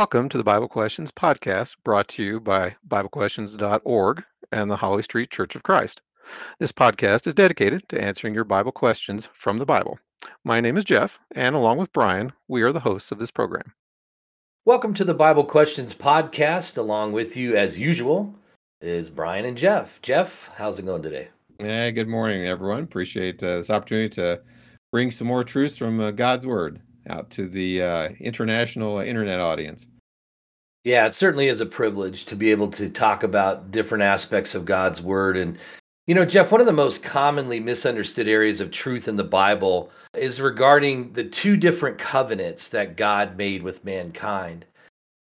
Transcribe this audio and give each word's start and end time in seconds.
Welcome 0.00 0.30
to 0.30 0.38
the 0.38 0.44
Bible 0.44 0.66
Questions 0.66 1.12
podcast 1.12 1.76
brought 1.84 2.08
to 2.08 2.22
you 2.22 2.40
by 2.40 2.74
BibleQuestions.org 2.88 4.22
and 4.50 4.70
the 4.70 4.76
Holly 4.76 5.02
Street 5.02 5.30
Church 5.30 5.54
of 5.54 5.62
Christ. 5.62 6.00
This 6.58 6.72
podcast 6.72 7.26
is 7.26 7.34
dedicated 7.34 7.86
to 7.90 8.02
answering 8.02 8.32
your 8.32 8.44
Bible 8.44 8.72
questions 8.72 9.28
from 9.34 9.58
the 9.58 9.66
Bible. 9.66 9.98
My 10.42 10.58
name 10.58 10.78
is 10.78 10.84
Jeff, 10.84 11.18
and 11.34 11.54
along 11.54 11.76
with 11.76 11.92
Brian, 11.92 12.32
we 12.48 12.62
are 12.62 12.72
the 12.72 12.80
hosts 12.80 13.12
of 13.12 13.18
this 13.18 13.30
program. 13.30 13.74
Welcome 14.64 14.94
to 14.94 15.04
the 15.04 15.12
Bible 15.12 15.44
Questions 15.44 15.94
podcast. 15.94 16.78
Along 16.78 17.12
with 17.12 17.36
you, 17.36 17.58
as 17.58 17.78
usual, 17.78 18.34
is 18.80 19.10
Brian 19.10 19.44
and 19.44 19.58
Jeff. 19.58 20.00
Jeff, 20.00 20.50
how's 20.56 20.78
it 20.78 20.86
going 20.86 21.02
today? 21.02 21.28
Yeah, 21.58 21.90
good 21.90 22.08
morning, 22.08 22.46
everyone. 22.46 22.84
Appreciate 22.84 23.42
uh, 23.42 23.58
this 23.58 23.68
opportunity 23.68 24.08
to 24.14 24.40
bring 24.92 25.10
some 25.10 25.26
more 25.26 25.44
truths 25.44 25.76
from 25.76 26.00
uh, 26.00 26.10
God's 26.12 26.46
Word 26.46 26.80
out 27.08 27.30
to 27.30 27.48
the 27.48 27.82
uh, 27.82 28.08
international 28.20 29.00
internet 29.00 29.40
audience. 29.40 29.86
Yeah, 30.84 31.06
it 31.06 31.12
certainly 31.12 31.48
is 31.48 31.60
a 31.60 31.66
privilege 31.66 32.24
to 32.26 32.36
be 32.36 32.50
able 32.50 32.68
to 32.68 32.88
talk 32.88 33.22
about 33.22 33.70
different 33.70 34.02
aspects 34.02 34.54
of 34.54 34.64
God's 34.64 35.02
Word. 35.02 35.36
And, 35.36 35.58
you 36.06 36.14
know, 36.14 36.24
Jeff, 36.24 36.50
one 36.50 36.60
of 36.60 36.66
the 36.66 36.72
most 36.72 37.02
commonly 37.02 37.60
misunderstood 37.60 38.26
areas 38.26 38.62
of 38.62 38.70
truth 38.70 39.06
in 39.06 39.16
the 39.16 39.24
Bible 39.24 39.90
is 40.16 40.40
regarding 40.40 41.12
the 41.12 41.24
two 41.24 41.58
different 41.58 41.98
covenants 41.98 42.68
that 42.70 42.96
God 42.96 43.36
made 43.36 43.62
with 43.62 43.84
mankind. 43.84 44.64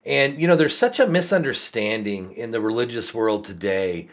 And, 0.04 0.40
you 0.40 0.48
know, 0.48 0.56
there's 0.56 0.76
such 0.76 0.98
a 0.98 1.06
misunderstanding 1.06 2.32
in 2.32 2.50
the 2.50 2.60
religious 2.60 3.14
world 3.14 3.45
today 3.45 4.09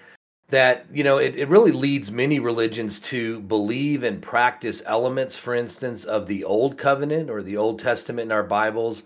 that 0.52 0.86
you 0.92 1.02
know 1.04 1.18
it, 1.18 1.36
it 1.38 1.48
really 1.48 1.72
leads 1.72 2.12
many 2.12 2.38
religions 2.40 3.00
to 3.00 3.40
believe 3.42 4.04
and 4.04 4.22
practice 4.22 4.84
elements 4.86 5.38
for 5.38 5.56
instance 5.56 6.04
of 6.04 6.28
the 6.28 6.44
old 6.44 6.78
covenant 6.78 7.30
or 7.30 7.42
the 7.42 7.56
old 7.56 7.80
testament 7.80 8.26
in 8.26 8.32
our 8.34 8.44
bibles 8.44 9.04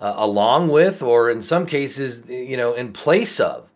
uh, 0.00 0.14
along 0.16 0.68
with 0.68 1.02
or 1.02 1.30
in 1.30 1.40
some 1.42 1.66
cases 1.66 2.28
you 2.28 2.56
know 2.56 2.74
in 2.74 2.92
place 2.92 3.40
of 3.40 3.68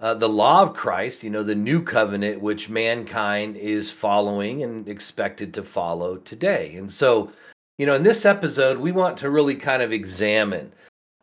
uh, 0.00 0.14
the 0.14 0.28
law 0.28 0.62
of 0.62 0.74
christ 0.74 1.22
you 1.22 1.30
know 1.30 1.42
the 1.42 1.54
new 1.54 1.82
covenant 1.82 2.40
which 2.40 2.68
mankind 2.68 3.56
is 3.56 3.90
following 3.90 4.62
and 4.62 4.88
expected 4.88 5.52
to 5.54 5.62
follow 5.62 6.16
today 6.18 6.74
and 6.76 6.90
so 6.90 7.30
you 7.78 7.86
know 7.86 7.94
in 7.94 8.02
this 8.02 8.24
episode 8.24 8.78
we 8.78 8.92
want 8.92 9.16
to 9.16 9.30
really 9.30 9.54
kind 9.54 9.82
of 9.82 9.92
examine 9.92 10.72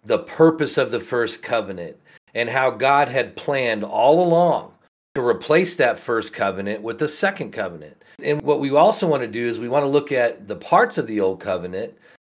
the 0.05 0.19
purpose 0.19 0.77
of 0.77 0.91
the 0.91 0.99
first 0.99 1.43
covenant 1.43 1.95
and 2.33 2.49
how 2.49 2.69
god 2.69 3.07
had 3.07 3.35
planned 3.35 3.83
all 3.83 4.23
along 4.23 4.73
to 5.15 5.21
replace 5.21 5.75
that 5.75 5.99
first 5.99 6.33
covenant 6.33 6.81
with 6.81 6.97
the 6.97 7.07
second 7.07 7.51
covenant. 7.51 8.03
And 8.23 8.41
what 8.41 8.59
we 8.59 8.75
also 8.75 9.07
want 9.07 9.21
to 9.21 9.27
do 9.27 9.45
is 9.45 9.59
we 9.59 9.69
want 9.69 9.83
to 9.83 9.89
look 9.89 10.11
at 10.11 10.47
the 10.47 10.55
parts 10.55 10.97
of 10.97 11.07
the 11.07 11.19
old 11.19 11.39
covenant 11.39 11.93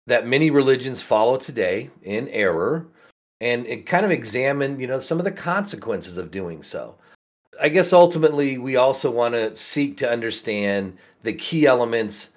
that 0.09 0.27
many 0.27 0.51
religions 0.51 1.03
follow 1.03 1.37
today 1.37 1.91
in 2.03 2.29
error 2.29 2.87
and 3.41 3.87
kind 3.87 4.05
of 4.05 4.11
examine, 4.11 4.81
you 4.81 4.87
know, 4.87 4.99
some 4.99 5.19
of 5.19 5.25
the 5.25 5.31
consequences 5.31 6.17
of 6.17 6.31
doing 6.31 6.63
so. 6.63 6.97
I 7.61 7.69
guess 7.69 7.93
ultimately 7.93 8.57
we 8.57 8.77
also 8.77 9.11
want 9.11 9.35
to 9.35 9.55
seek 9.55 9.97
to 9.99 10.11
understand 10.11 10.97
the 11.23 11.35
key 11.35 11.67
elements 11.67 12.31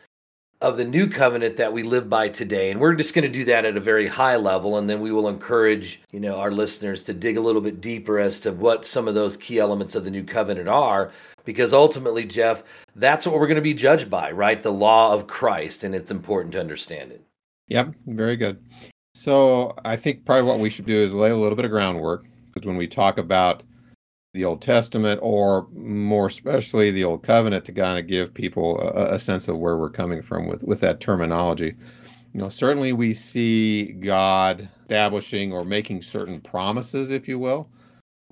of 0.59 0.77
the 0.77 0.85
new 0.85 1.07
covenant 1.07 1.55
that 1.57 1.71
we 1.71 1.81
live 1.81 2.09
by 2.09 2.27
today. 2.27 2.71
And 2.71 2.79
we're 2.79 2.93
just 2.93 3.15
going 3.15 3.23
to 3.23 3.29
do 3.29 3.45
that 3.45 3.65
at 3.65 3.77
a 3.77 3.79
very 3.79 4.05
high 4.05 4.35
level 4.35 4.77
and 4.77 4.87
then 4.87 4.99
we 4.99 5.13
will 5.13 5.29
encourage 5.29 6.01
you 6.11 6.19
know 6.19 6.35
our 6.35 6.51
listeners 6.51 7.05
to 7.05 7.13
dig 7.13 7.37
a 7.37 7.41
little 7.41 7.61
bit 7.61 7.79
deeper 7.79 8.19
as 8.19 8.41
to 8.41 8.51
what 8.51 8.85
some 8.85 9.07
of 9.07 9.15
those 9.15 9.37
key 9.37 9.59
elements 9.59 9.95
of 9.95 10.03
the 10.03 10.11
new 10.11 10.23
covenant 10.23 10.67
are 10.67 11.11
because 11.45 11.73
ultimately 11.73 12.25
jeff 12.25 12.63
that's 12.95 13.25
what 13.25 13.39
we're 13.39 13.47
going 13.47 13.55
to 13.55 13.61
be 13.61 13.73
judged 13.73 14.09
by 14.09 14.29
right? 14.31 14.61
The 14.61 14.71
law 14.71 15.13
of 15.13 15.25
christ 15.25 15.83
and 15.83 15.95
it's 15.95 16.11
important 16.11 16.51
to 16.53 16.59
understand 16.59 17.11
it 17.11 17.23
yep 17.71 17.93
very 18.07 18.35
good 18.35 18.61
so 19.13 19.73
i 19.85 19.95
think 19.95 20.25
probably 20.25 20.43
what 20.43 20.59
we 20.59 20.69
should 20.69 20.85
do 20.85 20.97
is 20.97 21.13
lay 21.13 21.31
a 21.31 21.35
little 21.35 21.55
bit 21.55 21.65
of 21.65 21.71
groundwork 21.71 22.25
because 22.53 22.67
when 22.67 22.77
we 22.77 22.87
talk 22.87 23.17
about 23.17 23.63
the 24.33 24.45
Old 24.45 24.61
Testament, 24.61 25.19
or 25.21 25.67
more 25.73 26.27
especially 26.27 26.89
the 26.89 27.03
Old 27.03 27.21
Covenant, 27.21 27.65
to 27.65 27.73
kind 27.73 27.99
of 27.99 28.07
give 28.07 28.33
people 28.33 28.79
a, 28.79 29.15
a, 29.15 29.19
sense 29.19 29.49
of 29.49 29.57
where 29.57 29.75
we're 29.75 29.89
coming 29.89 30.21
from 30.21 30.47
with 30.47 30.63
with 30.63 30.79
that 30.79 31.01
terminology. 31.01 31.75
You 32.33 32.39
know, 32.39 32.47
certainly 32.47 32.93
we 32.93 33.13
see 33.13 33.91
God 33.91 34.69
establishing 34.81 35.51
or 35.51 35.65
making 35.65 36.01
certain 36.01 36.39
promises, 36.39 37.11
if 37.11 37.27
you 37.27 37.39
will, 37.39 37.69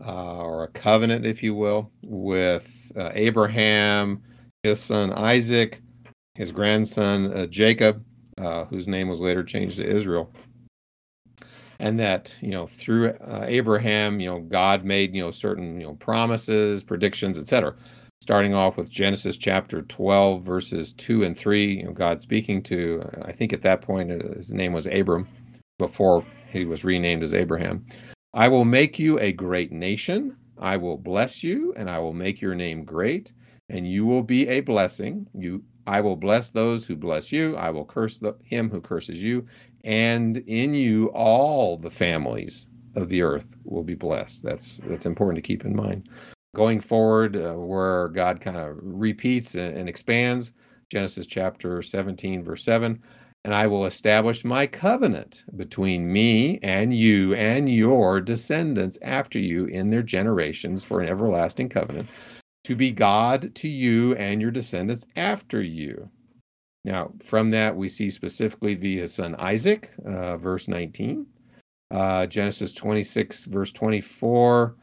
uh, 0.05 0.37
or 0.37 0.63
a 0.63 0.67
covenant, 0.69 1.25
if 1.25 1.43
you 1.43 1.53
will, 1.53 1.91
with 2.01 2.91
uh, 2.95 3.11
Abraham, 3.13 4.23
his 4.63 4.81
son 4.81 5.11
Isaac, 5.11 5.81
his 6.35 6.53
grandson 6.53 7.33
uh, 7.33 7.45
Jacob, 7.47 8.03
uh, 8.39 8.65
whose 8.65 8.87
name 8.87 9.09
was 9.09 9.19
later 9.19 9.43
changed 9.43 9.77
to 9.77 9.85
Israel 9.85 10.31
and 11.79 11.99
that 11.99 12.35
you 12.41 12.51
know 12.51 12.67
through 12.67 13.09
uh, 13.09 13.45
Abraham, 13.47 14.19
you 14.19 14.29
know 14.29 14.41
God 14.41 14.83
made 14.83 15.15
you 15.15 15.21
know 15.21 15.31
certain 15.31 15.79
you 15.79 15.87
know 15.87 15.95
promises, 15.95 16.83
predictions, 16.83 17.39
etc. 17.39 17.73
Starting 18.21 18.53
off 18.53 18.75
with 18.75 18.89
Genesis 18.89 19.37
chapter 19.37 19.81
12 19.83 20.43
verses 20.43 20.93
2 20.93 21.23
and 21.23 21.37
3, 21.37 21.73
you 21.73 21.83
know 21.83 21.93
God 21.93 22.21
speaking 22.21 22.61
to 22.63 23.01
I 23.23 23.31
think 23.31 23.53
at 23.53 23.61
that 23.63 23.81
point 23.81 24.11
uh, 24.11 24.35
his 24.35 24.51
name 24.51 24.73
was 24.73 24.87
Abram 24.87 25.27
before 25.77 26.25
he 26.51 26.65
was 26.65 26.83
renamed 26.83 27.23
as 27.23 27.33
Abraham. 27.33 27.85
I 28.33 28.47
will 28.47 28.65
make 28.65 28.99
you 28.99 29.17
a 29.19 29.31
great 29.31 29.71
nation. 29.71 30.35
I 30.57 30.75
will 30.75 30.97
bless 30.97 31.43
you 31.43 31.73
and 31.77 31.89
I 31.89 31.99
will 31.99 32.13
make 32.13 32.41
your 32.41 32.53
name 32.53 32.83
great 32.83 33.31
and 33.69 33.87
you 33.87 34.05
will 34.05 34.23
be 34.23 34.47
a 34.49 34.59
blessing. 34.59 35.27
You 35.33 35.63
I 35.89 36.01
will 36.01 36.15
bless 36.15 36.51
those 36.51 36.85
who 36.85 36.95
bless 36.95 37.31
you. 37.31 37.57
I 37.57 37.71
will 37.71 37.83
curse 37.83 38.19
the, 38.19 38.35
him 38.43 38.69
who 38.69 38.79
curses 38.79 39.23
you, 39.23 39.47
and 39.83 40.37
in 40.45 40.75
you 40.75 41.07
all 41.07 41.77
the 41.77 41.89
families 41.89 42.67
of 42.95 43.09
the 43.09 43.23
earth 43.23 43.47
will 43.63 43.83
be 43.83 43.95
blessed. 43.95 44.43
That's 44.43 44.81
that's 44.85 45.07
important 45.07 45.37
to 45.37 45.47
keep 45.47 45.65
in 45.65 45.75
mind. 45.75 46.07
Going 46.55 46.79
forward, 46.79 47.35
uh, 47.35 47.55
where 47.55 48.09
God 48.09 48.39
kind 48.39 48.55
of 48.55 48.77
repeats 48.81 49.55
and, 49.55 49.75
and 49.75 49.89
expands, 49.89 50.53
Genesis 50.91 51.25
chapter 51.25 51.81
17, 51.81 52.43
verse 52.43 52.63
7, 52.63 53.01
and 53.43 53.53
I 53.53 53.65
will 53.65 53.85
establish 53.87 54.45
my 54.45 54.67
covenant 54.67 55.43
between 55.55 56.13
me 56.13 56.59
and 56.61 56.93
you 56.93 57.33
and 57.33 57.67
your 57.67 58.21
descendants 58.21 58.99
after 59.01 59.39
you 59.39 59.65
in 59.65 59.89
their 59.89 60.03
generations 60.03 60.83
for 60.83 61.01
an 61.01 61.09
everlasting 61.09 61.69
covenant 61.69 62.09
to 62.69 62.75
be 62.75 62.91
God 62.91 63.55
to 63.55 63.67
you 63.67 64.13
and 64.13 64.39
your 64.39 64.51
descendants 64.51 65.07
after 65.15 65.59
you. 65.59 66.07
Now, 66.85 67.13
from 67.19 67.49
that, 67.49 67.75
we 67.75 67.89
see 67.89 68.11
specifically 68.11 68.75
via 68.75 69.07
son 69.07 69.33
Isaac, 69.39 69.89
uh, 70.05 70.37
verse 70.37 70.67
19, 70.67 71.25
uh, 71.89 72.27
Genesis 72.27 72.71
26, 72.73 73.45
verse 73.45 73.71
24, 73.71 74.75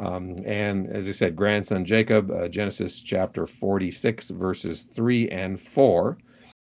um, 0.00 0.36
and 0.46 0.88
as 0.88 1.06
I 1.06 1.12
said, 1.12 1.36
grandson 1.36 1.84
Jacob, 1.84 2.30
uh, 2.30 2.48
Genesis 2.48 3.02
chapter 3.02 3.44
46, 3.44 4.30
verses 4.30 4.84
3 4.84 5.28
and 5.28 5.60
4. 5.60 6.16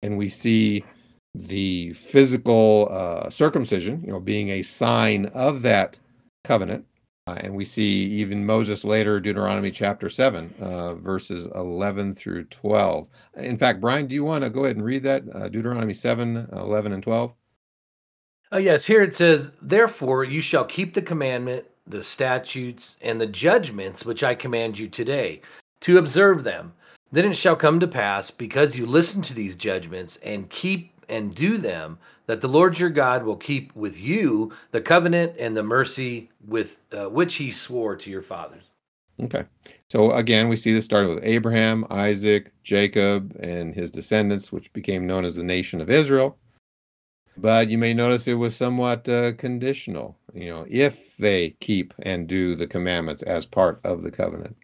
And 0.03 0.19
we 0.19 0.29
see 0.29 0.85
the 1.33 1.93
physical 1.93 2.89
uh, 2.91 3.31
circumcision, 3.31 4.03
you 4.05 4.11
know, 4.11 4.19
being 4.19 4.49
a 4.49 4.61
sign 4.61 5.25
of 5.33 5.63
that 5.63 5.97
covenant. 6.43 6.85
Uh, 7.27 7.37
and 7.41 7.53
we 7.53 7.63
see 7.63 7.83
even 7.83 8.45
Moses 8.45 8.83
later, 8.83 9.19
Deuteronomy 9.19 9.69
chapter 9.69 10.09
7, 10.09 10.53
uh, 10.59 10.95
verses 10.95 11.47
11 11.53 12.15
through 12.15 12.45
12. 12.45 13.07
In 13.37 13.57
fact, 13.57 13.79
Brian, 13.79 14.07
do 14.07 14.15
you 14.15 14.23
want 14.23 14.43
to 14.43 14.49
go 14.49 14.63
ahead 14.63 14.77
and 14.77 14.85
read 14.85 15.03
that? 15.03 15.23
Uh, 15.33 15.47
Deuteronomy 15.47 15.93
7, 15.93 16.49
11, 16.53 16.93
and 16.93 17.03
12? 17.03 17.33
Oh, 18.51 18.57
yes. 18.57 18.83
Here 18.83 19.03
it 19.03 19.13
says, 19.13 19.51
Therefore 19.61 20.23
you 20.23 20.41
shall 20.41 20.65
keep 20.65 20.93
the 20.93 21.03
commandment, 21.03 21.65
the 21.85 22.03
statutes, 22.03 22.97
and 23.01 23.21
the 23.21 23.27
judgments 23.27 24.05
which 24.05 24.23
I 24.23 24.33
command 24.33 24.79
you 24.79 24.87
today, 24.87 25.41
to 25.81 25.99
observe 25.99 26.43
them. 26.43 26.73
Then 27.11 27.25
it 27.25 27.35
shall 27.35 27.55
come 27.55 27.79
to 27.79 27.87
pass, 27.87 28.31
because 28.31 28.75
you 28.75 28.87
listen 28.87 29.21
to 29.23 29.33
these 29.35 29.55
judgments 29.55 30.17
and 30.23 30.49
keep 30.49 30.93
and 31.09 31.33
do 31.33 31.57
them, 31.57 31.97
that 32.29 32.41
the 32.41 32.47
Lord 32.47 32.77
your 32.77 32.91
God 32.91 33.23
will 33.23 33.35
keep 33.35 33.75
with 33.75 33.99
you 33.99 34.51
the 34.69 34.79
covenant 34.79 35.33
and 35.39 35.57
the 35.57 35.63
mercy 35.63 36.29
with 36.45 36.77
uh, 36.95 37.09
which 37.09 37.33
he 37.33 37.51
swore 37.51 37.95
to 37.95 38.11
your 38.11 38.21
fathers. 38.21 38.61
Okay. 39.19 39.45
So 39.89 40.11
again, 40.11 40.47
we 40.47 40.55
see 40.55 40.71
this 40.71 40.85
starting 40.85 41.09
with 41.09 41.25
Abraham, 41.25 41.87
Isaac, 41.89 42.51
Jacob, 42.63 43.35
and 43.39 43.73
his 43.73 43.89
descendants, 43.89 44.51
which 44.51 44.71
became 44.73 45.07
known 45.07 45.25
as 45.25 45.33
the 45.33 45.43
nation 45.43 45.81
of 45.81 45.89
Israel. 45.89 46.37
But 47.35 47.67
you 47.69 47.79
may 47.79 47.95
notice 47.95 48.27
it 48.27 48.35
was 48.35 48.55
somewhat 48.55 49.09
uh, 49.09 49.31
conditional, 49.31 50.15
you 50.31 50.51
know, 50.51 50.67
if 50.69 51.17
they 51.17 51.55
keep 51.61 51.95
and 52.03 52.27
do 52.27 52.53
the 52.53 52.67
commandments 52.67 53.23
as 53.23 53.47
part 53.47 53.81
of 53.83 54.03
the 54.03 54.11
covenant. 54.11 54.55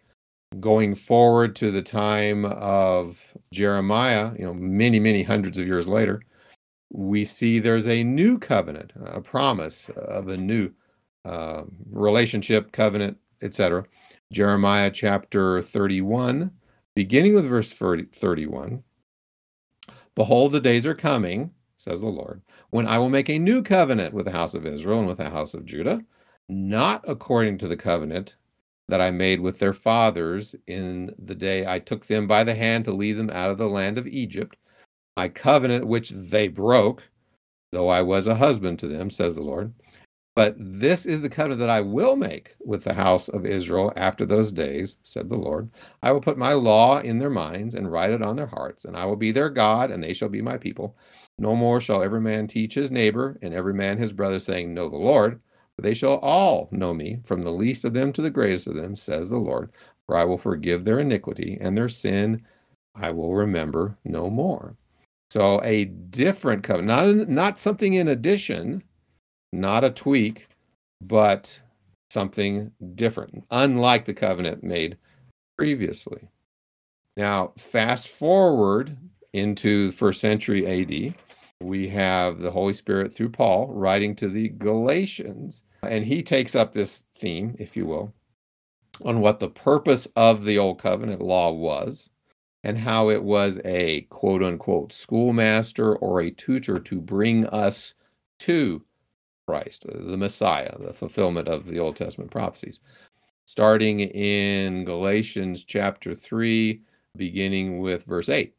Going 0.60 0.94
forward 0.94 1.56
to 1.56 1.72
the 1.72 1.82
time 1.82 2.44
of 2.44 3.34
Jeremiah, 3.50 4.34
you 4.38 4.44
know, 4.44 4.54
many, 4.54 5.00
many 5.00 5.24
hundreds 5.24 5.58
of 5.58 5.66
years 5.66 5.88
later, 5.88 6.22
we 6.96 7.26
see 7.26 7.58
there's 7.58 7.86
a 7.86 8.02
new 8.02 8.38
covenant, 8.38 8.94
a 9.04 9.20
promise 9.20 9.90
of 9.90 10.28
a 10.28 10.36
new 10.36 10.70
uh, 11.26 11.64
relationship, 11.90 12.72
covenant, 12.72 13.18
etc. 13.42 13.84
Jeremiah 14.32 14.90
chapter 14.90 15.60
31, 15.60 16.50
beginning 16.94 17.34
with 17.34 17.46
verse 17.46 17.70
31. 17.70 18.82
Behold, 20.14 20.52
the 20.52 20.60
days 20.60 20.86
are 20.86 20.94
coming, 20.94 21.50
says 21.76 22.00
the 22.00 22.06
Lord, 22.06 22.40
when 22.70 22.86
I 22.86 22.96
will 22.98 23.10
make 23.10 23.28
a 23.28 23.38
new 23.38 23.62
covenant 23.62 24.14
with 24.14 24.24
the 24.24 24.32
house 24.32 24.54
of 24.54 24.64
Israel 24.64 25.00
and 25.00 25.08
with 25.08 25.18
the 25.18 25.28
house 25.28 25.52
of 25.52 25.66
Judah, 25.66 26.02
not 26.48 27.04
according 27.06 27.58
to 27.58 27.68
the 27.68 27.76
covenant 27.76 28.36
that 28.88 29.02
I 29.02 29.10
made 29.10 29.40
with 29.40 29.58
their 29.58 29.74
fathers 29.74 30.54
in 30.66 31.14
the 31.18 31.34
day 31.34 31.66
I 31.66 31.78
took 31.78 32.06
them 32.06 32.26
by 32.26 32.42
the 32.42 32.54
hand 32.54 32.86
to 32.86 32.92
lead 32.92 33.14
them 33.14 33.30
out 33.30 33.50
of 33.50 33.58
the 33.58 33.68
land 33.68 33.98
of 33.98 34.06
Egypt, 34.06 34.56
my 35.16 35.28
covenant 35.28 35.86
which 35.86 36.10
they 36.10 36.48
broke, 36.48 37.08
though 37.72 37.88
I 37.88 38.02
was 38.02 38.26
a 38.26 38.34
husband 38.34 38.78
to 38.80 38.88
them, 38.88 39.10
says 39.10 39.34
the 39.34 39.42
Lord. 39.42 39.72
But 40.34 40.54
this 40.58 41.06
is 41.06 41.22
the 41.22 41.30
covenant 41.30 41.60
that 41.60 41.70
I 41.70 41.80
will 41.80 42.14
make 42.14 42.54
with 42.60 42.84
the 42.84 42.92
house 42.92 43.28
of 43.28 43.46
Israel 43.46 43.90
after 43.96 44.26
those 44.26 44.52
days, 44.52 44.98
said 45.02 45.30
the 45.30 45.38
Lord. 45.38 45.70
I 46.02 46.12
will 46.12 46.20
put 46.20 46.36
my 46.36 46.52
law 46.52 46.98
in 47.00 47.18
their 47.18 47.30
minds 47.30 47.74
and 47.74 47.90
write 47.90 48.10
it 48.12 48.20
on 48.20 48.36
their 48.36 48.46
hearts, 48.46 48.84
and 48.84 48.94
I 48.94 49.06
will 49.06 49.16
be 49.16 49.32
their 49.32 49.48
God, 49.48 49.90
and 49.90 50.04
they 50.04 50.12
shall 50.12 50.28
be 50.28 50.42
my 50.42 50.58
people. 50.58 50.94
No 51.38 51.56
more 51.56 51.80
shall 51.80 52.02
every 52.02 52.20
man 52.20 52.46
teach 52.46 52.74
his 52.74 52.90
neighbor 52.90 53.38
and 53.40 53.54
every 53.54 53.72
man 53.72 53.96
his 53.96 54.12
brother, 54.12 54.38
saying, 54.38 54.74
Know 54.74 54.90
the 54.90 54.96
Lord. 54.96 55.40
For 55.74 55.82
they 55.82 55.94
shall 55.94 56.18
all 56.18 56.68
know 56.70 56.92
me, 56.92 57.20
from 57.24 57.42
the 57.42 57.50
least 57.50 57.84
of 57.86 57.94
them 57.94 58.12
to 58.12 58.22
the 58.22 58.30
greatest 58.30 58.66
of 58.66 58.74
them, 58.74 58.94
says 58.94 59.30
the 59.30 59.38
Lord. 59.38 59.70
For 60.06 60.16
I 60.16 60.24
will 60.24 60.38
forgive 60.38 60.84
their 60.84 60.98
iniquity, 60.98 61.56
and 61.60 61.76
their 61.76 61.88
sin 61.88 62.42
I 62.94 63.10
will 63.10 63.34
remember 63.34 63.96
no 64.04 64.28
more. 64.30 64.76
So 65.30 65.60
a 65.62 65.86
different 65.86 66.62
covenant, 66.62 67.18
not, 67.18 67.28
not 67.28 67.58
something 67.58 67.94
in 67.94 68.08
addition, 68.08 68.82
not 69.52 69.84
a 69.84 69.90
tweak, 69.90 70.48
but 71.00 71.60
something 72.10 72.70
different, 72.94 73.44
unlike 73.50 74.04
the 74.04 74.14
covenant 74.14 74.62
made 74.62 74.96
previously. 75.58 76.28
Now, 77.16 77.52
fast 77.58 78.08
forward 78.08 78.96
into 79.32 79.86
the 79.86 79.92
first 79.92 80.20
century 80.20 80.66
AD, 80.66 81.14
we 81.60 81.88
have 81.88 82.38
the 82.38 82.50
Holy 82.50 82.74
Spirit 82.74 83.14
through 83.14 83.30
Paul 83.30 83.68
writing 83.68 84.14
to 84.16 84.28
the 84.28 84.50
Galatians, 84.50 85.62
and 85.82 86.04
he 86.04 86.22
takes 86.22 86.54
up 86.54 86.72
this 86.72 87.02
theme, 87.16 87.56
if 87.58 87.76
you 87.76 87.86
will, 87.86 88.12
on 89.04 89.20
what 89.20 89.40
the 89.40 89.48
purpose 89.48 90.06
of 90.16 90.44
the 90.44 90.58
Old 90.58 90.78
Covenant 90.78 91.22
law 91.22 91.50
was 91.52 92.10
and 92.66 92.78
how 92.78 93.08
it 93.08 93.22
was 93.22 93.60
a 93.64 94.00
quote 94.10 94.42
unquote 94.42 94.92
schoolmaster 94.92 95.94
or 95.94 96.20
a 96.20 96.32
tutor 96.32 96.80
to 96.80 97.00
bring 97.00 97.46
us 97.46 97.94
to 98.40 98.82
Christ, 99.46 99.86
uh, 99.88 99.96
the 99.96 100.16
Messiah, 100.16 100.76
the 100.76 100.92
fulfillment 100.92 101.46
of 101.46 101.66
the 101.66 101.78
Old 101.78 101.94
Testament 101.94 102.32
prophecies. 102.32 102.80
Starting 103.46 104.00
in 104.00 104.84
Galatians 104.84 105.62
chapter 105.62 106.12
3, 106.12 106.82
beginning 107.16 107.78
with 107.78 108.02
verse 108.02 108.28
8 108.28 108.52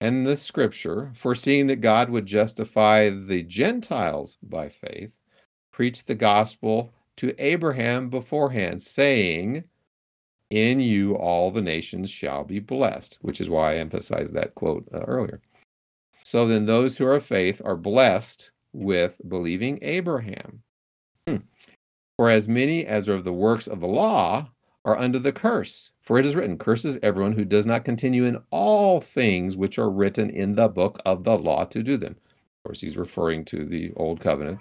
and 0.00 0.26
the 0.26 0.36
scripture, 0.36 1.12
foreseeing 1.14 1.68
that 1.68 1.80
God 1.80 2.10
would 2.10 2.26
justify 2.26 3.10
the 3.10 3.44
Gentiles 3.44 4.38
by 4.42 4.68
faith, 4.68 5.12
preached 5.70 6.08
the 6.08 6.16
gospel 6.16 6.92
to 7.18 7.32
Abraham 7.38 8.10
beforehand, 8.10 8.82
saying, 8.82 9.62
In 10.50 10.80
you 10.80 11.14
all 11.14 11.50
the 11.50 11.62
nations 11.62 12.10
shall 12.10 12.44
be 12.44 12.58
blessed, 12.58 13.18
which 13.22 13.40
is 13.40 13.48
why 13.48 13.72
I 13.72 13.76
emphasized 13.76 14.34
that 14.34 14.54
quote 14.56 14.88
uh, 14.92 15.00
earlier. 15.00 15.40
So 16.24 16.46
then, 16.46 16.66
those 16.66 16.96
who 16.96 17.06
are 17.06 17.14
of 17.14 17.24
faith 17.24 17.62
are 17.64 17.76
blessed 17.76 18.50
with 18.72 19.20
believing 19.26 19.78
Abraham. 19.82 20.62
Hmm. 21.26 21.38
For 22.16 22.28
as 22.28 22.48
many 22.48 22.84
as 22.84 23.08
are 23.08 23.14
of 23.14 23.24
the 23.24 23.32
works 23.32 23.66
of 23.66 23.80
the 23.80 23.86
law 23.86 24.50
are 24.84 24.98
under 24.98 25.18
the 25.18 25.32
curse. 25.32 25.90
For 26.00 26.18
it 26.18 26.26
is 26.26 26.34
written, 26.34 26.58
Curses 26.58 26.98
everyone 27.02 27.32
who 27.32 27.44
does 27.44 27.66
not 27.66 27.84
continue 27.84 28.24
in 28.24 28.42
all 28.50 29.00
things 29.00 29.56
which 29.56 29.78
are 29.78 29.90
written 29.90 30.30
in 30.30 30.54
the 30.54 30.68
book 30.68 31.00
of 31.04 31.24
the 31.24 31.38
law 31.38 31.64
to 31.64 31.82
do 31.82 31.96
them. 31.96 32.12
Of 32.12 32.68
course, 32.68 32.80
he's 32.80 32.96
referring 32.96 33.44
to 33.46 33.64
the 33.64 33.92
old 33.96 34.20
covenant. 34.20 34.58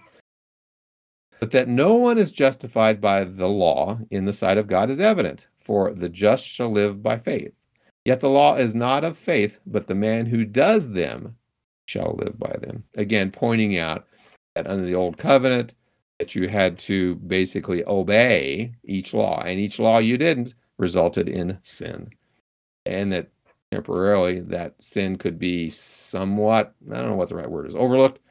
But 1.40 1.52
that 1.52 1.68
no 1.68 1.96
one 1.96 2.18
is 2.18 2.32
justified 2.32 3.02
by 3.02 3.24
the 3.24 3.48
law 3.48 4.00
in 4.10 4.26
the 4.26 4.34
sight 4.34 4.58
of 4.58 4.68
God 4.68 4.90
is 4.90 5.00
evident, 5.00 5.48
for 5.70 5.94
the 5.94 6.10
just 6.10 6.48
shall 6.48 6.72
live 6.72 7.04
by 7.04 7.16
faith. 7.20 7.54
Yet 8.04 8.22
the 8.22 8.30
law 8.30 8.56
is 8.56 8.74
not 8.74 9.04
of 9.04 9.16
faith, 9.16 9.60
but 9.68 9.86
the 9.86 9.94
man 9.94 10.26
who 10.26 10.44
does 10.44 10.90
them 10.90 11.36
shall 11.86 12.18
live 12.18 12.40
by 12.40 12.56
them. 12.60 12.84
Again, 12.96 13.30
pointing 13.30 13.78
out 13.78 14.08
that 14.56 14.66
under 14.66 14.84
the 14.84 14.96
old 14.96 15.20
covenant, 15.20 15.76
that 16.18 16.34
you 16.34 16.50
had 16.50 16.80
to 16.80 17.18
basically 17.18 17.86
obey 17.86 18.74
each 18.84 19.14
law, 19.14 19.44
and 19.46 19.60
each 19.60 19.78
law 19.78 20.00
you 20.00 20.18
didn't 20.18 20.56
resulted 20.80 21.30
in 21.30 21.60
sin. 21.62 22.10
And 22.88 23.14
that 23.14 23.28
temporarily 23.72 24.40
that 24.40 24.74
sin 24.82 25.20
could 25.20 25.38
be 25.38 25.70
somewhat, 25.70 26.74
I 26.92 26.96
don't 26.96 27.10
know 27.10 27.16
what 27.16 27.30
the 27.30 27.36
right 27.36 27.50
word 27.52 27.68
is, 27.68 27.76
overlooked 27.76 28.22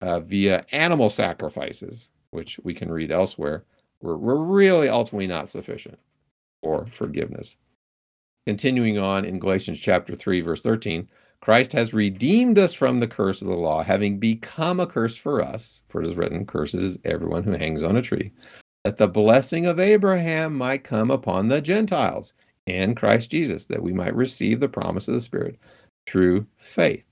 uh, 0.00 0.18
via 0.18 0.66
animal 0.72 1.10
sacrifices, 1.10 2.10
which 2.32 2.58
we 2.64 2.74
can 2.74 2.90
read 2.90 3.12
elsewhere, 3.12 3.62
were, 4.02 4.18
were 4.18 4.44
really 4.44 4.88
ultimately 4.88 5.28
not 5.28 5.48
sufficient 5.48 6.00
for 6.62 6.86
forgiveness. 6.86 7.56
Continuing 8.46 8.98
on 8.98 9.24
in 9.24 9.38
Galatians 9.38 9.78
chapter 9.78 10.14
3, 10.14 10.40
verse 10.40 10.62
13, 10.62 11.08
Christ 11.40 11.72
has 11.72 11.94
redeemed 11.94 12.58
us 12.58 12.74
from 12.74 12.98
the 12.98 13.06
curse 13.06 13.42
of 13.42 13.48
the 13.48 13.56
law, 13.56 13.82
having 13.82 14.18
become 14.18 14.80
a 14.80 14.86
curse 14.86 15.16
for 15.16 15.40
us. 15.42 15.82
For 15.88 16.00
it 16.00 16.08
is 16.08 16.16
written, 16.16 16.46
Cursed 16.46 16.74
is 16.74 16.98
everyone 17.04 17.44
who 17.44 17.52
hangs 17.52 17.82
on 17.82 17.96
a 17.96 18.02
tree, 18.02 18.32
that 18.84 18.96
the 18.96 19.08
blessing 19.08 19.66
of 19.66 19.78
Abraham 19.78 20.56
might 20.56 20.84
come 20.84 21.10
upon 21.10 21.48
the 21.48 21.60
Gentiles 21.60 22.32
and 22.66 22.96
Christ 22.96 23.30
Jesus, 23.30 23.66
that 23.66 23.82
we 23.82 23.92
might 23.92 24.14
receive 24.14 24.60
the 24.60 24.68
promise 24.68 25.08
of 25.08 25.14
the 25.14 25.20
Spirit 25.20 25.58
through 26.06 26.46
faith. 26.56 27.04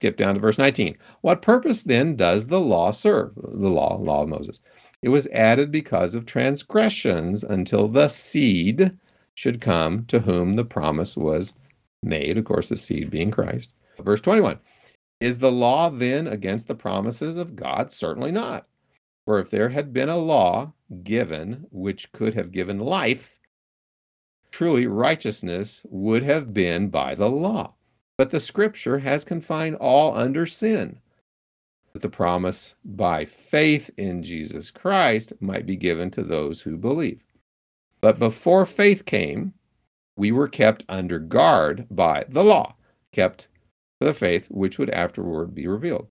Skip 0.00 0.16
down 0.16 0.34
to 0.34 0.40
verse 0.40 0.58
19. 0.58 0.96
What 1.20 1.42
purpose 1.42 1.82
then 1.82 2.16
does 2.16 2.46
the 2.46 2.60
law 2.60 2.90
serve? 2.90 3.34
The 3.36 3.68
law, 3.68 3.96
law 3.96 4.22
of 4.22 4.28
Moses. 4.28 4.60
It 5.02 5.08
was 5.08 5.26
added 5.28 5.70
because 5.70 6.14
of 6.14 6.26
transgressions 6.26 7.42
until 7.42 7.88
the 7.88 8.08
seed 8.08 8.98
should 9.34 9.60
come 9.60 10.04
to 10.06 10.20
whom 10.20 10.56
the 10.56 10.64
promise 10.64 11.16
was 11.16 11.54
made, 12.02 12.36
of 12.36 12.44
course, 12.44 12.68
the 12.68 12.76
seed 12.76 13.10
being 13.10 13.30
Christ. 13.30 13.72
Verse 13.98 14.20
21 14.20 14.58
Is 15.20 15.38
the 15.38 15.52
law 15.52 15.88
then 15.88 16.26
against 16.26 16.68
the 16.68 16.74
promises 16.74 17.36
of 17.36 17.56
God? 17.56 17.90
Certainly 17.90 18.32
not. 18.32 18.66
For 19.24 19.38
if 19.38 19.50
there 19.50 19.70
had 19.70 19.92
been 19.92 20.08
a 20.08 20.18
law 20.18 20.72
given 21.02 21.66
which 21.70 22.12
could 22.12 22.34
have 22.34 22.52
given 22.52 22.78
life, 22.78 23.38
truly 24.50 24.86
righteousness 24.86 25.82
would 25.88 26.22
have 26.22 26.52
been 26.52 26.88
by 26.88 27.14
the 27.14 27.30
law. 27.30 27.74
But 28.18 28.30
the 28.30 28.40
scripture 28.40 28.98
has 28.98 29.24
confined 29.24 29.76
all 29.76 30.14
under 30.14 30.44
sin, 30.44 30.98
that 31.92 32.02
the 32.02 32.08
promise 32.08 32.74
by 32.84 33.24
faith 33.24 33.90
in 33.96 34.22
Jesus 34.22 34.70
Christ 34.70 35.32
might 35.40 35.66
be 35.66 35.76
given 35.76 36.10
to 36.12 36.22
those 36.22 36.62
who 36.62 36.76
believe. 36.76 37.22
But 38.00 38.18
before 38.18 38.64
faith 38.66 39.04
came, 39.04 39.54
we 40.16 40.32
were 40.32 40.48
kept 40.48 40.84
under 40.88 41.18
guard 41.18 41.86
by 41.90 42.24
the 42.28 42.44
law, 42.44 42.76
kept 43.12 43.48
for 43.98 44.04
the 44.06 44.14
faith 44.14 44.46
which 44.50 44.78
would 44.78 44.90
afterward 44.90 45.54
be 45.54 45.66
revealed. 45.66 46.08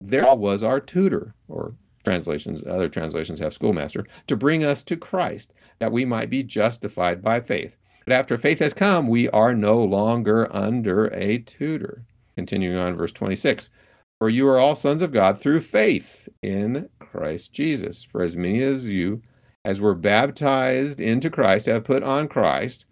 There 0.00 0.34
was 0.34 0.62
our 0.62 0.80
tutor, 0.80 1.34
or 1.48 1.74
translations, 2.04 2.62
other 2.66 2.88
translations 2.88 3.40
have 3.40 3.54
schoolmaster, 3.54 4.06
to 4.26 4.36
bring 4.36 4.62
us 4.62 4.82
to 4.84 4.96
Christ, 4.96 5.52
that 5.78 5.92
we 5.92 6.04
might 6.04 6.30
be 6.30 6.42
justified 6.42 7.22
by 7.22 7.40
faith. 7.40 7.76
But 8.04 8.14
after 8.14 8.36
faith 8.36 8.60
has 8.60 8.72
come, 8.72 9.08
we 9.08 9.28
are 9.30 9.54
no 9.54 9.82
longer 9.82 10.54
under 10.54 11.06
a 11.06 11.38
tutor. 11.38 12.04
Continuing 12.36 12.76
on, 12.76 12.96
verse 12.96 13.12
26 13.12 13.70
For 14.18 14.28
you 14.28 14.48
are 14.48 14.58
all 14.58 14.76
sons 14.76 15.02
of 15.02 15.12
God 15.12 15.38
through 15.38 15.60
faith 15.60 16.28
in 16.42 16.88
Christ 17.00 17.52
Jesus. 17.52 18.02
For 18.02 18.22
as 18.22 18.36
many 18.36 18.62
as 18.62 18.90
you 18.90 19.22
as 19.64 19.80
were 19.80 19.94
baptized 19.94 21.00
into 21.00 21.28
Christ 21.28 21.66
have 21.66 21.84
put 21.84 22.02
on 22.02 22.28
Christ. 22.28 22.86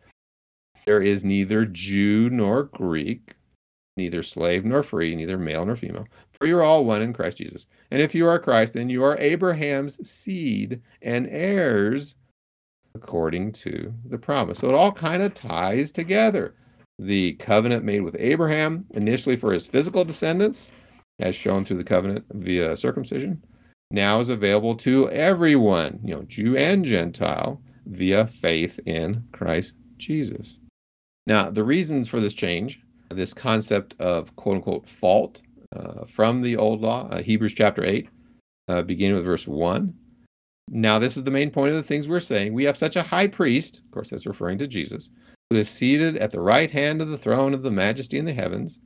There 0.86 1.00
is 1.00 1.24
neither 1.24 1.64
Jew 1.64 2.28
nor 2.28 2.64
Greek, 2.64 3.36
neither 3.96 4.22
slave 4.22 4.64
nor 4.64 4.82
free, 4.82 5.14
neither 5.14 5.38
male 5.38 5.64
nor 5.64 5.76
female, 5.76 6.06
for 6.32 6.46
you're 6.46 6.64
all 6.64 6.84
one 6.84 7.00
in 7.00 7.12
Christ 7.12 7.38
Jesus. 7.38 7.66
And 7.90 8.02
if 8.02 8.14
you 8.14 8.26
are 8.26 8.38
Christ, 8.38 8.74
then 8.74 8.90
you 8.90 9.04
are 9.04 9.16
Abraham's 9.18 10.06
seed 10.08 10.82
and 11.00 11.28
heirs 11.28 12.16
according 12.94 13.52
to 13.52 13.94
the 14.04 14.18
promise. 14.18 14.58
So 14.58 14.68
it 14.68 14.74
all 14.74 14.92
kind 14.92 15.22
of 15.22 15.32
ties 15.32 15.90
together. 15.90 16.54
The 16.98 17.34
covenant 17.34 17.84
made 17.84 18.02
with 18.02 18.16
Abraham, 18.18 18.86
initially 18.90 19.36
for 19.36 19.52
his 19.52 19.66
physical 19.66 20.04
descendants, 20.04 20.70
as 21.20 21.34
shown 21.36 21.64
through 21.64 21.78
the 21.78 21.84
covenant 21.84 22.24
via 22.32 22.76
circumcision, 22.76 23.42
now 23.90 24.20
is 24.20 24.28
available 24.28 24.74
to 24.76 25.08
everyone, 25.10 26.00
you 26.02 26.14
know, 26.14 26.22
Jew 26.22 26.56
and 26.56 26.84
Gentile, 26.84 27.60
via 27.86 28.26
faith 28.26 28.80
in 28.86 29.24
Christ 29.32 29.74
Jesus. 29.98 30.58
Now, 31.26 31.50
the 31.50 31.64
reasons 31.64 32.08
for 32.08 32.20
this 32.20 32.34
change, 32.34 32.80
this 33.10 33.34
concept 33.34 33.94
of 33.98 34.34
quote 34.36 34.56
unquote 34.56 34.88
fault 34.88 35.42
uh, 35.74 36.04
from 36.04 36.42
the 36.42 36.56
old 36.56 36.80
law, 36.80 37.08
uh, 37.08 37.22
Hebrews 37.22 37.54
chapter 37.54 37.84
8, 37.84 38.08
uh, 38.68 38.82
beginning 38.82 39.16
with 39.16 39.24
verse 39.24 39.46
1. 39.46 39.94
Now, 40.70 40.98
this 40.98 41.16
is 41.16 41.24
the 41.24 41.30
main 41.30 41.50
point 41.50 41.70
of 41.70 41.76
the 41.76 41.82
things 41.82 42.08
we're 42.08 42.20
saying. 42.20 42.54
We 42.54 42.64
have 42.64 42.78
such 42.78 42.96
a 42.96 43.02
high 43.02 43.28
priest, 43.28 43.80
of 43.84 43.90
course, 43.90 44.10
that's 44.10 44.26
referring 44.26 44.58
to 44.58 44.66
Jesus, 44.66 45.10
who 45.50 45.56
is 45.56 45.68
seated 45.68 46.16
at 46.16 46.30
the 46.30 46.40
right 46.40 46.70
hand 46.70 47.02
of 47.02 47.10
the 47.10 47.18
throne 47.18 47.52
of 47.52 47.62
the 47.62 47.70
majesty 47.70 48.18
in 48.18 48.24
the 48.24 48.32
heavens. 48.32 48.78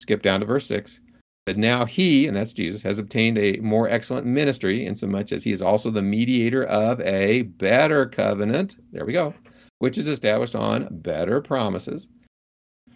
Skip 0.00 0.22
down 0.22 0.40
to 0.40 0.46
verse 0.46 0.66
6. 0.66 1.00
But 1.46 1.56
now 1.56 1.84
he, 1.84 2.26
and 2.26 2.36
that's 2.36 2.52
Jesus, 2.52 2.82
has 2.82 2.98
obtained 2.98 3.38
a 3.38 3.58
more 3.58 3.88
excellent 3.88 4.26
ministry, 4.26 4.84
insomuch 4.84 5.30
as 5.30 5.44
he 5.44 5.52
is 5.52 5.62
also 5.62 5.92
the 5.92 6.02
mediator 6.02 6.64
of 6.64 7.00
a 7.00 7.42
better 7.42 8.04
covenant. 8.04 8.76
There 8.90 9.06
we 9.06 9.12
go, 9.12 9.32
which 9.78 9.96
is 9.96 10.08
established 10.08 10.56
on 10.56 10.88
better 10.90 11.40
promises. 11.40 12.08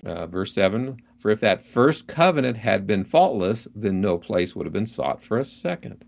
Uh, 0.04 0.26
verse 0.26 0.52
7 0.52 1.00
For 1.16 1.30
if 1.30 1.38
that 1.40 1.64
first 1.64 2.09
covenant 2.09 2.57
had 2.57 2.88
been 2.88 3.04
faultless, 3.04 3.69
then 3.73 4.00
no 4.00 4.19
place 4.19 4.57
would 4.57 4.66
have 4.66 4.73
been 4.73 4.87
sought 4.87 5.23
for 5.23 5.38
a 5.38 5.45
second. 5.45 6.04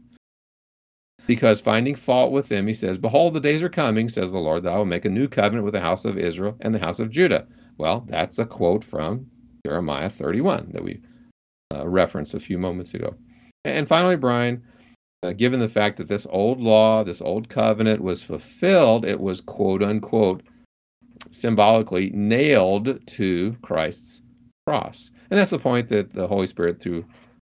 Because 1.28 1.61
finding 1.61 1.94
fault 1.94 2.32
with 2.32 2.49
them, 2.49 2.66
he 2.66 2.75
says, 2.75 2.99
Behold, 2.99 3.34
the 3.34 3.40
days 3.40 3.62
are 3.62 3.68
coming, 3.68 4.08
says 4.08 4.32
the 4.32 4.38
Lord, 4.38 4.64
that 4.64 4.72
I 4.72 4.78
will 4.78 4.84
make 4.84 5.04
a 5.04 5.11
new 5.11 5.28
covenant 5.28 5.64
with 5.64 5.75
the 5.75 5.80
house 5.80 6.04
of 6.04 6.18
Israel 6.18 6.56
and 6.61 6.75
the 6.75 6.80
house 6.80 6.99
of 6.99 7.11
Judah. 7.11 7.46
Well, 7.78 8.04
that's 8.08 8.40
a 8.40 8.46
quote 8.46 8.82
from 8.82 9.26
Jeremiah 9.64 10.11
31 10.11 10.70
that 10.72 10.82
we 10.82 11.02
uh, 11.73 11.87
referenced 11.87 12.35
a 12.35 12.41
few 12.41 12.59
moments 12.59 12.95
ago. 12.95 13.14
And 13.64 13.88
finally, 13.88 14.17
Brian, 14.17 14.62
uh, 15.23 15.33
given 15.33 15.61
the 15.61 15.69
fact 15.69 15.97
that 15.99 16.09
this 16.09 16.26
old 16.31 16.61
law, 16.61 17.05
this 17.05 17.23
old 17.23 17.49
covenant 17.49 18.02
was 18.02 18.23
fulfilled, 18.23 19.07
it 19.07 19.21
was 19.21 19.41
quote 19.41 19.83
unquote 19.83 20.43
symbolically 21.31 22.11
nailed 22.11 23.07
to 23.07 23.57
Christ's 23.62 24.23
cross. 24.67 25.11
And 25.31 25.38
that's 25.38 25.50
the 25.50 25.59
point 25.59 25.88
that 25.88 26.12
the 26.12 26.26
Holy 26.26 26.47
Spirit, 26.47 26.81
through 26.81 27.05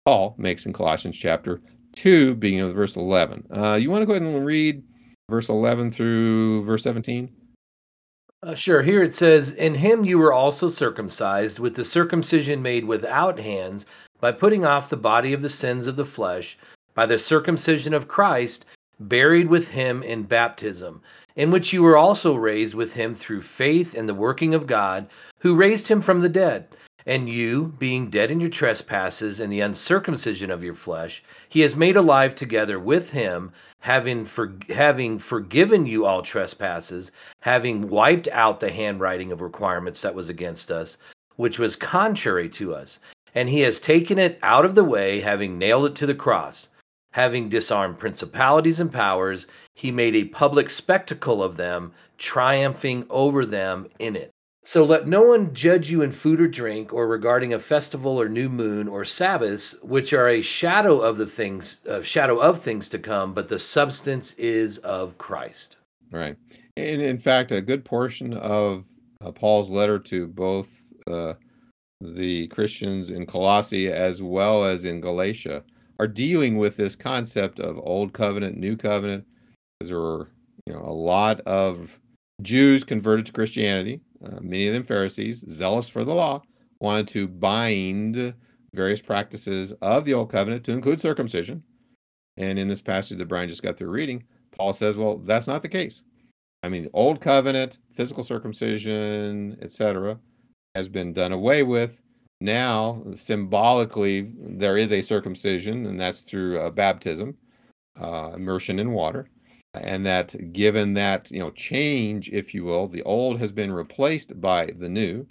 Paul, 0.05 0.35
makes 0.37 0.65
in 0.65 0.73
Colossians 0.73 1.17
chapter 1.17 1.61
2, 1.95 2.35
beginning 2.35 2.65
with 2.65 2.75
verse 2.75 2.95
11. 2.95 3.47
Uh, 3.51 3.75
you 3.75 3.89
want 3.89 4.01
to 4.01 4.05
go 4.05 4.13
ahead 4.13 4.21
and 4.21 4.45
read 4.45 4.83
verse 5.29 5.49
11 5.49 5.91
through 5.91 6.63
verse 6.65 6.83
17? 6.83 7.29
Uh, 8.43 8.55
sure. 8.55 8.81
Here 8.81 9.03
it 9.03 9.13
says, 9.13 9.51
In 9.51 9.75
him 9.75 10.03
you 10.03 10.17
were 10.17 10.33
also 10.33 10.67
circumcised 10.67 11.59
with 11.59 11.75
the 11.75 11.85
circumcision 11.85 12.61
made 12.61 12.85
without 12.85 13.39
hands, 13.39 13.85
by 14.21 14.31
putting 14.31 14.65
off 14.65 14.89
the 14.89 14.95
body 14.95 15.33
of 15.33 15.41
the 15.41 15.49
sins 15.49 15.87
of 15.87 15.97
the 15.97 16.05
flesh, 16.05 16.57
by 16.93 17.05
the 17.05 17.17
circumcision 17.17 17.93
of 17.93 18.07
Christ, 18.07 18.65
buried 18.99 19.49
with 19.49 19.67
him 19.67 20.03
in 20.03 20.23
baptism, 20.23 21.01
in 21.35 21.51
which 21.51 21.73
you 21.73 21.81
were 21.81 21.97
also 21.97 22.35
raised 22.35 22.75
with 22.75 22.93
him 22.93 23.15
through 23.15 23.41
faith 23.41 23.95
in 23.95 24.05
the 24.05 24.13
working 24.13 24.53
of 24.53 24.67
God, 24.67 25.07
who 25.39 25.55
raised 25.55 25.87
him 25.87 26.01
from 26.01 26.21
the 26.21 26.29
dead. 26.29 26.67
And 27.07 27.27
you, 27.27 27.73
being 27.79 28.11
dead 28.11 28.29
in 28.29 28.39
your 28.39 28.51
trespasses 28.51 29.39
and 29.39 29.51
the 29.51 29.61
uncircumcision 29.61 30.51
of 30.51 30.63
your 30.63 30.75
flesh, 30.75 31.23
he 31.49 31.61
has 31.61 31.75
made 31.75 31.97
alive 31.97 32.35
together 32.35 32.79
with 32.79 33.09
him, 33.09 33.51
having 33.79 34.23
for, 34.23 34.53
having 34.69 35.17
forgiven 35.17 35.87
you 35.87 36.05
all 36.05 36.21
trespasses, 36.21 37.11
having 37.39 37.87
wiped 37.87 38.27
out 38.27 38.59
the 38.59 38.71
handwriting 38.71 39.31
of 39.31 39.41
requirements 39.41 40.03
that 40.03 40.13
was 40.13 40.29
against 40.29 40.69
us, 40.69 40.97
which 41.37 41.57
was 41.57 41.75
contrary 41.75 42.47
to 42.49 42.75
us. 42.75 42.99
And 43.35 43.49
he 43.49 43.61
has 43.61 43.79
taken 43.79 44.19
it 44.19 44.39
out 44.43 44.65
of 44.65 44.75
the 44.75 44.83
way, 44.83 45.19
having 45.19 45.57
nailed 45.57 45.85
it 45.85 45.95
to 45.95 46.05
the 46.05 46.15
cross. 46.15 46.69
Having 47.13 47.49
disarmed 47.49 47.99
principalities 47.99 48.79
and 48.79 48.91
powers, 48.91 49.47
he 49.75 49.91
made 49.91 50.15
a 50.15 50.25
public 50.25 50.69
spectacle 50.69 51.43
of 51.43 51.57
them, 51.57 51.91
triumphing 52.17 53.05
over 53.09 53.45
them 53.45 53.87
in 53.99 54.15
it. 54.15 54.31
So 54.63 54.85
let 54.85 55.07
no 55.07 55.23
one 55.23 55.53
judge 55.55 55.89
you 55.89 56.03
in 56.03 56.11
food 56.11 56.39
or 56.39 56.47
drink, 56.47 56.93
or 56.93 57.07
regarding 57.07 57.53
a 57.53 57.59
festival 57.59 58.21
or 58.21 58.29
new 58.29 58.47
moon 58.47 58.87
or 58.87 59.03
Sabbaths, 59.03 59.75
which 59.81 60.13
are 60.13 60.29
a 60.29 60.43
shadow 60.43 60.99
of 60.99 61.17
the 61.17 61.25
things, 61.25 61.81
uh, 61.89 62.03
shadow 62.03 62.39
of 62.39 62.61
things 62.61 62.87
to 62.89 62.99
come, 62.99 63.33
but 63.33 63.47
the 63.47 63.57
substance 63.57 64.33
is 64.33 64.77
of 64.79 65.17
Christ. 65.17 65.77
Right, 66.11 66.35
and 66.77 67.01
in 67.01 67.17
fact, 67.17 67.51
a 67.51 67.59
good 67.59 67.83
portion 67.83 68.33
of 68.35 68.85
uh, 69.21 69.31
Paul's 69.31 69.69
letter 69.69 69.97
to 69.97 70.27
both 70.27 70.69
uh, 71.09 71.33
the 72.01 72.47
Christians 72.47 73.09
in 73.09 73.25
Colossae 73.25 73.91
as 73.91 74.21
well 74.21 74.65
as 74.65 74.85
in 74.85 75.01
Galatia 75.01 75.63
are 75.99 76.07
dealing 76.07 76.57
with 76.57 76.77
this 76.77 76.95
concept 76.95 77.59
of 77.59 77.79
old 77.79 78.13
covenant, 78.13 78.57
new 78.57 78.75
covenant. 78.75 79.25
Because 79.79 79.89
there 79.89 79.99
were, 79.99 80.29
you 80.65 80.73
know, 80.73 80.81
a 80.81 80.93
lot 80.93 81.41
of 81.41 81.99
Jews 82.41 82.83
converted 82.83 83.25
to 83.27 83.31
Christianity 83.31 84.01
uh, 84.25 84.39
many 84.39 84.67
of 84.67 84.73
them 84.73 84.83
Pharisees, 84.83 85.43
zealous 85.49 85.89
for 85.89 86.03
the 86.03 86.13
law, 86.13 86.41
wanted 86.79 87.07
to 87.09 87.27
bind 87.27 88.33
various 88.73 89.01
practices 89.01 89.73
of 89.81 90.05
the 90.05 90.13
old 90.13 90.31
covenant 90.31 90.63
to 90.65 90.71
include 90.71 91.01
circumcision. 91.01 91.63
And 92.37 92.57
in 92.57 92.67
this 92.67 92.81
passage 92.81 93.17
that 93.17 93.27
Brian 93.27 93.49
just 93.49 93.63
got 93.63 93.77
through 93.77 93.89
reading, 93.89 94.23
Paul 94.51 94.73
says, 94.73 94.95
well, 94.95 95.17
that's 95.17 95.47
not 95.47 95.61
the 95.61 95.69
case. 95.69 96.01
I 96.63 96.69
mean, 96.69 96.83
the 96.83 96.91
old 96.93 97.19
covenant, 97.19 97.79
physical 97.93 98.23
circumcision, 98.23 99.57
etc., 99.61 100.19
has 100.75 100.89
been 100.89 101.13
done 101.13 101.31
away 101.31 101.63
with. 101.63 102.01
Now, 102.39 103.03
symbolically, 103.13 104.31
there 104.37 104.77
is 104.77 104.91
a 104.91 105.01
circumcision, 105.01 105.85
and 105.85 105.99
that's 105.99 106.21
through 106.21 106.59
uh, 106.59 106.69
baptism, 106.71 107.37
uh, 107.99 108.31
immersion 108.33 108.79
in 108.79 108.91
water 108.91 109.27
and 109.73 110.05
that 110.05 110.51
given 110.51 110.93
that 110.93 111.31
you 111.31 111.39
know 111.39 111.51
change 111.51 112.29
if 112.29 112.53
you 112.53 112.63
will 112.63 112.87
the 112.87 113.03
old 113.03 113.39
has 113.39 113.51
been 113.51 113.71
replaced 113.71 114.39
by 114.41 114.65
the 114.65 114.89
new 114.89 115.25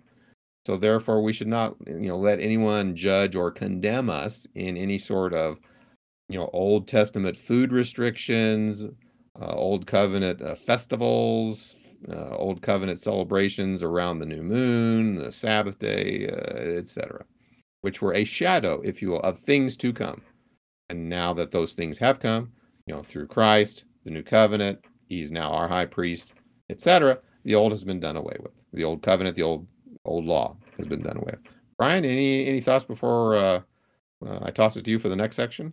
so 0.67 0.77
therefore 0.77 1.23
we 1.23 1.33
should 1.33 1.47
not 1.47 1.77
you 1.87 2.09
know 2.09 2.19
let 2.19 2.41
anyone 2.41 2.97
judge 2.97 3.35
or 3.35 3.51
condemn 3.51 4.09
us 4.09 4.47
in 4.55 4.77
any 4.77 4.99
sort 4.99 5.35
of 5.35 5.59
you 6.29 6.39
know 6.39 6.49
old 6.53 6.89
testament 6.89 7.37
food 7.37 7.71
restrictions 7.71 8.85
uh, 9.41 9.55
old 9.55 9.87
covenant 9.87 10.41
uh, 10.41 10.55
festivals 10.55 11.77
uh, 12.09 12.35
old 12.37 12.63
covenant 12.63 13.01
celebrations 13.01 13.83
around 13.83 14.19
the 14.19 14.27
new 14.27 14.43
moon 14.43 15.17
the 15.17 15.31
sabbath 15.31 15.79
day 15.79 16.29
uh, 16.29 16.79
etc 16.79 17.25
which 17.83 18.01
were 18.01 18.15
a 18.15 18.25
shadow 18.25 18.81
if 18.85 19.03
you 19.03 19.11
will 19.11 19.21
of 19.21 19.39
things 19.39 19.77
to 19.77 19.93
come 19.93 20.23
and 20.89 21.09
now 21.09 21.33
that 21.33 21.51
those 21.51 21.75
things 21.75 21.99
have 21.99 22.21
come 22.21 22.51
you 22.87 22.95
know 22.95 23.03
through 23.03 23.27
christ 23.27 23.85
the 24.05 24.11
new 24.11 24.23
covenant. 24.23 24.85
He's 25.09 25.33
now 25.33 25.53
our 25.53 25.69
high 25.69 25.87
priest, 25.87 26.35
etc. 26.69 27.19
The 27.45 27.55
old 27.55 27.73
has 27.73 27.85
been 27.85 28.01
done 28.01 28.17
away 28.17 28.37
with. 28.41 28.53
The 28.73 28.85
old 28.85 29.03
covenant, 29.03 29.37
the 29.37 29.43
old 29.43 29.67
old 30.05 30.25
law 30.25 30.57
has 30.79 30.87
been 30.87 31.03
done 31.03 31.17
away 31.17 31.33
with. 31.33 31.53
Brian, 31.79 32.05
any 32.05 32.47
any 32.47 32.61
thoughts 32.61 32.85
before 32.85 33.37
uh, 33.37 33.61
uh, 34.25 34.39
I 34.43 34.51
toss 34.51 34.77
it 34.77 34.85
to 34.85 34.91
you 34.91 34.99
for 34.99 35.09
the 35.09 35.17
next 35.17 35.37
section? 35.37 35.73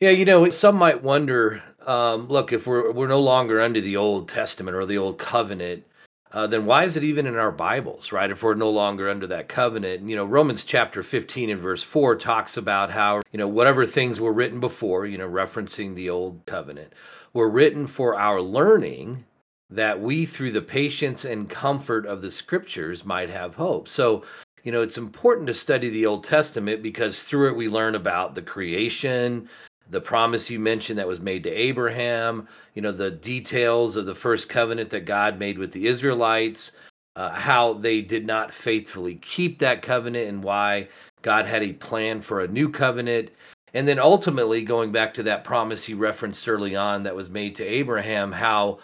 Yeah, 0.00 0.10
you 0.10 0.24
know, 0.24 0.48
some 0.48 0.76
might 0.76 1.02
wonder. 1.02 1.62
Um, 1.88 2.28
look, 2.28 2.52
if 2.52 2.66
we're 2.66 2.92
we're 2.92 3.08
no 3.08 3.18
longer 3.18 3.62
under 3.62 3.80
the 3.80 3.96
Old 3.96 4.28
Testament 4.28 4.76
or 4.76 4.84
the 4.84 4.98
Old 4.98 5.18
Covenant, 5.18 5.84
uh, 6.32 6.46
then 6.46 6.66
why 6.66 6.84
is 6.84 6.98
it 6.98 7.02
even 7.02 7.26
in 7.26 7.36
our 7.36 7.50
Bibles, 7.50 8.12
right? 8.12 8.30
If 8.30 8.42
we're 8.42 8.52
no 8.52 8.68
longer 8.68 9.08
under 9.08 9.26
that 9.28 9.48
covenant, 9.48 10.06
you 10.06 10.14
know, 10.14 10.26
Romans 10.26 10.64
chapter 10.64 11.02
15 11.02 11.48
and 11.48 11.58
verse 11.58 11.82
4 11.82 12.16
talks 12.16 12.58
about 12.58 12.90
how, 12.90 13.22
you 13.32 13.38
know, 13.38 13.48
whatever 13.48 13.86
things 13.86 14.20
were 14.20 14.34
written 14.34 14.60
before, 14.60 15.06
you 15.06 15.16
know, 15.16 15.28
referencing 15.28 15.94
the 15.94 16.10
old 16.10 16.44
covenant, 16.44 16.92
were 17.32 17.48
written 17.48 17.86
for 17.86 18.14
our 18.18 18.42
learning 18.42 19.24
that 19.70 19.98
we, 19.98 20.26
through 20.26 20.52
the 20.52 20.60
patience 20.60 21.24
and 21.24 21.48
comfort 21.48 22.04
of 22.04 22.20
the 22.20 22.30
scriptures, 22.30 23.06
might 23.06 23.30
have 23.30 23.54
hope. 23.54 23.88
So, 23.88 24.24
you 24.62 24.72
know, 24.72 24.82
it's 24.82 24.98
important 24.98 25.46
to 25.46 25.54
study 25.54 25.88
the 25.88 26.04
Old 26.04 26.24
Testament 26.24 26.82
because 26.82 27.24
through 27.24 27.48
it 27.48 27.56
we 27.56 27.70
learn 27.70 27.94
about 27.94 28.34
the 28.34 28.42
creation, 28.42 29.48
the 29.90 30.00
promise 30.00 30.50
you 30.50 30.58
mentioned 30.58 30.98
that 30.98 31.08
was 31.08 31.20
made 31.20 31.42
to 31.44 31.50
Abraham, 31.50 32.46
you 32.74 32.82
know, 32.82 32.92
the 32.92 33.10
details 33.10 33.96
of 33.96 34.06
the 34.06 34.14
first 34.14 34.48
covenant 34.48 34.90
that 34.90 35.06
God 35.06 35.38
made 35.38 35.58
with 35.58 35.72
the 35.72 35.86
Israelites, 35.86 36.72
uh, 37.16 37.30
how 37.30 37.74
they 37.74 38.00
did 38.00 38.26
not 38.26 38.52
faithfully 38.52 39.16
keep 39.16 39.58
that 39.58 39.82
covenant 39.82 40.28
and 40.28 40.44
why 40.44 40.88
God 41.22 41.46
had 41.46 41.62
a 41.62 41.72
plan 41.72 42.20
for 42.20 42.40
a 42.40 42.48
new 42.48 42.68
covenant. 42.68 43.30
And 43.74 43.86
then 43.86 43.98
ultimately, 43.98 44.62
going 44.62 44.92
back 44.92 45.12
to 45.14 45.22
that 45.24 45.44
promise 45.44 45.84
he 45.84 45.94
referenced 45.94 46.48
early 46.48 46.76
on 46.76 47.02
that 47.02 47.16
was 47.16 47.28
made 47.28 47.54
to 47.56 47.64
Abraham, 47.64 48.32
how 48.32 48.78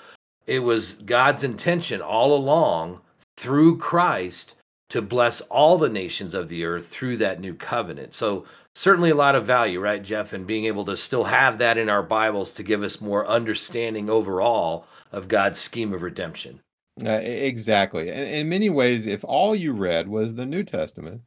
it 0.46 0.58
was 0.58 0.94
God's 1.04 1.44
intention 1.44 2.02
all 2.02 2.34
along 2.34 3.00
through 3.36 3.78
Christ 3.78 4.56
to 4.90 5.00
bless 5.00 5.40
all 5.42 5.78
the 5.78 5.88
nations 5.88 6.34
of 6.34 6.48
the 6.48 6.64
earth 6.64 6.86
through 6.86 7.16
that 7.18 7.40
new 7.40 7.54
covenant. 7.54 8.12
So, 8.12 8.44
certainly 8.74 9.10
a 9.10 9.14
lot 9.14 9.34
of 9.34 9.46
value, 9.46 9.80
right, 9.80 10.02
Jeff, 10.02 10.34
in 10.34 10.44
being 10.44 10.64
able 10.66 10.84
to 10.84 10.96
still 10.96 11.24
have 11.24 11.58
that 11.58 11.78
in 11.78 11.88
our 11.88 12.02
Bibles 12.02 12.52
to 12.54 12.62
give 12.62 12.82
us 12.82 13.00
more 13.00 13.26
understanding 13.26 14.10
overall 14.10 14.86
of 15.12 15.28
God's 15.28 15.58
scheme 15.58 15.92
of 15.92 16.02
redemption. 16.02 16.60
Uh, 17.04 17.10
exactly. 17.10 18.10
And 18.10 18.28
in 18.28 18.48
many 18.48 18.70
ways, 18.70 19.06
if 19.06 19.24
all 19.24 19.54
you 19.54 19.72
read 19.72 20.08
was 20.08 20.34
the 20.34 20.46
New 20.46 20.62
Testament, 20.62 21.22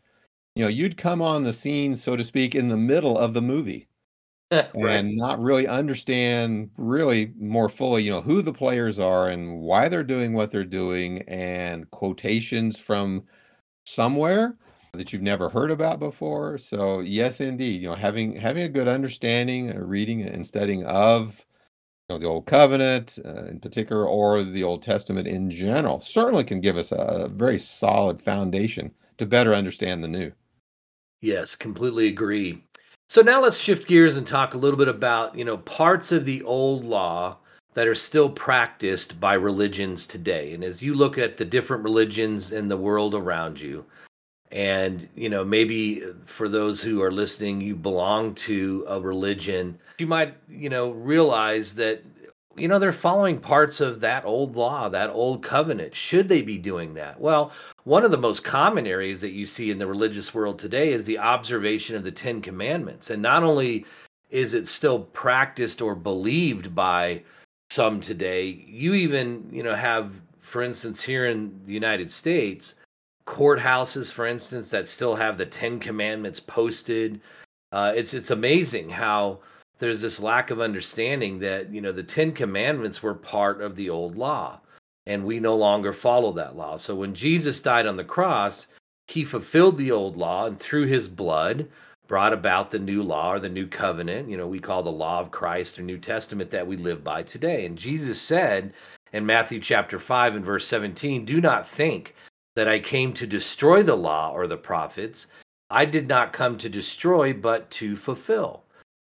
you 0.55 0.63
know, 0.63 0.69
you'd 0.69 0.97
come 0.97 1.21
on 1.21 1.43
the 1.43 1.53
scene, 1.53 1.95
so 1.95 2.15
to 2.15 2.23
speak, 2.23 2.55
in 2.55 2.69
the 2.69 2.77
middle 2.77 3.17
of 3.17 3.33
the 3.33 3.41
movie. 3.41 3.87
right. 4.51 4.73
and 4.75 5.17
not 5.17 5.41
really 5.41 5.67
understand 5.67 6.69
really 6.77 7.33
more 7.37 7.67
fully 7.67 8.03
you 8.03 8.09
know 8.09 8.21
who 8.21 8.41
the 8.41 8.53
players 8.53 8.97
are 8.97 9.27
and 9.27 9.59
why 9.59 9.89
they're 9.89 10.05
doing 10.05 10.31
what 10.31 10.49
they're 10.49 10.63
doing 10.63 11.21
and 11.23 11.91
quotations 11.91 12.79
from 12.79 13.21
somewhere 13.85 14.55
that 14.97 15.13
you've 15.13 15.21
never 15.21 15.49
heard 15.49 15.71
about 15.71 15.99
before 15.99 16.57
so 16.57 16.99
yes 16.99 17.39
indeed 17.39 17.81
you 17.81 17.87
know 17.87 17.95
having 17.95 18.35
having 18.35 18.63
a 18.63 18.69
good 18.69 18.87
understanding 18.87 19.71
uh, 19.71 19.79
reading 19.79 20.21
and 20.21 20.45
studying 20.45 20.83
of 20.85 21.45
you 22.09 22.15
know 22.15 22.19
the 22.19 22.27
old 22.27 22.45
covenant 22.45 23.19
uh, 23.25 23.45
in 23.45 23.59
particular 23.59 24.07
or 24.07 24.43
the 24.43 24.63
old 24.63 24.81
testament 24.81 25.27
in 25.27 25.49
general 25.49 25.99
certainly 25.99 26.43
can 26.43 26.61
give 26.61 26.77
us 26.77 26.91
a 26.91 27.29
very 27.33 27.59
solid 27.59 28.21
foundation 28.21 28.91
to 29.17 29.25
better 29.25 29.53
understand 29.53 30.03
the 30.03 30.07
new 30.07 30.31
Yes, 31.21 31.55
completely 31.55 32.07
agree. 32.07 32.63
So 33.09 33.21
now 33.21 33.41
let's 33.41 33.57
shift 33.57 33.87
gears 33.87 34.17
and 34.17 34.27
talk 34.27 34.53
a 34.53 34.57
little 34.57 34.77
bit 34.77 34.87
about, 34.87 35.35
you 35.35 35.43
know, 35.43 35.57
parts 35.57 36.11
of 36.11 36.25
the 36.25 36.43
old 36.43 36.85
law 36.85 37.37
that 37.73 37.87
are 37.87 37.95
still 37.95 38.29
practiced 38.29 39.19
by 39.19 39.33
religions 39.33 40.05
today. 40.05 40.53
And 40.53 40.63
as 40.63 40.83
you 40.83 40.93
look 40.93 41.17
at 41.17 41.37
the 41.37 41.45
different 41.45 41.83
religions 41.83 42.51
in 42.51 42.67
the 42.67 42.77
world 42.77 43.15
around 43.15 43.59
you, 43.59 43.85
and 44.51 45.07
you 45.15 45.29
know 45.29 45.43
maybe 45.43 46.01
for 46.25 46.47
those 46.47 46.81
who 46.81 47.01
are 47.01 47.11
listening 47.11 47.61
you 47.61 47.75
belong 47.75 48.33
to 48.35 48.85
a 48.87 48.99
religion. 48.99 49.77
You 49.99 50.07
might 50.07 50.35
you 50.49 50.69
know 50.69 50.91
realize 50.91 51.75
that 51.75 52.03
you 52.55 52.67
know 52.67 52.79
they're 52.79 52.91
following 52.91 53.39
parts 53.39 53.81
of 53.81 53.99
that 53.99 54.25
old 54.25 54.55
law 54.55 54.89
that 54.89 55.09
old 55.09 55.43
covenant. 55.43 55.95
Should 55.95 56.29
they 56.29 56.41
be 56.41 56.57
doing 56.57 56.93
that? 56.95 57.19
Well 57.19 57.51
one 57.83 58.03
of 58.03 58.11
the 58.11 58.17
most 58.17 58.43
common 58.43 58.85
areas 58.85 59.21
that 59.21 59.31
you 59.31 59.45
see 59.45 59.71
in 59.71 59.77
the 59.77 59.87
religious 59.87 60.33
world 60.33 60.59
today 60.59 60.91
is 60.91 61.05
the 61.05 61.17
observation 61.17 61.95
of 61.95 62.03
the 62.03 62.11
10 62.11 62.41
commandments. 62.41 63.09
And 63.09 63.21
not 63.21 63.43
only 63.43 63.85
is 64.29 64.53
it 64.53 64.67
still 64.67 64.99
practiced 64.99 65.81
or 65.81 65.95
believed 65.95 66.75
by 66.75 67.21
some 67.69 67.99
today 67.99 68.63
you 68.67 68.93
even 68.93 69.47
you 69.51 69.61
know 69.61 69.75
have 69.75 70.13
for 70.39 70.61
instance 70.61 71.01
here 71.01 71.25
in 71.25 71.59
the 71.65 71.73
united 71.73 72.09
states 72.09 72.75
courthouses, 73.27 74.11
for 74.11 74.25
instance, 74.25 74.71
that 74.71 74.87
still 74.87 75.15
have 75.15 75.37
the 75.37 75.45
Ten 75.45 75.79
Commandments 75.79 76.39
posted. 76.39 77.21
Uh, 77.71 77.91
it's 77.95 78.13
it's 78.13 78.31
amazing 78.31 78.89
how 78.89 79.39
there's 79.77 80.01
this 80.01 80.19
lack 80.19 80.49
of 80.49 80.61
understanding 80.61 81.37
that 81.39 81.71
you 81.71 81.81
know 81.81 81.91
the 81.91 82.01
Ten 82.01 82.31
Commandments 82.31 83.03
were 83.03 83.13
part 83.13 83.61
of 83.61 83.75
the 83.75 83.89
old 83.89 84.15
law, 84.17 84.59
and 85.05 85.23
we 85.23 85.39
no 85.39 85.55
longer 85.55 85.93
follow 85.93 86.31
that 86.31 86.55
law. 86.55 86.77
So 86.77 86.95
when 86.95 87.13
Jesus 87.13 87.61
died 87.61 87.85
on 87.85 87.97
the 87.97 88.03
cross, 88.03 88.67
he 89.07 89.23
fulfilled 89.23 89.77
the 89.77 89.91
old 89.91 90.17
law, 90.17 90.45
and 90.45 90.59
through 90.59 90.85
his 90.85 91.07
blood 91.07 91.67
brought 92.07 92.31
about 92.31 92.71
the 92.71 92.79
new 92.79 93.03
law 93.03 93.33
or 93.33 93.39
the 93.39 93.49
new 93.49 93.67
covenant. 93.67 94.29
You 94.29 94.37
know, 94.37 94.47
we 94.47 94.59
call 94.59 94.81
the 94.81 94.89
law 94.89 95.19
of 95.19 95.31
Christ 95.31 95.77
or 95.77 95.83
New 95.83 95.97
Testament 95.97 96.49
that 96.51 96.65
we 96.65 96.77
live 96.77 97.03
by 97.03 97.21
today. 97.23 97.65
And 97.65 97.77
Jesus 97.77 98.21
said 98.21 98.73
in 99.11 99.25
Matthew 99.25 99.59
chapter 99.59 99.99
5 99.99 100.37
and 100.37 100.45
verse 100.45 100.65
17, 100.65 101.25
Do 101.25 101.41
not 101.41 101.67
think 101.67 102.15
that 102.57 102.67
I 102.67 102.79
came 102.79 103.13
to 103.13 103.27
destroy 103.27 103.83
the 103.83 103.95
law 103.95 104.31
or 104.31 104.47
the 104.47 104.57
prophets. 104.57 105.27
I 105.69 105.85
did 105.85 106.07
not 106.07 106.33
come 106.33 106.57
to 106.57 106.67
destroy, 106.67 107.31
but 107.31 107.69
to 107.69 107.95
fulfill. 107.95 108.63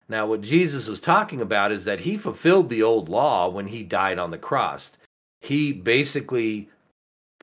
Now, 0.09 0.27
what 0.27 0.43
Jesus 0.43 0.87
was 0.87 1.01
talking 1.01 1.41
about 1.41 1.73
is 1.73 1.85
that 1.85 1.99
he 1.99 2.17
fulfilled 2.17 2.69
the 2.69 2.85
old 2.85 3.09
law 3.09 3.49
when 3.49 3.67
he 3.67 3.83
died 3.83 4.21
on 4.21 4.31
the 4.31 4.39
cross. 4.39 4.97
He 5.41 5.73
basically 5.73 6.71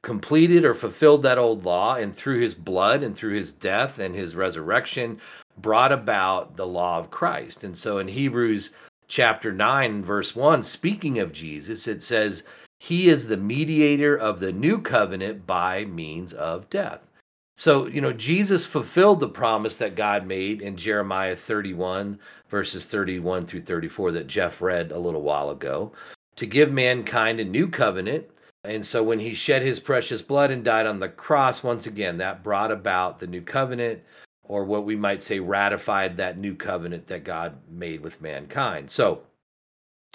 completed 0.02 0.64
or 0.64 0.74
fulfilled 0.74 1.22
that 1.24 1.38
old 1.38 1.66
law, 1.66 1.96
and 1.96 2.16
through 2.16 2.40
his 2.40 2.56
blood 2.56 3.04
and 3.04 3.14
through 3.14 3.34
his 3.34 3.52
death 3.52 4.00
and 4.00 4.16
his 4.16 4.38
resurrection, 4.38 5.20
brought 5.58 5.92
about 5.92 6.56
the 6.56 6.68
law 6.68 6.98
of 6.98 7.12
Christ. 7.12 7.66
And 7.66 7.78
so 7.78 7.98
in 7.98 8.08
Hebrews 8.08 8.70
chapter 9.10 9.52
9, 9.52 10.02
verse 10.02 10.34
1, 10.34 10.64
speaking 10.64 11.20
of 11.20 11.34
Jesus, 11.34 11.90
it 11.90 12.02
says, 12.02 12.46
he 12.80 13.10
is 13.10 13.28
the 13.28 13.38
mediator 13.38 14.16
of 14.16 14.40
the 14.40 14.54
new 14.54 14.82
covenant 14.82 15.46
by 15.46 15.86
means 15.86 16.34
of 16.34 16.70
death. 16.70 17.10
So, 17.58 17.88
you 17.88 18.00
know, 18.00 18.14
Jesus 18.14 18.66
fulfilled 18.66 19.20
the 19.20 19.28
promise 19.28 19.78
that 19.78 19.96
God 19.98 20.26
made 20.26 20.62
in 20.62 20.78
Jeremiah 20.78 21.36
31, 21.36 22.18
verses 22.48 22.86
31 22.86 23.46
through 23.46 23.62
34, 23.62 24.14
that 24.14 24.28
Jeff 24.28 24.62
read 24.62 24.94
a 24.94 24.98
little 24.98 25.22
while 25.22 25.50
ago, 25.50 25.92
to 26.38 26.46
give 26.46 26.72
mankind 26.72 27.42
a 27.42 27.46
new 27.46 27.68
covenant. 27.68 28.26
And 28.64 28.86
so, 28.86 29.04
when 29.04 29.20
he 29.20 29.34
shed 29.34 29.62
his 29.62 29.80
precious 29.80 30.22
blood 30.22 30.52
and 30.52 30.64
died 30.64 30.86
on 30.86 31.00
the 31.00 31.10
cross, 31.10 31.62
once 31.62 31.86
again, 31.86 32.18
that 32.18 32.44
brought 32.44 32.72
about 32.72 33.20
the 33.20 33.28
new 33.28 33.42
covenant, 33.42 34.02
or 34.44 34.64
what 34.64 34.86
we 34.86 34.96
might 34.96 35.22
say 35.22 35.42
ratified 35.42 36.16
that 36.16 36.38
new 36.38 36.56
covenant 36.56 37.08
that 37.08 37.26
God 37.26 37.58
made 37.70 38.00
with 38.00 38.22
mankind. 38.22 38.90
So, 38.90 39.22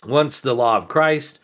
once 0.07 0.41
the 0.41 0.55
law 0.55 0.79
of 0.79 0.89
Christ 0.89 1.41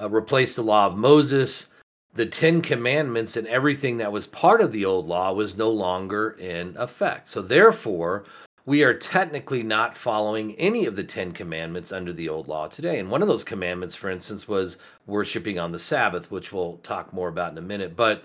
uh, 0.00 0.08
replaced 0.08 0.56
the 0.56 0.62
law 0.62 0.86
of 0.86 0.96
Moses. 0.96 1.68
The 2.14 2.26
Ten 2.26 2.62
Commandments 2.62 3.36
and 3.36 3.46
everything 3.46 3.98
that 3.98 4.10
was 4.10 4.26
part 4.26 4.60
of 4.60 4.72
the 4.72 4.84
old 4.84 5.06
law 5.06 5.32
was 5.32 5.56
no 5.56 5.70
longer 5.70 6.30
in 6.40 6.76
effect. 6.76 7.28
So, 7.28 7.42
therefore, 7.42 8.24
we 8.68 8.84
are 8.84 8.92
technically 8.92 9.62
not 9.62 9.96
following 9.96 10.54
any 10.56 10.84
of 10.84 10.94
the 10.94 11.02
Ten 11.02 11.32
Commandments 11.32 11.90
under 11.90 12.12
the 12.12 12.28
old 12.28 12.48
law 12.48 12.66
today. 12.66 12.98
And 12.98 13.10
one 13.10 13.22
of 13.22 13.28
those 13.28 13.42
commandments, 13.42 13.94
for 13.94 14.10
instance, 14.10 14.46
was 14.46 14.76
worshiping 15.06 15.58
on 15.58 15.72
the 15.72 15.78
Sabbath, 15.78 16.30
which 16.30 16.52
we'll 16.52 16.76
talk 16.82 17.12
more 17.14 17.28
about 17.28 17.52
in 17.52 17.58
a 17.58 17.62
minute. 17.62 17.96
But, 17.96 18.24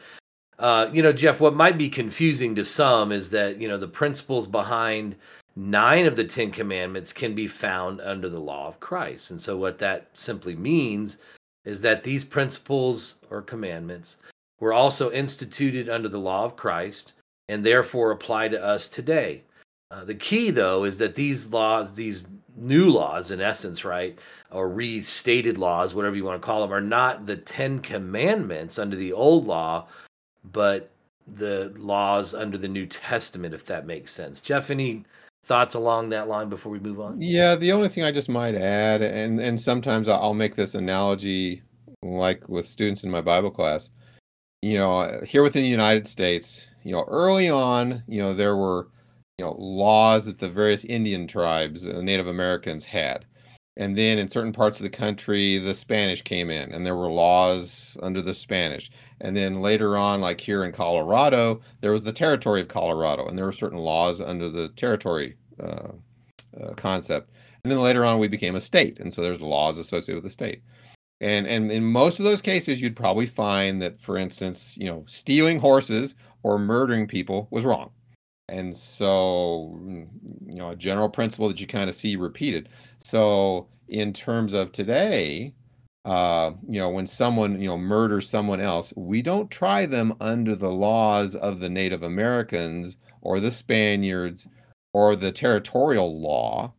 uh, 0.60 0.89
you 0.91 1.02
know, 1.02 1.13
Jeff, 1.13 1.39
what 1.39 1.56
might 1.56 1.78
be 1.78 1.88
confusing 1.88 2.56
to 2.56 2.65
some 2.65 3.13
is 3.13 3.30
that, 3.30 3.58
you 3.58 3.69
know, 3.69 3.78
the 3.78 3.88
principles 3.88 4.45
behind 4.45 5.15
nine 5.56 6.06
of 6.06 6.17
the 6.17 6.26
Ten 6.26 6.52
Commandments 6.52 7.13
can 7.13 7.34
be 7.34 7.47
found 7.47 8.02
under 8.02 8.28
the 8.28 8.39
law 8.39 8.67
of 8.67 8.82
Christ. 8.82 9.32
And 9.32 9.39
so, 9.39 9.58
what 9.58 9.78
that 9.78 10.10
simply 10.12 10.58
means 10.58 11.19
is 11.65 11.82
that 11.82 12.04
these 12.04 12.23
principles 12.23 13.15
or 13.30 13.41
commandments 13.41 14.17
were 14.60 14.73
also 14.73 15.12
instituted 15.12 15.89
under 15.89 16.10
the 16.10 16.19
law 16.19 16.43
of 16.43 16.56
Christ 16.56 17.13
and 17.49 17.63
therefore 17.63 18.12
apply 18.12 18.47
to 18.49 18.63
us 18.63 18.89
today. 18.89 19.43
Uh, 19.91 20.04
the 20.04 20.15
key, 20.15 20.49
though, 20.49 20.86
is 20.86 20.97
that 20.97 21.15
these 21.15 21.52
laws, 21.52 21.95
these 21.95 22.28
new 22.56 22.89
laws, 22.89 23.32
in 23.32 23.41
essence, 23.41 23.86
right, 23.86 24.17
or 24.52 24.69
restated 24.69 25.58
laws, 25.58 25.93
whatever 25.93 26.15
you 26.15 26.23
want 26.23 26.41
to 26.41 26.45
call 26.45 26.62
them, 26.62 26.73
are 26.73 26.82
not 26.82 27.26
the 27.26 27.36
Ten 27.36 27.80
Commandments 27.80 28.80
under 28.80 28.95
the 28.95 29.13
old 29.13 29.45
law, 29.45 29.86
but 30.52 30.89
the 31.36 31.73
laws 31.78 32.34
under 32.34 32.58
the 32.58 32.67
New 32.67 32.86
Testament, 32.86 33.54
if 33.54 33.65
that 33.65 33.86
makes 33.86 34.12
sense. 34.12 34.41
Jeff, 34.41 34.69
any 34.69 35.04
thoughts 35.43 35.73
along 35.73 36.10
that 36.10 36.27
line 36.27 36.49
before 36.49 36.71
we 36.71 36.79
move 36.79 36.99
on? 36.99 37.21
Yeah, 37.21 37.56
the 37.56 37.71
only 37.71 37.89
thing 37.89 38.03
I 38.03 38.12
just 38.12 38.29
might 38.29 38.56
add, 38.56 39.01
and 39.01 39.39
and 39.39 39.60
sometimes 39.60 40.08
I'll 40.08 40.34
make 40.34 40.56
this 40.56 40.75
analogy, 40.75 41.62
like 42.01 42.47
with 42.49 42.67
students 42.67 43.03
in 43.03 43.12
my 43.12 43.21
Bible 43.21 43.51
class. 43.51 43.89
You 44.62 44.77
know, 44.77 45.21
here 45.25 45.43
within 45.43 45.63
the 45.63 45.69
United 45.69 46.08
States, 46.08 46.67
you 46.84 46.91
know, 46.93 47.03
early 47.08 47.49
on, 47.49 48.03
you 48.08 48.21
know, 48.21 48.34
there 48.34 48.56
were, 48.56 48.88
you 49.38 49.43
know, 49.43 49.56
laws 49.60 50.25
that 50.25 50.39
the 50.39 50.49
various 50.49 50.86
Indian 50.86 51.27
tribes, 51.27 51.82
the 51.82 52.01
Native 52.01 52.27
Americans 52.27 52.86
had. 52.86 53.25
And 53.75 53.97
then 53.97 54.19
in 54.19 54.29
certain 54.29 54.53
parts 54.53 54.79
of 54.79 54.84
the 54.84 54.89
country, 54.89 55.58
the 55.58 55.73
Spanish 55.73 56.21
came 56.21 56.49
in 56.49 56.71
and 56.71 56.86
there 56.86 56.95
were 56.95 57.10
laws 57.10 57.97
under 58.03 58.21
the 58.21 58.34
Spanish. 58.34 58.91
And 59.21 59.36
then 59.36 59.62
later 59.62 59.97
on, 59.97 60.21
like 60.21 60.41
here 60.41 60.65
in 60.65 60.71
Colorado, 60.71 61.62
there 61.82 61.91
was 61.91 62.04
the 62.04 62.13
territory 62.13 62.62
of 62.62 62.67
Colorado 62.67 63.28
and 63.28 63.38
there 63.38 63.45
were 63.45 63.52
certain 63.52 63.80
laws 63.80 64.19
under 64.21 64.49
the 64.49 64.69
territory 64.69 65.38
uh, 65.60 65.89
uh, 66.62 66.73
concept. 66.76 67.32
And 67.63 67.71
then 67.71 67.80
later 67.80 68.04
on, 68.04 68.19
we 68.19 68.28
became 68.28 68.56
a 68.56 68.62
state. 68.62 68.99
And 68.99 69.13
so 69.13 69.21
there's 69.21 69.39
laws 69.39 69.78
associated 69.78 70.15
with 70.15 70.26
the 70.26 70.34
state. 70.34 70.62
And, 71.21 71.47
and 71.47 71.71
in 71.71 71.86
most 71.86 72.19
of 72.19 72.26
those 72.26 72.41
cases, 72.41 72.82
you'd 72.82 72.97
probably 72.97 73.26
find 73.26 73.82
that, 73.82 74.02
for 74.02 74.17
instance, 74.17 74.76
you 74.78 74.86
know, 74.86 75.06
stealing 75.08 75.60
horses 75.60 76.15
or 76.43 76.60
murdering 76.60 77.08
people 77.08 77.47
was 77.49 77.63
wrong. 77.63 77.91
And 78.49 78.76
so, 78.76 79.80
mm, 79.82 80.08
you 80.45 80.56
know, 80.56 80.71
a 80.71 80.76
general 80.76 81.08
principle 81.08 81.47
that 81.47 81.62
you 81.62 81.67
kind 81.67 81.89
of 81.89 81.95
see 81.95 82.17
repeated. 82.17 82.67
So, 82.99 83.67
in 83.88 84.12
terms 84.12 84.54
of 84.54 84.73
today, 84.73 85.54
uh, 86.06 86.52
you 86.68 86.80
know, 86.80 86.89
when 86.89 87.08
someone, 87.08 87.62
you 87.62 87.68
know, 87.68 87.78
murders 87.78 88.30
someone 88.30 88.60
else, 88.60 88.94
we 88.96 89.22
don't 89.22 89.50
try 89.50 89.86
them 89.86 90.13
under 90.20 90.56
the 90.56 90.72
laws 90.72 91.36
of 91.36 91.60
the 91.60 91.70
Native 91.70 92.04
Americans 92.04 92.98
or 93.22 93.39
the 93.39 93.52
Spaniards 93.52 94.48
or 94.94 95.16
the 95.16 95.32
territorial 95.32 96.20
law. 96.20 96.74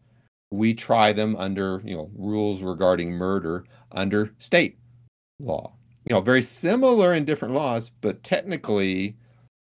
We 0.51 0.75
try 0.75 1.13
them 1.13 1.35
under, 1.37 1.81
you 1.85 1.97
know, 1.97 2.11
rules 2.15 2.63
regarding 2.63 3.13
murder 3.13 3.65
under 3.93 4.35
state 4.39 4.79
law. 5.41 5.73
You 6.09 6.15
know, 6.15 6.21
very 6.21 6.43
similar 6.43 7.15
in 7.15 7.25
different 7.25 7.55
laws, 7.55 7.91
but 8.03 8.23
technically 8.23 9.17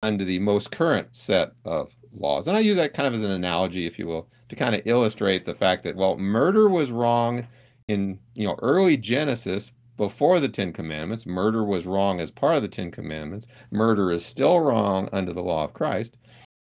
under 0.03 0.23
the 0.23 0.37
most 0.39 0.71
current 0.71 1.15
set 1.15 1.53
of 1.65 1.95
laws. 2.13 2.47
And 2.47 2.55
I 2.55 2.59
use 2.59 2.75
that 2.75 2.93
kind 2.93 3.07
of 3.07 3.15
as 3.15 3.23
an 3.23 3.31
analogy, 3.31 3.87
if 3.87 3.97
you 3.97 4.05
will, 4.05 4.29
to 4.49 4.55
kind 4.55 4.75
of 4.75 4.83
illustrate 4.85 5.45
the 5.45 5.55
fact 5.55 5.83
that, 5.83 5.95
well, 5.95 6.15
murder 6.17 6.69
was 6.69 6.91
wrong 6.91 7.47
in, 7.87 8.19
you 8.33 8.45
know, 8.45 8.57
early 8.61 8.97
Genesis 8.97 9.71
before 9.97 10.39
the 10.39 10.49
Ten 10.49 10.73
Commandments. 10.73 11.25
Murder 11.25 11.63
was 11.63 11.85
wrong 11.85 12.19
as 12.19 12.31
part 12.31 12.55
of 12.55 12.61
the 12.61 12.67
Ten 12.67 12.91
Commandments. 12.91 13.47
Murder 13.71 14.11
is 14.11 14.25
still 14.25 14.59
wrong 14.59 15.09
under 15.11 15.33
the 15.33 15.43
law 15.43 15.63
of 15.63 15.73
Christ. 15.73 16.17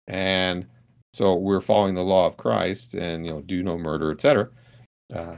And 0.06 0.66
so 1.12 1.34
we're 1.34 1.60
following 1.60 1.94
the 1.94 2.04
law 2.04 2.26
of 2.26 2.36
Christ 2.36 2.94
and, 2.94 3.24
you 3.24 3.32
know, 3.32 3.40
do 3.42 3.62
no 3.62 3.76
murder, 3.76 4.10
etc. 4.10 4.48
Uh, 5.14 5.36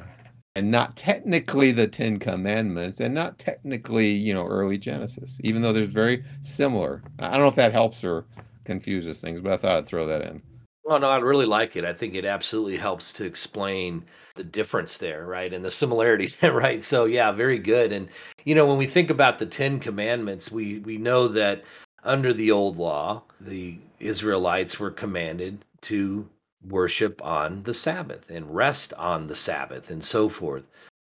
and 0.54 0.70
not 0.70 0.96
technically 0.96 1.72
the 1.72 1.88
Ten 1.88 2.18
Commandments 2.18 3.00
and 3.00 3.14
not 3.14 3.38
technically, 3.38 4.10
you 4.10 4.34
know, 4.34 4.46
early 4.46 4.78
Genesis, 4.78 5.38
even 5.42 5.62
though 5.62 5.72
there's 5.72 5.88
very 5.88 6.24
similar. 6.42 7.02
I 7.18 7.32
don't 7.32 7.40
know 7.40 7.48
if 7.48 7.54
that 7.56 7.72
helps 7.72 8.04
or 8.04 8.26
confuses 8.64 9.20
things, 9.20 9.40
but 9.40 9.52
I 9.52 9.56
thought 9.56 9.78
I'd 9.78 9.86
throw 9.86 10.06
that 10.06 10.22
in. 10.22 10.42
Well, 10.84 10.98
no, 11.00 11.08
I 11.10 11.18
really 11.18 11.46
like 11.46 11.74
it. 11.76 11.84
I 11.84 11.92
think 11.92 12.14
it 12.14 12.24
absolutely 12.24 12.76
helps 12.76 13.12
to 13.14 13.24
explain 13.24 14.04
the 14.34 14.44
difference 14.44 14.98
there, 14.98 15.26
right? 15.26 15.52
And 15.52 15.64
the 15.64 15.70
similarities, 15.70 16.36
right? 16.42 16.82
So 16.82 17.04
yeah, 17.04 17.32
very 17.32 17.58
good. 17.58 17.92
And 17.92 18.08
you 18.44 18.54
know, 18.54 18.66
when 18.66 18.78
we 18.78 18.86
think 18.86 19.10
about 19.10 19.38
the 19.38 19.46
10 19.46 19.78
commandments, 19.80 20.50
we 20.52 20.78
we 20.80 20.98
know 20.98 21.26
that 21.28 21.64
under 22.04 22.32
the 22.32 22.50
old 22.50 22.76
law, 22.78 23.22
the 23.40 23.78
Israelites 24.00 24.78
were 24.80 24.90
commanded 24.90 25.64
to 25.82 26.28
worship 26.68 27.20
on 27.24 27.62
the 27.64 27.74
Sabbath 27.74 28.30
and 28.30 28.54
rest 28.54 28.92
on 28.94 29.26
the 29.26 29.34
Sabbath 29.34 29.90
and 29.90 30.02
so 30.04 30.28
forth. 30.28 30.64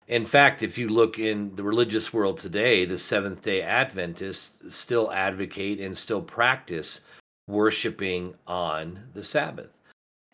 In 0.08 0.26
fact, 0.26 0.64
if 0.64 0.78
you 0.80 0.90
look 0.90 1.20
in 1.20 1.56
the 1.56 1.64
religious 1.64 2.12
world 2.12 2.38
today, 2.40 2.86
the 2.86 2.98
Seventh 2.98 3.44
day 3.44 3.62
Adventists 3.62 4.74
still 4.76 5.12
advocate 5.12 5.80
and 5.80 5.96
still 5.96 6.24
practice 6.24 7.02
worshiping 7.48 8.34
on 8.48 9.00
the 9.14 9.24
Sabbath. 9.24 9.78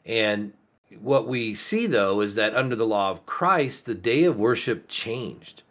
And 0.06 0.54
what 1.00 1.28
we 1.28 1.56
see, 1.56 1.88
though, 1.88 2.22
is 2.22 2.36
that 2.36 2.56
under 2.56 2.76
the 2.76 2.86
law 2.86 3.12
of 3.12 3.26
Christ, 3.26 3.86
the 3.86 3.96
day 3.96 4.24
of 4.24 4.38
worship 4.38 4.88
changed. 4.88 5.64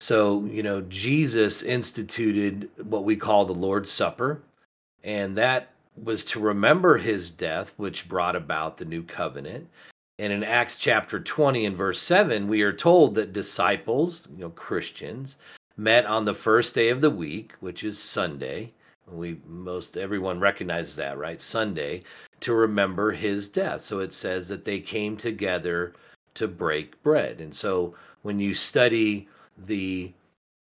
So, 0.00 0.44
you 0.44 0.62
know, 0.62 0.82
Jesus 0.82 1.62
instituted 1.62 2.68
what 2.84 3.04
we 3.04 3.16
call 3.16 3.44
the 3.44 3.54
Lord's 3.54 3.90
Supper, 3.90 4.42
and 5.04 5.36
that 5.36 5.72
was 6.02 6.24
to 6.26 6.40
remember 6.40 6.98
his 6.98 7.30
death, 7.30 7.72
which 7.76 8.08
brought 8.08 8.36
about 8.36 8.76
the 8.76 8.84
new 8.84 9.02
covenant. 9.02 9.66
And 10.18 10.32
in 10.32 10.44
Acts 10.44 10.78
chapter 10.78 11.20
20 11.20 11.66
and 11.66 11.76
verse 11.76 12.00
7, 12.00 12.48
we 12.48 12.62
are 12.62 12.72
told 12.72 13.14
that 13.14 13.32
disciples, 13.32 14.28
you 14.34 14.42
know, 14.42 14.50
Christians, 14.50 15.36
met 15.76 16.06
on 16.06 16.24
the 16.24 16.34
first 16.34 16.74
day 16.74 16.88
of 16.88 17.00
the 17.00 17.10
week, 17.10 17.54
which 17.60 17.84
is 17.84 17.98
Sunday. 17.98 18.72
We 19.10 19.38
most 19.46 19.96
everyone 19.96 20.40
recognizes 20.40 20.96
that, 20.96 21.18
right? 21.18 21.40
Sunday, 21.40 22.02
to 22.40 22.54
remember 22.54 23.12
his 23.12 23.48
death. 23.48 23.80
So 23.80 24.00
it 24.00 24.12
says 24.12 24.48
that 24.48 24.64
they 24.64 24.80
came 24.80 25.16
together 25.16 25.94
to 26.34 26.48
break 26.48 27.00
bread. 27.02 27.40
And 27.40 27.54
so 27.54 27.94
when 28.22 28.38
you 28.40 28.54
study 28.54 29.28
the 29.66 30.12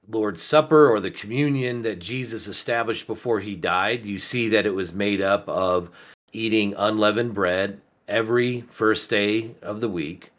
Lord's 0.09 0.41
Supper 0.41 0.89
or 0.89 0.99
the 0.99 1.11
communion 1.11 1.81
that 1.83 1.99
Jesus 1.99 2.47
established 2.47 3.07
before 3.07 3.39
he 3.39 3.55
died, 3.55 4.05
you 4.05 4.17
see 4.17 4.49
that 4.49 4.65
it 4.65 4.73
was 4.73 4.93
made 4.93 5.21
up 5.21 5.47
of 5.47 5.89
eating 6.33 6.73
unleavened 6.77 7.33
bread 7.33 7.79
every 8.07 8.61
first 8.61 9.09
day 9.09 9.55
of 9.61 9.81
the 9.81 9.89
week 9.89 10.31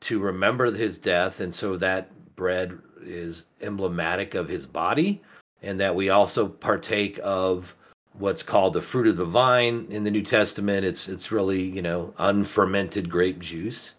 to 0.00 0.18
remember 0.18 0.72
his 0.72 0.98
death. 0.98 1.40
And 1.40 1.54
so 1.54 1.76
that 1.76 2.10
bread 2.36 2.78
is 3.02 3.44
emblematic 3.60 4.34
of 4.34 4.48
his 4.48 4.66
body, 4.66 5.22
and 5.66 5.80
that 5.80 5.94
we 5.94 6.10
also 6.10 6.48
partake 6.48 7.18
of 7.22 7.74
what's 8.18 8.42
called 8.42 8.72
the 8.72 8.80
fruit 8.80 9.06
of 9.06 9.16
the 9.16 9.24
vine 9.24 9.86
in 9.90 10.04
the 10.04 10.10
New 10.10 10.22
Testament. 10.22 10.84
It's 10.84 11.08
it's 11.08 11.32
really 11.32 11.62
you 11.62 11.82
know 11.82 12.14
unfermented 12.18 13.10
grape 13.10 13.40
juice, 13.40 13.94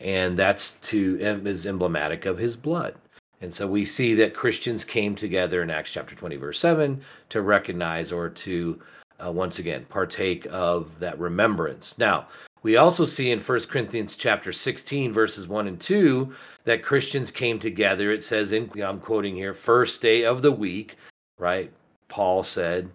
and 0.00 0.36
that's 0.36 0.74
to 0.74 1.18
is 1.20 1.66
emblematic 1.66 2.26
of 2.26 2.38
his 2.38 2.56
blood. 2.56 2.94
And 3.40 3.52
so 3.52 3.66
we 3.68 3.84
see 3.84 4.14
that 4.14 4.34
Christians 4.34 4.84
came 4.84 5.14
together 5.14 5.62
in 5.62 5.70
Acts 5.70 5.92
chapter 5.92 6.16
20, 6.16 6.36
verse 6.36 6.58
7, 6.58 7.00
to 7.28 7.42
recognize 7.42 8.10
or 8.10 8.28
to 8.28 8.80
uh, 9.24 9.30
once 9.30 9.60
again 9.60 9.86
partake 9.88 10.46
of 10.50 10.98
that 10.98 11.18
remembrance. 11.20 11.96
Now, 11.98 12.26
we 12.62 12.76
also 12.76 13.04
see 13.04 13.30
in 13.30 13.40
1 13.40 13.60
Corinthians 13.68 14.16
chapter 14.16 14.52
16, 14.52 15.12
verses 15.12 15.48
1 15.48 15.68
and 15.68 15.80
2, 15.80 16.32
that 16.64 16.82
Christians 16.82 17.30
came 17.30 17.58
together. 17.58 18.12
It 18.12 18.22
says, 18.22 18.52
in, 18.52 18.70
I'm 18.82 19.00
quoting 19.00 19.34
here, 19.34 19.54
first 19.54 20.02
day 20.02 20.24
of 20.24 20.42
the 20.42 20.52
week, 20.52 20.96
right? 21.38 21.72
Paul 22.08 22.42
said 22.42 22.90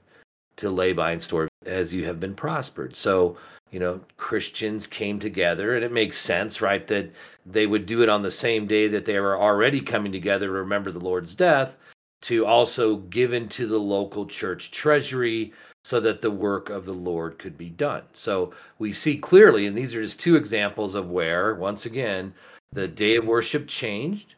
to 0.58 0.69
lay 0.69 0.93
by 0.93 1.17
store 1.17 1.47
as 1.65 1.93
you 1.93 2.06
have 2.06 2.19
been 2.19 2.36
prospered. 2.36 2.95
So 2.95 3.38
you 3.73 3.80
know, 3.80 3.99
Christians 4.17 4.86
came 4.86 5.19
together, 5.19 5.76
and 5.76 5.84
it 5.84 5.91
makes 5.91 6.19
sense, 6.19 6.62
right, 6.62 6.86
that 6.86 7.12
they 7.43 7.65
would 7.65 7.88
do 7.88 8.04
it 8.04 8.08
on 8.08 8.21
the 8.21 8.30
same 8.30 8.67
day 8.67 8.88
that 8.88 9.04
they 9.04 9.19
were 9.19 9.41
already 9.41 9.82
coming 9.82 10.12
together 10.12 10.45
to 10.45 10.52
remember 10.52 10.91
the 10.91 10.99
Lord's 10.99 11.34
death, 11.34 11.76
to 12.21 12.45
also 12.45 12.97
give 12.97 13.34
into 13.34 13.65
the 13.65 13.80
local 13.80 14.28
church 14.28 14.69
treasury 14.69 15.52
so 15.84 16.00
that 16.00 16.22
the 16.22 16.32
work 16.32 16.69
of 16.69 16.86
the 16.86 16.93
Lord 16.93 17.38
could 17.38 17.58
be 17.58 17.69
done. 17.69 18.04
So 18.13 18.54
we 18.80 18.93
see 18.93 19.17
clearly, 19.17 19.67
and 19.67 19.78
these 19.78 19.93
are 19.93 20.02
just 20.02 20.19
two 20.19 20.36
examples 20.36 20.96
of 20.96 21.10
where, 21.10 21.56
once 21.56 21.86
again, 21.86 22.34
the 22.72 22.88
day 22.88 23.17
of 23.17 23.28
worship 23.28 23.67
changed, 23.67 24.36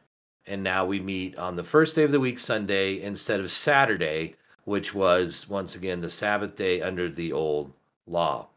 and 0.48 0.64
now 0.64 0.86
we 0.86 1.00
meet 1.00 1.38
on 1.38 1.56
the 1.56 1.64
first 1.64 1.96
day 1.96 2.04
of 2.04 2.12
the 2.12 2.20
week, 2.20 2.40
Sunday, 2.40 3.02
instead 3.02 3.40
of 3.40 3.52
Saturday, 3.52 4.36
which 4.66 4.94
was, 4.94 5.48
once 5.48 5.76
again, 5.76 6.02
the 6.02 6.10
Sabbath 6.10 6.56
day 6.56 6.82
under 6.82 7.10
the 7.10 7.32
old 7.32 7.72
law. 8.08 8.48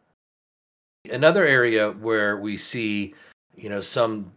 Another 1.10 1.46
area 1.46 1.92
where 1.92 2.38
we 2.38 2.56
see, 2.56 3.14
you 3.54 3.68
know, 3.68 3.80
some 3.80 4.32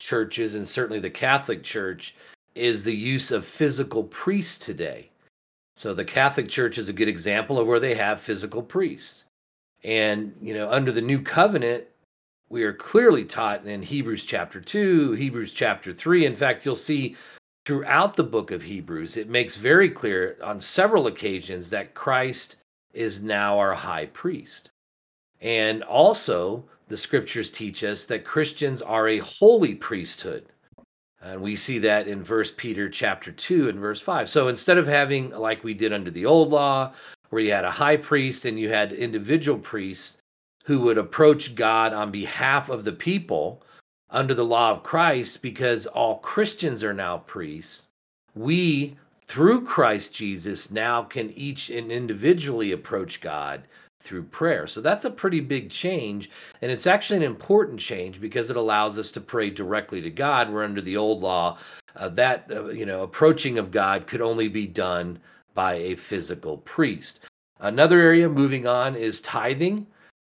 churches 0.00 0.54
and 0.54 0.66
certainly 0.66 0.98
the 0.98 1.10
Catholic 1.10 1.62
Church 1.62 2.16
is 2.56 2.82
the 2.82 2.94
use 2.94 3.30
of 3.30 3.46
physical 3.46 4.04
priests 4.04 4.64
today. 4.64 5.08
So 5.74 5.94
the 5.94 6.04
Catholic 6.04 6.48
Church 6.48 6.78
is 6.78 6.88
a 6.88 6.92
good 6.92 7.08
example 7.08 7.58
of 7.58 7.66
where 7.66 7.80
they 7.80 7.94
have 7.94 8.20
physical 8.20 8.62
priests. 8.62 9.24
And, 9.84 10.34
you 10.40 10.54
know, 10.54 10.70
under 10.70 10.92
the 10.92 11.00
new 11.00 11.20
covenant, 11.20 11.84
we 12.48 12.62
are 12.64 12.74
clearly 12.74 13.24
taught 13.24 13.64
in 13.66 13.82
Hebrews 13.82 14.24
chapter 14.24 14.60
2, 14.60 15.12
Hebrews 15.12 15.54
chapter 15.54 15.92
3. 15.92 16.26
In 16.26 16.36
fact, 16.36 16.66
you'll 16.66 16.74
see 16.74 17.16
throughout 17.64 18.14
the 18.14 18.24
book 18.24 18.50
of 18.50 18.62
Hebrews, 18.62 19.16
it 19.16 19.30
makes 19.30 19.56
very 19.56 19.88
clear 19.88 20.36
on 20.42 20.60
several 20.60 21.06
occasions 21.06 21.70
that 21.70 21.94
Christ 21.94 22.56
is 22.92 23.22
now 23.22 23.58
our 23.58 23.74
high 23.74 24.06
priest. 24.06 24.70
And 25.40 25.82
also, 25.84 26.64
the 26.88 26.96
scriptures 26.96 27.50
teach 27.50 27.82
us 27.84 28.04
that 28.06 28.24
Christians 28.24 28.82
are 28.82 29.08
a 29.08 29.18
holy 29.18 29.74
priesthood. 29.74 30.51
And 31.22 31.40
we 31.40 31.54
see 31.54 31.78
that 31.78 32.08
in 32.08 32.24
1 32.24 32.44
Peter 32.56 32.88
chapter 32.88 33.30
2 33.30 33.68
and 33.68 33.78
verse 33.78 34.00
5. 34.00 34.28
So 34.28 34.48
instead 34.48 34.76
of 34.76 34.88
having 34.88 35.30
like 35.30 35.62
we 35.62 35.72
did 35.72 35.92
under 35.92 36.10
the 36.10 36.26
old 36.26 36.50
law, 36.50 36.92
where 37.30 37.42
you 37.42 37.52
had 37.52 37.64
a 37.64 37.70
high 37.70 37.96
priest 37.96 38.44
and 38.44 38.58
you 38.58 38.68
had 38.68 38.92
individual 38.92 39.58
priests 39.58 40.18
who 40.64 40.80
would 40.80 40.98
approach 40.98 41.54
God 41.54 41.92
on 41.92 42.10
behalf 42.10 42.68
of 42.68 42.84
the 42.84 42.92
people 42.92 43.62
under 44.10 44.34
the 44.34 44.44
law 44.44 44.70
of 44.70 44.82
Christ, 44.82 45.40
because 45.40 45.86
all 45.86 46.18
Christians 46.18 46.84
are 46.84 46.92
now 46.92 47.18
priests, 47.18 47.88
we 48.34 48.96
through 49.26 49.64
Christ 49.64 50.14
Jesus 50.14 50.70
now 50.70 51.02
can 51.02 51.30
each 51.30 51.70
and 51.70 51.90
individually 51.90 52.72
approach 52.72 53.20
God 53.20 53.62
through 54.02 54.24
prayer. 54.24 54.66
So 54.66 54.80
that's 54.80 55.04
a 55.04 55.10
pretty 55.10 55.40
big 55.40 55.70
change. 55.70 56.30
And 56.60 56.70
it's 56.70 56.86
actually 56.86 57.18
an 57.18 57.22
important 57.22 57.78
change 57.78 58.20
because 58.20 58.50
it 58.50 58.56
allows 58.56 58.98
us 58.98 59.12
to 59.12 59.20
pray 59.20 59.48
directly 59.48 60.00
to 60.00 60.10
God. 60.10 60.50
We're 60.50 60.64
under 60.64 60.80
the 60.80 60.96
old 60.96 61.22
law. 61.22 61.58
Uh, 61.94 62.08
that, 62.08 62.50
uh, 62.50 62.68
you 62.68 62.86
know, 62.86 63.02
approaching 63.02 63.58
of 63.58 63.70
God 63.70 64.06
could 64.06 64.20
only 64.20 64.48
be 64.48 64.66
done 64.66 65.18
by 65.54 65.74
a 65.74 65.94
physical 65.94 66.58
priest. 66.58 67.20
Another 67.60 68.00
area 68.00 68.28
moving 68.28 68.66
on 68.66 68.96
is 68.96 69.20
tithing. 69.20 69.86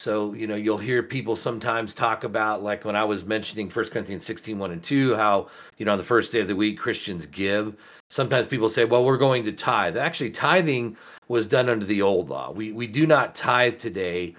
So, 0.00 0.34
you 0.34 0.46
know, 0.46 0.56
you'll 0.56 0.76
hear 0.76 1.02
people 1.02 1.36
sometimes 1.36 1.94
talk 1.94 2.24
about, 2.24 2.62
like 2.62 2.84
when 2.84 2.96
I 2.96 3.04
was 3.04 3.24
mentioning 3.24 3.70
1 3.70 3.84
Corinthians 3.86 4.26
16, 4.26 4.58
1 4.58 4.70
and 4.72 4.82
2, 4.82 5.14
how, 5.14 5.48
you 5.78 5.86
know, 5.86 5.92
on 5.92 5.98
the 5.98 6.04
first 6.04 6.32
day 6.32 6.40
of 6.40 6.48
the 6.48 6.56
week, 6.56 6.78
Christians 6.78 7.24
give. 7.24 7.76
Sometimes 8.10 8.46
people 8.46 8.68
say, 8.68 8.84
well, 8.84 9.04
we're 9.04 9.16
going 9.16 9.44
to 9.44 9.52
tithe. 9.52 9.96
Actually, 9.96 10.30
tithing 10.30 10.96
was 11.28 11.46
done 11.46 11.68
under 11.68 11.86
the 11.86 12.02
old 12.02 12.28
law. 12.28 12.50
We, 12.50 12.72
we 12.72 12.86
do 12.86 13.06
not 13.06 13.34
tithe 13.34 13.78
today 13.78 14.34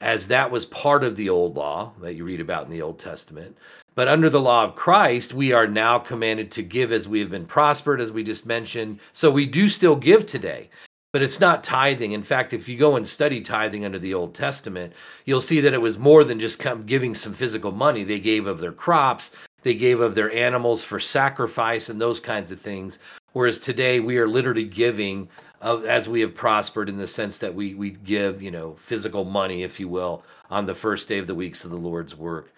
as 0.00 0.26
that 0.28 0.50
was 0.50 0.66
part 0.66 1.04
of 1.04 1.16
the 1.16 1.28
old 1.28 1.56
law 1.56 1.92
that 2.00 2.14
you 2.14 2.24
read 2.24 2.40
about 2.40 2.64
in 2.64 2.70
the 2.70 2.82
Old 2.82 2.98
Testament. 2.98 3.56
But 3.94 4.08
under 4.08 4.28
the 4.28 4.40
law 4.40 4.64
of 4.64 4.74
Christ, 4.74 5.34
we 5.34 5.52
are 5.52 5.66
now 5.66 5.98
commanded 5.98 6.50
to 6.52 6.62
give 6.62 6.92
as 6.92 7.08
we 7.08 7.20
have 7.20 7.30
been 7.30 7.46
prospered, 7.46 8.00
as 8.00 8.12
we 8.12 8.24
just 8.24 8.46
mentioned. 8.46 8.98
So 9.12 9.30
we 9.30 9.46
do 9.46 9.68
still 9.68 9.94
give 9.94 10.26
today, 10.26 10.70
but 11.12 11.22
it's 11.22 11.40
not 11.40 11.62
tithing. 11.62 12.12
In 12.12 12.22
fact, 12.22 12.52
if 12.52 12.68
you 12.68 12.76
go 12.76 12.96
and 12.96 13.06
study 13.06 13.40
tithing 13.40 13.84
under 13.84 13.98
the 13.98 14.14
Old 14.14 14.34
Testament, 14.34 14.92
you'll 15.26 15.40
see 15.40 15.60
that 15.60 15.74
it 15.74 15.80
was 15.80 15.98
more 15.98 16.24
than 16.24 16.40
just 16.40 16.64
giving 16.86 17.14
some 17.14 17.34
physical 17.34 17.70
money. 17.70 18.02
They 18.02 18.18
gave 18.18 18.46
of 18.46 18.60
their 18.60 18.72
crops, 18.72 19.32
they 19.62 19.74
gave 19.74 20.00
of 20.00 20.14
their 20.14 20.32
animals 20.32 20.82
for 20.82 20.98
sacrifice, 20.98 21.90
and 21.90 22.00
those 22.00 22.18
kinds 22.18 22.50
of 22.50 22.60
things. 22.60 22.98
Whereas 23.34 23.60
today, 23.60 24.00
we 24.00 24.18
are 24.18 24.28
literally 24.28 24.64
giving 24.64 25.28
as 25.62 26.08
we 26.08 26.20
have 26.20 26.34
prospered 26.34 26.88
in 26.88 26.96
the 26.96 27.06
sense 27.06 27.38
that 27.38 27.54
we 27.54 27.74
we 27.74 27.90
give 27.90 28.42
you 28.42 28.50
know 28.50 28.74
physical 28.74 29.24
money, 29.24 29.62
if 29.62 29.78
you 29.78 29.88
will, 29.88 30.24
on 30.50 30.66
the 30.66 30.74
first 30.74 31.08
day 31.08 31.18
of 31.18 31.26
the 31.26 31.34
week, 31.34 31.56
so 31.56 31.68
the 31.68 31.76
Lord's 31.76 32.16
work 32.16 32.52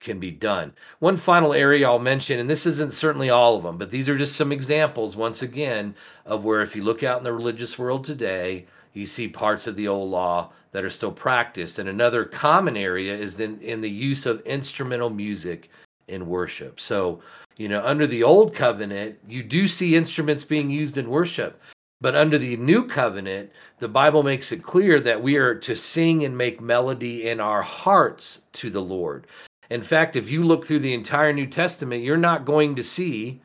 can 0.00 0.18
be 0.18 0.30
done. 0.30 0.72
One 0.98 1.16
final 1.16 1.52
area 1.52 1.88
I'll 1.88 1.98
mention, 1.98 2.38
and 2.38 2.48
this 2.48 2.66
isn't 2.66 2.92
certainly 2.92 3.30
all 3.30 3.56
of 3.56 3.62
them, 3.62 3.78
but 3.78 3.90
these 3.90 4.08
are 4.08 4.18
just 4.18 4.36
some 4.36 4.52
examples, 4.52 5.16
once 5.16 5.42
again, 5.42 5.94
of 6.26 6.44
where 6.44 6.60
if 6.60 6.76
you 6.76 6.84
look 6.84 7.02
out 7.02 7.18
in 7.18 7.24
the 7.24 7.32
religious 7.32 7.78
world 7.78 8.04
today, 8.04 8.66
you 8.92 9.06
see 9.06 9.28
parts 9.28 9.66
of 9.66 9.74
the 9.76 9.88
old 9.88 10.10
law 10.10 10.52
that 10.72 10.84
are 10.84 10.90
still 10.90 11.12
practiced. 11.12 11.78
And 11.78 11.88
another 11.88 12.24
common 12.24 12.76
area 12.76 13.14
is 13.14 13.40
in, 13.40 13.58
in 13.60 13.80
the 13.80 13.90
use 13.90 14.26
of 14.26 14.40
instrumental 14.42 15.10
music 15.10 15.70
in 16.08 16.26
worship. 16.26 16.78
So, 16.78 17.20
you 17.56 17.68
know, 17.68 17.82
under 17.84 18.06
the 18.06 18.22
old 18.22 18.54
covenant, 18.54 19.18
you 19.26 19.42
do 19.42 19.66
see 19.66 19.96
instruments 19.96 20.44
being 20.44 20.70
used 20.70 20.98
in 20.98 21.08
worship. 21.08 21.60
But 22.00 22.14
under 22.14 22.36
the 22.36 22.56
new 22.56 22.86
covenant, 22.86 23.50
the 23.78 23.88
Bible 23.88 24.22
makes 24.22 24.52
it 24.52 24.62
clear 24.62 25.00
that 25.00 25.22
we 25.22 25.36
are 25.36 25.54
to 25.54 25.74
sing 25.74 26.24
and 26.24 26.36
make 26.36 26.60
melody 26.60 27.28
in 27.28 27.40
our 27.40 27.62
hearts 27.62 28.42
to 28.52 28.68
the 28.68 28.82
Lord. 28.82 29.26
In 29.70 29.82
fact, 29.82 30.14
if 30.14 30.30
you 30.30 30.44
look 30.44 30.64
through 30.64 30.80
the 30.80 30.94
entire 30.94 31.32
New 31.32 31.46
Testament, 31.46 32.04
you're 32.04 32.16
not 32.16 32.44
going 32.44 32.74
to 32.76 32.82
see 32.82 33.40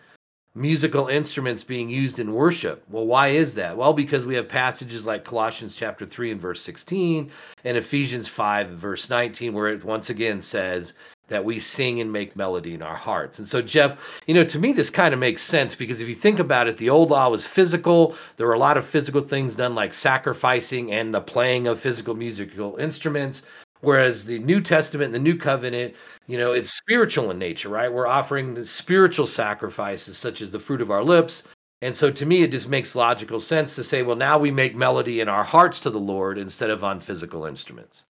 musical 0.53 1.07
instruments 1.07 1.63
being 1.63 1.89
used 1.89 2.19
in 2.19 2.33
worship. 2.33 2.83
Well, 2.89 3.05
why 3.05 3.29
is 3.29 3.55
that? 3.55 3.75
Well, 3.75 3.93
because 3.93 4.25
we 4.25 4.35
have 4.35 4.49
passages 4.49 5.05
like 5.05 5.23
Colossians 5.23 5.75
chapter 5.75 6.05
3 6.05 6.33
and 6.33 6.41
verse 6.41 6.61
16 6.61 7.31
and 7.63 7.77
Ephesians 7.77 8.27
5 8.27 8.67
and 8.67 8.77
verse 8.77 9.09
19 9.09 9.53
where 9.53 9.69
it 9.69 9.85
once 9.85 10.09
again 10.09 10.41
says 10.41 10.93
that 11.31 11.43
we 11.43 11.57
sing 11.57 11.99
and 11.99 12.11
make 12.11 12.35
melody 12.35 12.73
in 12.75 12.81
our 12.81 12.95
hearts. 12.95 13.39
And 13.39 13.47
so 13.47 13.61
Jeff, 13.61 14.21
you 14.27 14.33
know, 14.33 14.43
to 14.43 14.59
me 14.59 14.73
this 14.73 14.89
kind 14.89 15.13
of 15.13 15.19
makes 15.19 15.41
sense 15.41 15.73
because 15.73 16.01
if 16.01 16.07
you 16.07 16.13
think 16.13 16.39
about 16.39 16.67
it, 16.67 16.77
the 16.77 16.89
old 16.89 17.09
law 17.09 17.29
was 17.29 17.45
physical. 17.45 18.15
There 18.35 18.45
were 18.45 18.53
a 18.53 18.59
lot 18.59 18.77
of 18.77 18.85
physical 18.85 19.21
things 19.21 19.55
done 19.55 19.73
like 19.73 19.93
sacrificing 19.93 20.91
and 20.91 21.13
the 21.13 21.21
playing 21.21 21.67
of 21.67 21.79
physical 21.79 22.13
musical 22.13 22.75
instruments. 22.77 23.43
Whereas 23.79 24.25
the 24.25 24.39
New 24.39 24.61
Testament, 24.61 25.11
the 25.11 25.19
New 25.19 25.35
Covenant, 25.35 25.95
you 26.27 26.37
know, 26.37 26.51
it's 26.51 26.69
spiritual 26.69 27.31
in 27.31 27.39
nature, 27.39 27.69
right? 27.69 27.91
We're 27.91 28.07
offering 28.07 28.53
the 28.53 28.63
spiritual 28.63 29.25
sacrifices, 29.25 30.17
such 30.17 30.41
as 30.41 30.51
the 30.51 30.59
fruit 30.59 30.81
of 30.81 30.91
our 30.91 31.03
lips. 31.03 31.47
And 31.81 31.95
so 31.95 32.11
to 32.11 32.25
me, 32.27 32.43
it 32.43 32.51
just 32.51 32.69
makes 32.69 32.95
logical 32.95 33.39
sense 33.39 33.75
to 33.75 33.83
say, 33.83 34.03
well, 34.03 34.15
now 34.15 34.37
we 34.37 34.51
make 34.51 34.75
melody 34.75 35.19
in 35.19 35.27
our 35.27 35.43
hearts 35.43 35.79
to 35.79 35.89
the 35.89 35.99
Lord 35.99 36.37
instead 36.37 36.69
of 36.69 36.83
on 36.83 36.99
physical 36.99 37.45
instruments. 37.45 38.03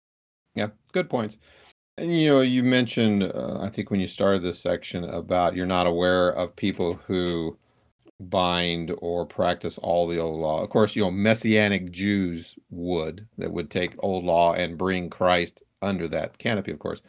Yeah, 0.56 0.68
good 0.92 1.10
points. 1.10 1.38
And 2.02 2.20
you 2.20 2.30
know, 2.30 2.42
you 2.42 2.64
mentioned, 2.64 3.22
uh, 3.22 3.60
I 3.62 3.70
think 3.70 3.92
when 3.92 4.00
you 4.00 4.08
started 4.08 4.42
this 4.42 4.60
section 4.60 5.04
about 5.04 5.56
you're 5.56 5.68
not 5.68 5.86
aware 5.86 6.30
of 6.30 6.56
people 6.56 6.96
who 6.96 7.60
bind 8.20 8.92
or 9.04 9.24
practice 9.24 9.78
all 9.78 10.08
the 10.08 10.18
old 10.18 10.40
law. 10.40 10.64
Of 10.64 10.72
course, 10.72 10.96
you 10.96 11.04
know, 11.04 11.12
messianic 11.12 11.92
Jews 11.92 12.58
would 12.72 13.28
that 13.38 13.52
would 13.52 13.70
take 13.70 13.94
old 14.00 14.24
law 14.24 14.54
and 14.54 14.80
bring 14.80 15.12
Christ 15.12 15.62
under 15.84 16.08
that 16.08 16.40
canopy, 16.40 16.72
of 16.72 16.80
course. 16.80 17.04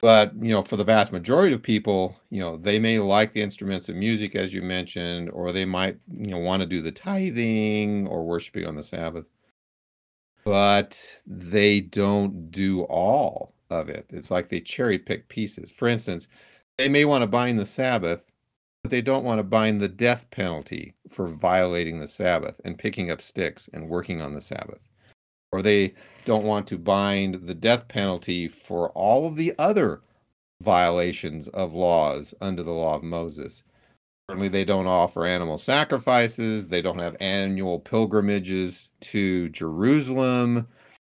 But, 0.00 0.34
you 0.42 0.50
know, 0.50 0.62
for 0.62 0.76
the 0.76 0.82
vast 0.82 1.12
majority 1.12 1.54
of 1.54 1.62
people, 1.62 2.16
you 2.30 2.40
know, 2.40 2.56
they 2.56 2.80
may 2.80 2.98
like 2.98 3.32
the 3.32 3.42
instruments 3.42 3.88
of 3.88 3.94
music 3.94 4.34
as 4.34 4.52
you 4.52 4.60
mentioned 4.60 5.30
or 5.30 5.52
they 5.52 5.64
might, 5.64 5.98
you 6.12 6.32
know, 6.32 6.38
want 6.38 6.62
to 6.62 6.66
do 6.66 6.82
the 6.82 6.90
tithing 6.90 8.08
or 8.08 8.24
worshiping 8.24 8.66
on 8.66 8.74
the 8.74 8.82
Sabbath. 8.82 9.26
But 10.44 11.00
they 11.24 11.80
don't 11.80 12.50
do 12.50 12.82
all 12.82 13.54
of 13.70 13.88
it. 13.88 14.06
It's 14.10 14.30
like 14.30 14.48
they 14.48 14.60
cherry 14.60 14.98
pick 14.98 15.28
pieces. 15.28 15.70
For 15.70 15.88
instance, 15.88 16.28
they 16.78 16.88
may 16.88 17.04
want 17.04 17.22
to 17.22 17.28
bind 17.28 17.58
the 17.58 17.66
Sabbath 17.66 18.22
but 18.82 18.90
they 18.90 19.02
don't 19.02 19.24
want 19.24 19.38
to 19.38 19.44
bind 19.44 19.80
the 19.80 19.88
death 19.88 20.26
penalty 20.30 20.94
for 21.08 21.26
violating 21.26 22.00
the 22.00 22.06
Sabbath 22.06 22.60
and 22.64 22.78
picking 22.78 23.10
up 23.10 23.20
sticks 23.20 23.68
and 23.72 23.88
working 23.88 24.20
on 24.20 24.34
the 24.34 24.40
Sabbath. 24.40 24.88
Or 25.52 25.62
they 25.62 25.94
don't 26.24 26.44
want 26.44 26.66
to 26.68 26.78
bind 26.78 27.46
the 27.46 27.54
death 27.54 27.88
penalty 27.88 28.48
for 28.48 28.90
all 28.90 29.26
of 29.26 29.36
the 29.36 29.52
other 29.58 30.00
violations 30.62 31.48
of 31.48 31.74
laws 31.74 32.34
under 32.40 32.62
the 32.62 32.72
law 32.72 32.94
of 32.94 33.02
Moses. 33.02 33.64
Certainly, 34.30 34.48
they 34.48 34.64
don't 34.64 34.86
offer 34.86 35.26
animal 35.26 35.58
sacrifices. 35.58 36.68
They 36.68 36.80
don't 36.80 37.00
have 37.00 37.16
annual 37.20 37.80
pilgrimages 37.80 38.90
to 39.00 39.48
Jerusalem. 39.48 40.68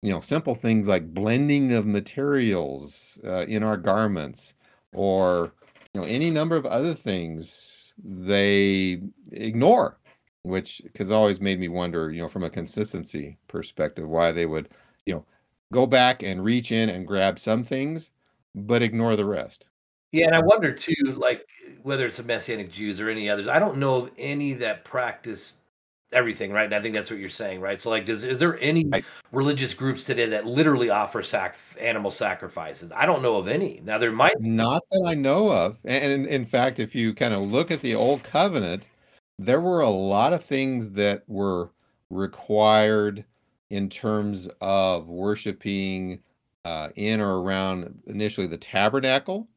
You 0.02 0.12
know, 0.12 0.20
simple 0.20 0.54
things 0.54 0.88
like 0.88 1.14
blending 1.14 1.72
of 1.72 1.86
materials 1.86 3.20
uh, 3.24 3.46
in 3.46 3.62
our 3.62 3.76
garments 3.76 4.54
or 4.92 5.52
you 5.94 6.00
know 6.00 6.06
any 6.06 6.30
number 6.30 6.56
of 6.56 6.66
other 6.66 6.94
things 6.94 7.92
they 8.02 9.00
ignore 9.32 9.98
which 10.42 10.82
has 10.98 11.10
always 11.10 11.40
made 11.40 11.60
me 11.60 11.68
wonder 11.68 12.10
you 12.10 12.20
know 12.20 12.28
from 12.28 12.44
a 12.44 12.50
consistency 12.50 13.36
perspective 13.48 14.08
why 14.08 14.32
they 14.32 14.46
would 14.46 14.68
you 15.06 15.14
know 15.14 15.24
go 15.72 15.86
back 15.86 16.22
and 16.22 16.44
reach 16.44 16.72
in 16.72 16.88
and 16.88 17.06
grab 17.06 17.38
some 17.38 17.64
things 17.64 18.10
but 18.54 18.82
ignore 18.82 19.16
the 19.16 19.24
rest. 19.24 19.66
Yeah 20.10 20.26
and 20.26 20.34
i 20.34 20.40
wonder 20.40 20.72
too 20.72 20.94
like 21.16 21.46
whether 21.82 22.06
it's 22.06 22.18
the 22.18 22.22
messianic 22.22 22.70
jews 22.70 23.00
or 23.00 23.08
any 23.08 23.30
others 23.30 23.48
i 23.48 23.58
don't 23.58 23.78
know 23.78 23.96
of 23.96 24.10
any 24.18 24.52
that 24.54 24.84
practice 24.84 25.58
everything, 26.12 26.52
right? 26.52 26.64
And 26.64 26.74
I 26.74 26.80
think 26.80 26.94
that's 26.94 27.10
what 27.10 27.18
you're 27.18 27.28
saying, 27.28 27.60
right? 27.60 27.80
So, 27.80 27.90
like, 27.90 28.04
does 28.04 28.24
is 28.24 28.38
there 28.38 28.58
any 28.60 28.86
right. 28.86 29.04
religious 29.32 29.74
groups 29.74 30.04
today 30.04 30.26
that 30.26 30.46
literally 30.46 30.90
offer 30.90 31.22
sac 31.22 31.56
animal 31.80 32.10
sacrifices? 32.10 32.92
I 32.92 33.06
don't 33.06 33.22
know 33.22 33.36
of 33.36 33.48
any. 33.48 33.80
Now 33.84 33.98
there 33.98 34.12
might 34.12 34.40
not 34.40 34.82
that 34.90 35.04
I 35.06 35.14
know 35.14 35.50
of, 35.50 35.78
and 35.84 36.26
in 36.26 36.44
fact, 36.44 36.78
if 36.78 36.94
you 36.94 37.14
kind 37.14 37.34
of 37.34 37.40
look 37.40 37.70
at 37.70 37.80
the 37.80 37.94
old 37.94 38.22
covenant, 38.22 38.88
there 39.38 39.60
were 39.60 39.80
a 39.80 39.90
lot 39.90 40.32
of 40.32 40.44
things 40.44 40.90
that 40.90 41.22
were 41.26 41.70
required 42.10 43.24
in 43.70 43.88
terms 43.88 44.48
of 44.60 45.08
worshiping 45.08 46.20
uh, 46.64 46.90
in 46.94 47.20
or 47.20 47.40
around 47.40 48.02
initially 48.06 48.46
the 48.46 48.58
tabernacle, 48.58 49.48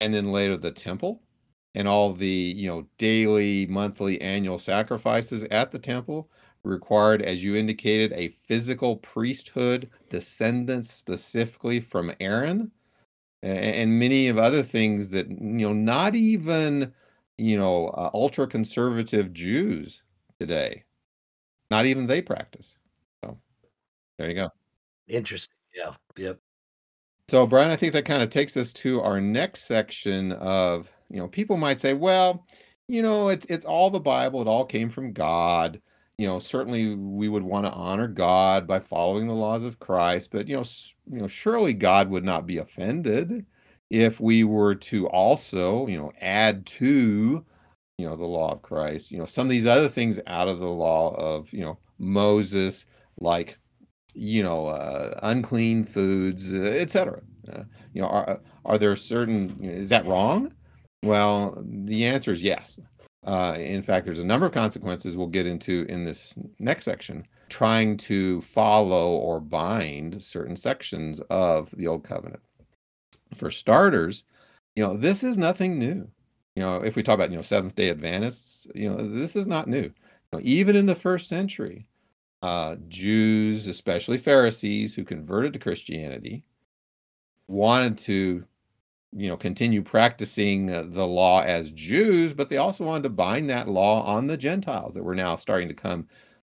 and 0.00 0.12
then 0.12 0.32
later 0.32 0.56
the 0.56 0.70
temple 0.70 1.20
and 1.74 1.88
all 1.88 2.12
the 2.12 2.26
you 2.26 2.68
know 2.68 2.86
daily 2.98 3.66
monthly 3.66 4.20
annual 4.20 4.58
sacrifices 4.58 5.44
at 5.44 5.70
the 5.70 5.78
temple 5.78 6.30
required 6.64 7.22
as 7.22 7.42
you 7.42 7.56
indicated 7.56 8.12
a 8.12 8.28
physical 8.46 8.96
priesthood 8.96 9.90
descendants 10.08 10.92
specifically 10.92 11.80
from 11.80 12.12
aaron. 12.20 12.70
And 13.42 13.98
many 13.98 14.28
of 14.28 14.38
other 14.38 14.62
things 14.62 15.08
that 15.08 15.28
you 15.28 15.36
know 15.36 15.72
not 15.72 16.14
even 16.14 16.92
you 17.38 17.58
know 17.58 17.88
uh, 17.88 18.10
ultra 18.14 18.46
conservative 18.46 19.32
jews 19.32 20.02
today 20.38 20.84
not 21.70 21.86
even 21.86 22.06
they 22.06 22.20
practice. 22.20 22.76
So 23.24 23.38
there 24.18 24.28
you 24.28 24.34
go. 24.34 24.50
Interesting. 25.08 25.56
Yeah. 25.74 25.94
Yep. 26.16 26.38
So 27.28 27.46
brian 27.46 27.70
i 27.70 27.76
think 27.76 27.94
that 27.94 28.04
kind 28.04 28.22
of 28.22 28.28
takes 28.28 28.56
us 28.58 28.72
to 28.74 29.00
our 29.00 29.20
next 29.20 29.64
section 29.64 30.32
of 30.32 30.90
you 31.12 31.18
know, 31.18 31.28
people 31.28 31.56
might 31.56 31.78
say, 31.78 31.94
well, 31.94 32.46
you 32.88 33.02
know, 33.02 33.28
it's 33.28 33.46
it's 33.46 33.64
all 33.64 33.90
the 33.90 34.00
Bible. 34.00 34.40
It 34.40 34.48
all 34.48 34.64
came 34.64 34.88
from 34.90 35.12
God. 35.12 35.80
You 36.18 36.26
know, 36.26 36.38
certainly 36.38 36.94
we 36.94 37.28
would 37.28 37.42
want 37.42 37.66
to 37.66 37.72
honor 37.72 38.08
God 38.08 38.66
by 38.66 38.80
following 38.80 39.26
the 39.26 39.34
laws 39.34 39.64
of 39.64 39.78
Christ, 39.78 40.30
but 40.32 40.48
you 40.48 40.56
know, 40.56 40.64
you 41.10 41.18
know, 41.18 41.28
surely 41.28 41.72
God 41.74 42.10
would 42.10 42.24
not 42.24 42.46
be 42.46 42.58
offended 42.58 43.46
if 43.90 44.20
we 44.20 44.44
were 44.44 44.74
to 44.74 45.06
also, 45.08 45.86
you 45.86 45.98
know, 45.98 46.12
add 46.20 46.64
to, 46.66 47.44
you 47.98 48.06
know, 48.06 48.16
the 48.16 48.24
law 48.24 48.52
of 48.52 48.62
Christ, 48.62 49.10
you 49.10 49.18
know, 49.18 49.26
some 49.26 49.46
of 49.46 49.50
these 49.50 49.66
other 49.66 49.88
things 49.88 50.18
out 50.26 50.48
of 50.48 50.60
the 50.60 50.68
law 50.70 51.14
of, 51.16 51.52
you 51.52 51.60
know, 51.60 51.78
Moses, 51.98 52.86
like, 53.20 53.58
you 54.14 54.42
know, 54.42 54.66
uh, 54.66 55.18
unclean 55.22 55.84
foods, 55.84 56.52
uh, 56.52 56.62
etc. 56.62 57.20
Uh, 57.52 57.64
you 57.92 58.00
know, 58.02 58.08
are 58.08 58.40
are 58.64 58.78
there 58.78 58.96
certain? 58.96 59.56
You 59.60 59.70
know, 59.70 59.76
is 59.76 59.88
that 59.90 60.06
wrong? 60.06 60.52
Well, 61.02 61.62
the 61.64 62.06
answer 62.06 62.32
is 62.32 62.42
yes. 62.42 62.78
Uh, 63.24 63.56
in 63.58 63.82
fact, 63.82 64.04
there's 64.04 64.20
a 64.20 64.24
number 64.24 64.46
of 64.46 64.52
consequences 64.52 65.16
we'll 65.16 65.26
get 65.28 65.46
into 65.46 65.86
in 65.88 66.04
this 66.04 66.34
next 66.58 66.84
section, 66.84 67.26
trying 67.48 67.96
to 67.96 68.40
follow 68.42 69.16
or 69.16 69.40
bind 69.40 70.22
certain 70.22 70.56
sections 70.56 71.20
of 71.30 71.70
the 71.76 71.86
Old 71.86 72.04
Covenant. 72.04 72.42
For 73.34 73.50
starters, 73.50 74.24
you 74.74 74.84
know, 74.84 74.96
this 74.96 75.22
is 75.22 75.38
nothing 75.38 75.78
new. 75.78 76.08
You 76.56 76.62
know, 76.62 76.76
if 76.82 76.96
we 76.96 77.02
talk 77.02 77.14
about, 77.14 77.30
you 77.30 77.36
know, 77.36 77.42
Seventh 77.42 77.74
day 77.74 77.90
Adventists, 77.90 78.66
you 78.74 78.88
know, 78.88 79.08
this 79.08 79.36
is 79.36 79.46
not 79.46 79.68
new. 79.68 79.82
You 79.82 79.92
know, 80.32 80.40
even 80.42 80.76
in 80.76 80.86
the 80.86 80.94
first 80.94 81.28
century, 81.28 81.86
uh, 82.42 82.76
Jews, 82.88 83.68
especially 83.68 84.18
Pharisees 84.18 84.94
who 84.94 85.04
converted 85.04 85.52
to 85.52 85.58
Christianity, 85.58 86.44
wanted 87.46 87.98
to 87.98 88.44
you 89.12 89.28
know 89.28 89.36
continue 89.36 89.82
practicing 89.82 90.70
uh, 90.70 90.84
the 90.86 91.06
law 91.06 91.42
as 91.42 91.70
Jews, 91.72 92.34
but 92.34 92.48
they 92.48 92.56
also 92.56 92.84
wanted 92.84 93.04
to 93.04 93.10
bind 93.10 93.50
that 93.50 93.68
law 93.68 94.02
on 94.04 94.26
the 94.26 94.36
Gentiles 94.36 94.94
that 94.94 95.02
were 95.02 95.14
now 95.14 95.36
starting 95.36 95.68
to 95.68 95.74
come, 95.74 96.08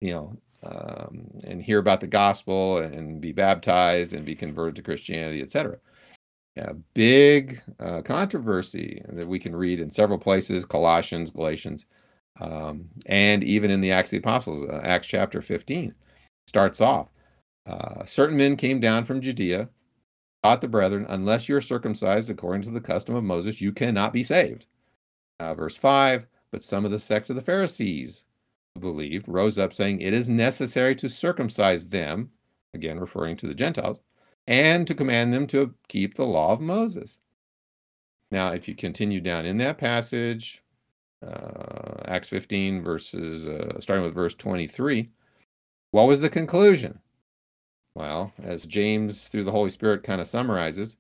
you 0.01 0.13
know, 0.13 0.37
um, 0.63 1.27
and 1.43 1.61
hear 1.61 1.79
about 1.79 2.01
the 2.01 2.07
gospel 2.07 2.77
and 2.77 3.21
be 3.21 3.31
baptized 3.31 4.13
and 4.13 4.25
be 4.25 4.35
converted 4.35 4.75
to 4.77 4.81
Christianity, 4.81 5.41
etc. 5.41 5.77
Yeah, 6.55 6.71
big 6.93 7.61
uh, 7.81 8.01
controversy 8.01 9.01
that 9.09 9.27
we 9.27 9.39
can 9.39 9.55
read 9.55 9.79
in 9.81 9.91
several 9.91 10.17
places: 10.17 10.65
Colossians, 10.65 11.31
Galatians, 11.31 11.85
um, 12.39 12.85
and 13.05 13.43
even 13.43 13.69
in 13.69 13.81
the 13.81 13.91
Acts 13.91 14.09
of 14.09 14.21
the 14.21 14.29
Apostles, 14.29 14.69
uh, 14.69 14.81
Acts 14.83 15.07
chapter 15.07 15.41
15 15.41 15.93
starts 16.47 16.79
off. 16.79 17.09
Uh, 17.65 18.05
certain 18.05 18.37
men 18.37 18.55
came 18.55 18.79
down 18.79 19.03
from 19.03 19.19
Judea 19.19 19.69
taught 20.45 20.61
the 20.61 20.67
brethren, 20.67 21.07
unless 21.09 21.49
you're 21.49 21.59
circumcised 21.59 22.29
according 22.29 22.61
to 22.61 22.69
the 22.69 22.79
custom 22.79 23.15
of 23.15 23.23
Moses, 23.23 23.61
you 23.61 23.71
cannot 23.71 24.13
be 24.13 24.21
saved. 24.21 24.67
Uh, 25.39 25.55
verse 25.55 25.75
5 25.75 26.27
But 26.51 26.63
some 26.63 26.85
of 26.85 26.91
the 26.91 26.99
sect 26.99 27.31
of 27.31 27.35
the 27.35 27.41
Pharisees 27.41 28.25
who 28.75 28.81
believed 28.81 29.27
rose 29.27 29.57
up, 29.57 29.73
saying, 29.73 30.01
It 30.01 30.13
is 30.13 30.29
necessary 30.29 30.95
to 30.97 31.09
circumcise 31.09 31.87
them, 31.87 32.29
again 32.75 32.99
referring 32.99 33.37
to 33.37 33.47
the 33.47 33.55
Gentiles, 33.55 34.01
and 34.45 34.85
to 34.85 34.93
command 34.93 35.33
them 35.33 35.47
to 35.47 35.73
keep 35.87 36.13
the 36.13 36.27
law 36.27 36.51
of 36.51 36.61
Moses. 36.61 37.17
Now, 38.29 38.49
if 38.49 38.67
you 38.67 38.75
continue 38.75 39.21
down 39.21 39.47
in 39.47 39.57
that 39.57 39.79
passage, 39.79 40.61
uh, 41.25 42.03
Acts 42.05 42.29
15, 42.29 42.83
verses, 42.83 43.47
uh, 43.47 43.79
starting 43.79 44.05
with 44.05 44.13
verse 44.13 44.35
23, 44.35 45.09
what 45.89 46.07
was 46.07 46.21
the 46.21 46.29
conclusion? 46.29 46.99
Well, 47.95 48.33
as 48.43 48.63
James, 48.63 49.27
through 49.27 49.45
the 49.45 49.51
Holy 49.51 49.69
Spirit, 49.69 50.03
kind 50.03 50.21
of 50.21 50.27
summarizes, 50.27 50.97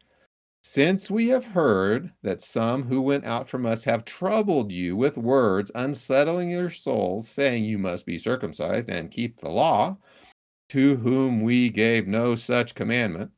Since 0.63 1.11
we 1.11 1.27
have 1.29 1.45
heard 1.45 2.11
that 2.23 2.41
some 2.41 2.83
who 2.83 3.01
went 3.01 3.25
out 3.25 3.49
from 3.49 3.65
us 3.65 3.83
have 3.83 4.05
troubled 4.05 4.71
you 4.71 4.95
with 4.95 5.17
words, 5.17 5.71
unsettling 5.75 6.49
your 6.49 6.69
souls, 6.69 7.27
saying 7.27 7.65
you 7.65 7.77
must 7.77 8.05
be 8.05 8.17
circumcised 8.17 8.89
and 8.89 9.11
keep 9.11 9.39
the 9.39 9.49
law, 9.49 9.97
to 10.69 10.95
whom 10.97 11.41
we 11.41 11.69
gave 11.69 12.07
no 12.07 12.35
such 12.35 12.75
commandment, 12.75 13.31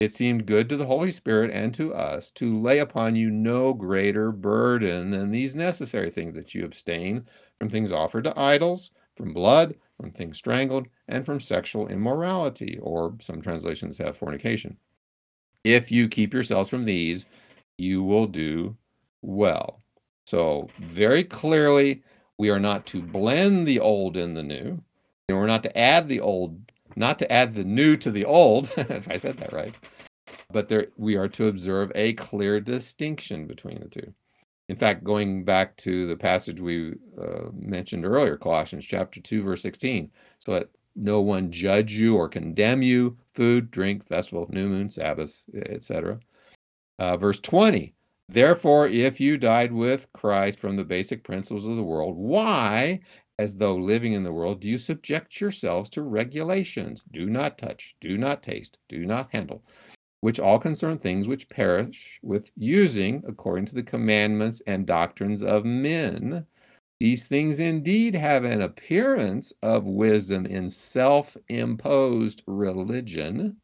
it 0.00 0.14
seemed 0.14 0.46
good 0.46 0.68
to 0.70 0.78
the 0.78 0.86
Holy 0.86 1.12
Spirit 1.12 1.50
and 1.52 1.74
to 1.74 1.92
us 1.94 2.30
to 2.32 2.58
lay 2.58 2.78
upon 2.78 3.16
you 3.16 3.30
no 3.30 3.74
greater 3.74 4.32
burden 4.32 5.10
than 5.10 5.30
these 5.30 5.54
necessary 5.54 6.10
things 6.10 6.32
that 6.34 6.54
you 6.54 6.64
abstain 6.64 7.26
from 7.58 7.68
things 7.68 7.92
offered 7.92 8.24
to 8.24 8.38
idols, 8.40 8.92
from 9.14 9.34
blood, 9.34 9.74
from 10.00 10.10
things 10.10 10.38
strangled, 10.38 10.86
and 11.08 11.26
from 11.26 11.40
sexual 11.40 11.88
immorality, 11.88 12.78
or 12.80 13.14
some 13.20 13.42
translations 13.42 13.98
have 13.98 14.16
fornication. 14.16 14.78
If 15.62 15.92
you 15.92 16.08
keep 16.08 16.32
yourselves 16.32 16.70
from 16.70 16.86
these, 16.86 17.26
you 17.76 18.02
will 18.02 18.26
do 18.26 18.76
well. 19.22 19.82
So, 20.26 20.68
very 20.78 21.24
clearly, 21.24 22.02
we 22.38 22.48
are 22.50 22.60
not 22.60 22.86
to 22.86 23.02
blend 23.02 23.66
the 23.66 23.80
old 23.80 24.16
and 24.16 24.36
the 24.36 24.42
new. 24.42 24.82
And 25.28 25.38
we're 25.38 25.46
not 25.46 25.62
to 25.64 25.78
add 25.78 26.08
the 26.08 26.20
old 26.20 26.58
not 26.96 27.18
to 27.20 27.32
add 27.32 27.54
the 27.54 27.64
new 27.64 27.96
to 27.96 28.10
the 28.10 28.24
old, 28.24 28.70
if 28.76 29.08
I 29.08 29.16
said 29.16 29.38
that 29.38 29.52
right, 29.52 29.74
but 30.52 30.68
there 30.68 30.88
we 30.96 31.16
are 31.16 31.28
to 31.28 31.46
observe 31.46 31.92
a 31.94 32.14
clear 32.14 32.60
distinction 32.60 33.46
between 33.46 33.78
the 33.80 33.88
two. 33.88 34.12
In 34.70 34.76
fact, 34.76 35.02
going 35.02 35.42
back 35.42 35.76
to 35.78 36.06
the 36.06 36.16
passage 36.16 36.60
we 36.60 36.94
uh, 37.20 37.48
mentioned 37.52 38.06
earlier, 38.06 38.36
Colossians 38.36 38.84
chapter 38.84 39.20
2, 39.20 39.42
verse 39.42 39.62
16, 39.62 40.08
so 40.38 40.52
that 40.52 40.68
no 40.94 41.20
one 41.20 41.50
judge 41.50 41.94
you 41.94 42.14
or 42.14 42.28
condemn 42.28 42.80
you, 42.80 43.18
food, 43.34 43.72
drink, 43.72 44.06
festival, 44.06 44.46
new 44.48 44.68
moon, 44.68 44.88
Sabbath, 44.88 45.42
etc. 45.66 46.20
Uh, 47.00 47.16
verse 47.16 47.40
20, 47.40 47.94
therefore, 48.28 48.86
if 48.86 49.18
you 49.18 49.36
died 49.36 49.72
with 49.72 50.06
Christ 50.12 50.60
from 50.60 50.76
the 50.76 50.84
basic 50.84 51.24
principles 51.24 51.66
of 51.66 51.74
the 51.74 51.82
world, 51.82 52.16
why, 52.16 53.00
as 53.40 53.56
though 53.56 53.74
living 53.74 54.12
in 54.12 54.22
the 54.22 54.32
world, 54.32 54.60
do 54.60 54.68
you 54.68 54.78
subject 54.78 55.40
yourselves 55.40 55.90
to 55.90 56.02
regulations? 56.02 57.02
Do 57.10 57.26
not 57.26 57.58
touch, 57.58 57.96
do 58.00 58.16
not 58.16 58.44
taste, 58.44 58.78
do 58.88 59.04
not 59.04 59.30
handle, 59.32 59.64
which 60.20 60.38
all 60.38 60.58
concern 60.58 60.98
things 60.98 61.26
which 61.26 61.48
perish 61.48 62.20
with 62.22 62.50
using 62.56 63.22
according 63.26 63.66
to 63.66 63.74
the 63.74 63.82
commandments 63.82 64.60
and 64.66 64.86
doctrines 64.86 65.42
of 65.42 65.64
men. 65.64 66.46
These 66.98 67.26
things 67.26 67.58
indeed 67.58 68.14
have 68.14 68.44
an 68.44 68.60
appearance 68.60 69.54
of 69.62 69.84
wisdom 69.84 70.44
in 70.44 70.70
self 70.70 71.36
imposed 71.48 72.42
religion, 72.46 73.56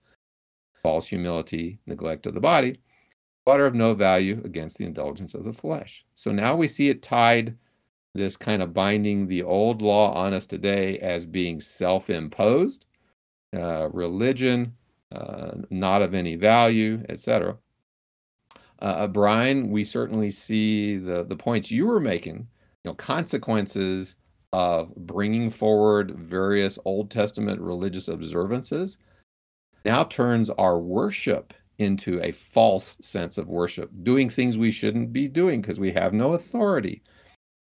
false 0.83 1.09
humility, 1.09 1.79
neglect 1.87 2.27
of 2.27 2.33
the 2.33 2.41
body, 2.41 2.81
but 3.45 3.61
are 3.61 3.67
of 3.67 3.75
no 3.75 3.95
value 3.95 4.41
against 4.45 4.79
the 4.79 4.85
indulgence 4.85 5.35
of 5.35 5.45
the 5.45 5.53
flesh. 5.53 6.07
So 6.15 6.33
now 6.33 6.57
we 6.57 6.67
see 6.67 6.89
it 6.89 7.03
tied 7.03 7.57
this 8.15 8.37
kind 8.37 8.63
of 8.63 8.73
binding 8.73 9.27
the 9.27 9.43
old 9.43 9.83
law 9.83 10.15
on 10.15 10.33
us 10.33 10.47
today 10.47 10.99
as 11.01 11.27
being 11.27 11.61
self 11.61 12.09
imposed, 12.09 12.87
uh, 13.55 13.89
religion, 13.93 14.75
uh, 15.13 15.53
not 15.71 16.03
of 16.03 16.15
any 16.15 16.37
value, 16.37 17.03
etc. 17.09 17.57
Uh, 18.81 18.85
uh, 18.85 19.07
Brian, 19.07 19.71
we 19.71 19.85
certainly 19.85 20.31
see 20.31 20.97
the, 20.97 21.25
the 21.25 21.37
points 21.37 21.71
you 21.71 21.87
were 21.87 22.01
making, 22.01 22.49
you 22.85 22.91
know, 22.91 22.95
consequences 22.95 24.17
of 24.53 24.95
bringing 24.95 25.51
forward 25.51 26.17
various 26.19 26.79
Old 26.85 27.11
Testament 27.11 27.61
religious 27.61 28.09
observances 28.09 28.99
now 29.85 30.05
turns 30.05 30.51
our 30.51 30.79
worship 30.79 31.53
into 31.79 32.23
a 32.23 32.33
false 32.33 32.97
sense 33.01 33.39
of 33.39 33.49
worship, 33.49 33.91
doing 34.03 34.31
things 34.31 34.57
we 34.57 34.71
shouldn't 34.71 35.13
be 35.13 35.29
doing 35.29 35.61
because 35.61 35.79
we 35.79 35.93
have 35.93 36.13
no 36.13 36.33
authority 36.33 37.03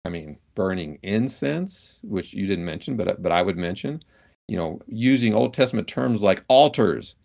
I 0.05 0.11
mean, 0.11 0.39
burning 0.55 0.99
incense, 1.03 2.01
which 2.05 2.35
you 2.35 2.47
didn't 2.47 2.65
mention, 2.65 2.97
but 2.97 3.23
but 3.23 3.33
I 3.33 3.43
would 3.43 3.57
mention, 3.57 4.03
you 4.49 4.57
know, 4.57 4.81
using 4.87 5.35
Old 5.35 5.55
Testament 5.55 5.89
terms 5.89 6.23
like 6.23 6.45
altars, 6.49 7.17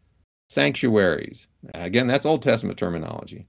sanctuaries. 0.50 1.48
Again, 1.74 2.08
that's 2.08 2.26
Old 2.26 2.42
Testament 2.42 2.78
terminology. 2.78 3.48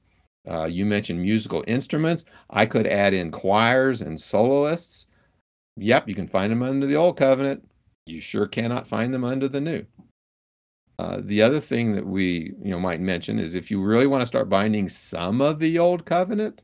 Uh, 0.48 0.64
you 0.64 0.86
mentioned 0.86 1.20
musical 1.20 1.64
instruments. 1.66 2.24
I 2.48 2.66
could 2.66 2.86
add 2.86 3.14
in 3.14 3.30
choirs 3.30 4.02
and 4.02 4.18
soloists. 4.18 5.06
Yep, 5.76 6.08
you 6.08 6.14
can 6.14 6.28
find 6.28 6.52
them 6.52 6.62
under 6.62 6.86
the 6.86 6.96
Old 6.96 7.16
Covenant. 7.16 7.68
You 8.06 8.20
sure 8.20 8.46
cannot 8.46 8.86
find 8.86 9.12
them 9.12 9.24
under 9.24 9.48
the 9.48 9.60
New. 9.60 9.86
Uh, 10.98 11.20
the 11.22 11.40
other 11.40 11.60
thing 11.60 11.94
that 11.94 12.06
we 12.06 12.52
you 12.62 12.70
know 12.70 12.80
might 12.80 13.00
mention 13.00 13.38
is 13.38 13.54
if 13.54 13.70
you 13.70 13.80
really 13.80 14.06
want 14.06 14.20
to 14.20 14.26
start 14.26 14.50
binding 14.50 14.88
some 14.88 15.40
of 15.40 15.58
the 15.58 15.78
Old 15.78 16.04
Covenant, 16.04 16.62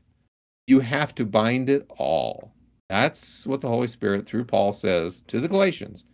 you 0.67 0.81
have 0.81 1.15
to 1.15 1.25
bind 1.25 1.69
it 1.69 1.85
all. 1.97 2.53
That's 2.89 3.45
what 3.47 3.61
the 3.61 3.69
Holy 3.69 3.87
Spirit, 3.87 4.25
through 4.25 4.45
Paul, 4.45 4.71
says 4.71 5.21
to 5.27 5.39
the 5.39 5.47
Galatians, 5.47 6.05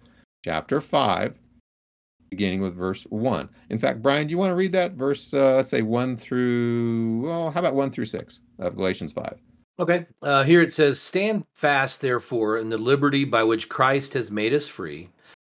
chapter 0.44 0.82
5, 0.82 1.38
beginning 2.34 2.62
with 2.62 2.76
verse 2.76 3.04
1. 3.04 3.48
In 3.70 3.78
fact, 3.78 4.02
Brian, 4.02 4.26
do 4.26 4.32
you 4.32 4.38
want 4.38 4.50
to 4.50 4.56
read 4.56 4.72
that 4.72 4.94
verse, 4.94 5.34
uh, 5.34 5.56
let's 5.58 5.70
say 5.70 5.84
1 5.84 6.18
through, 6.18 7.22
well, 7.22 7.52
how 7.52 7.60
about 7.60 7.76
1 7.76 7.92
through 7.92 8.06
6 8.06 8.42
of 8.60 8.76
Galatians 8.76 9.14
5? 9.14 9.40
Okay. 9.80 10.06
Uh, 10.22 10.44
here 10.44 10.62
it 10.62 10.74
says, 10.74 11.00
Stand 11.00 11.44
fast, 11.54 12.02
therefore, 12.02 12.58
in 12.58 12.70
the 12.70 12.78
liberty 12.78 13.26
by 13.26 13.44
which 13.44 13.70
Christ 13.70 14.14
has 14.14 14.32
made 14.32 14.54
us 14.54 14.68
free, 14.68 15.10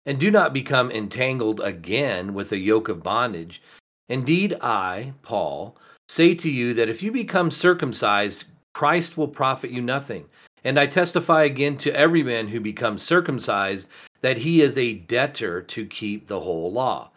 and 0.07 0.19
do 0.19 0.31
not 0.31 0.53
become 0.53 0.91
entangled 0.91 1.61
again 1.61 2.35
with 2.35 2.53
a 2.53 2.59
yoke 2.59 2.88
of 2.88 3.03
bondage. 3.03 3.61
Indeed, 4.09 4.57
I, 4.61 5.12
Paul, 5.23 5.77
say 6.09 6.35
to 6.35 6.51
you 6.51 6.75
that 6.75 6.88
if 6.88 7.03
you 7.03 7.12
become 7.12 7.51
circumcised, 7.51 8.45
Christ 8.75 9.17
will 9.17 9.29
profit 9.29 9.71
you 9.71 9.83
nothing. 9.83 10.27
And 10.64 10.79
I 10.79 10.87
testify 10.87 11.45
again 11.45 11.77
to 11.79 11.95
every 11.95 12.23
man 12.23 12.49
who 12.49 12.61
becomes 12.61 13.03
circumcised 13.03 13.88
that 14.20 14.38
he 14.38 14.61
is 14.61 14.76
a 14.76 14.94
debtor 14.94 15.62
to 15.62 15.87
keep 15.87 16.26
the 16.26 16.40
whole 16.40 16.72
law. 16.72 17.11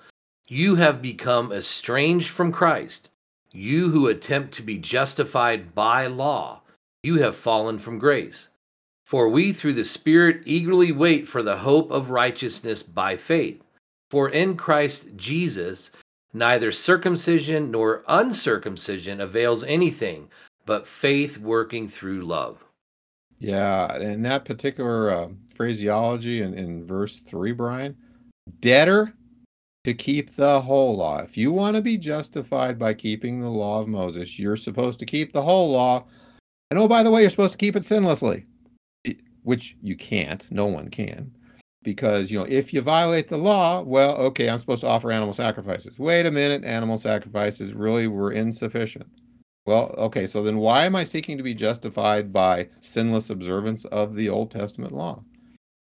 You 0.48 0.76
have 0.76 1.02
become 1.02 1.52
estranged 1.52 2.30
from 2.30 2.52
Christ. 2.52 3.10
You 3.52 3.90
who 3.90 4.08
attempt 4.08 4.54
to 4.54 4.62
be 4.62 4.78
justified 4.78 5.74
by 5.74 6.08
law, 6.08 6.62
you 7.04 7.16
have 7.20 7.36
fallen 7.36 7.80
from 7.80 8.00
grace. 8.00 8.50
For 9.06 9.28
we 9.28 9.52
through 9.52 9.74
the 9.74 9.84
Spirit 9.84 10.42
eagerly 10.46 10.92
wait 10.92 11.28
for 11.28 11.44
the 11.44 11.58
hope 11.58 11.92
of 11.92 12.12
righteousness 12.12 12.82
by 12.84 13.18
faith. 13.18 13.62
For 14.10 14.30
in 14.30 14.56
Christ 14.56 15.08
Jesus, 15.16 15.92
neither 16.34 16.72
circumcision 16.72 17.72
nor 17.72 18.04
uncircumcision 18.08 19.20
avails 19.20 19.64
anything, 19.64 20.30
but 20.66 20.88
faith 20.88 21.38
working 21.38 21.88
through 21.88 22.24
love. 22.24 22.64
Yeah, 23.40 23.94
and 23.96 24.24
that 24.26 24.46
particular 24.46 25.12
uh, 25.12 25.28
phraseology 25.62 26.42
in, 26.42 26.56
in 26.56 26.88
verse 26.88 27.20
3, 27.20 27.52
Brian, 27.52 27.96
debtor 28.62 29.14
to 29.84 29.94
keep 29.94 30.36
the 30.36 30.60
whole 30.60 30.98
law. 30.98 31.20
If 31.20 31.38
you 31.38 31.52
want 31.52 31.76
to 31.76 31.84
be 31.84 32.00
justified 32.00 32.80
by 32.80 32.96
keeping 32.96 33.40
the 33.40 33.50
law 33.50 33.80
of 33.80 33.88
Moses, 33.88 34.40
you're 34.40 34.56
supposed 34.56 34.98
to 35.02 35.06
keep 35.06 35.34
the 35.34 35.42
whole 35.44 35.72
law. 35.72 36.06
And 36.72 36.80
oh, 36.80 36.88
by 36.88 37.04
the 37.04 37.12
way, 37.12 37.22
you're 37.22 37.30
supposed 37.30 37.52
to 37.52 37.60
keep 37.60 37.76
it 37.76 37.84
sinlessly, 37.84 38.46
which 39.44 39.78
you 39.84 39.96
can't. 39.96 40.48
No 40.50 40.66
one 40.66 40.90
can. 40.90 41.32
Because, 41.84 42.32
you 42.32 42.40
know, 42.40 42.48
if 42.50 42.74
you 42.74 42.82
violate 42.82 43.30
the 43.30 43.38
law, 43.38 43.82
well, 43.82 44.16
okay, 44.18 44.50
I'm 44.50 44.58
supposed 44.58 44.82
to 44.82 44.88
offer 44.88 45.12
animal 45.12 45.34
sacrifices. 45.34 46.00
Wait 46.00 46.26
a 46.26 46.32
minute, 46.32 46.64
animal 46.64 46.98
sacrifices 46.98 47.76
really 47.76 48.08
were 48.08 48.32
insufficient. 48.32 49.06
Well, 49.68 49.94
okay, 49.96 50.26
so 50.26 50.42
then 50.42 50.58
why 50.58 50.86
am 50.86 50.96
I 50.96 51.04
seeking 51.04 51.38
to 51.38 51.44
be 51.44 51.54
justified 51.54 52.34
by 52.34 52.70
sinless 52.80 53.30
observance 53.30 53.86
of 53.86 54.16
the 54.16 54.28
Old 54.28 54.50
Testament 54.50 54.92
law? 54.92 55.24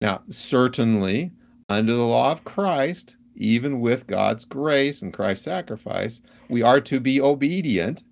Now, 0.02 0.22
certainly, 0.28 1.30
under 1.68 1.94
the 1.94 2.04
law 2.04 2.32
of 2.32 2.42
Christ, 2.42 3.16
even 3.36 3.80
with 3.80 4.08
God's 4.08 4.44
grace 4.44 5.00
and 5.00 5.12
Christ's 5.12 5.44
sacrifice, 5.44 6.20
we 6.50 6.60
are 6.60 6.80
to 6.80 6.98
be 6.98 7.20
obedient. 7.20 8.02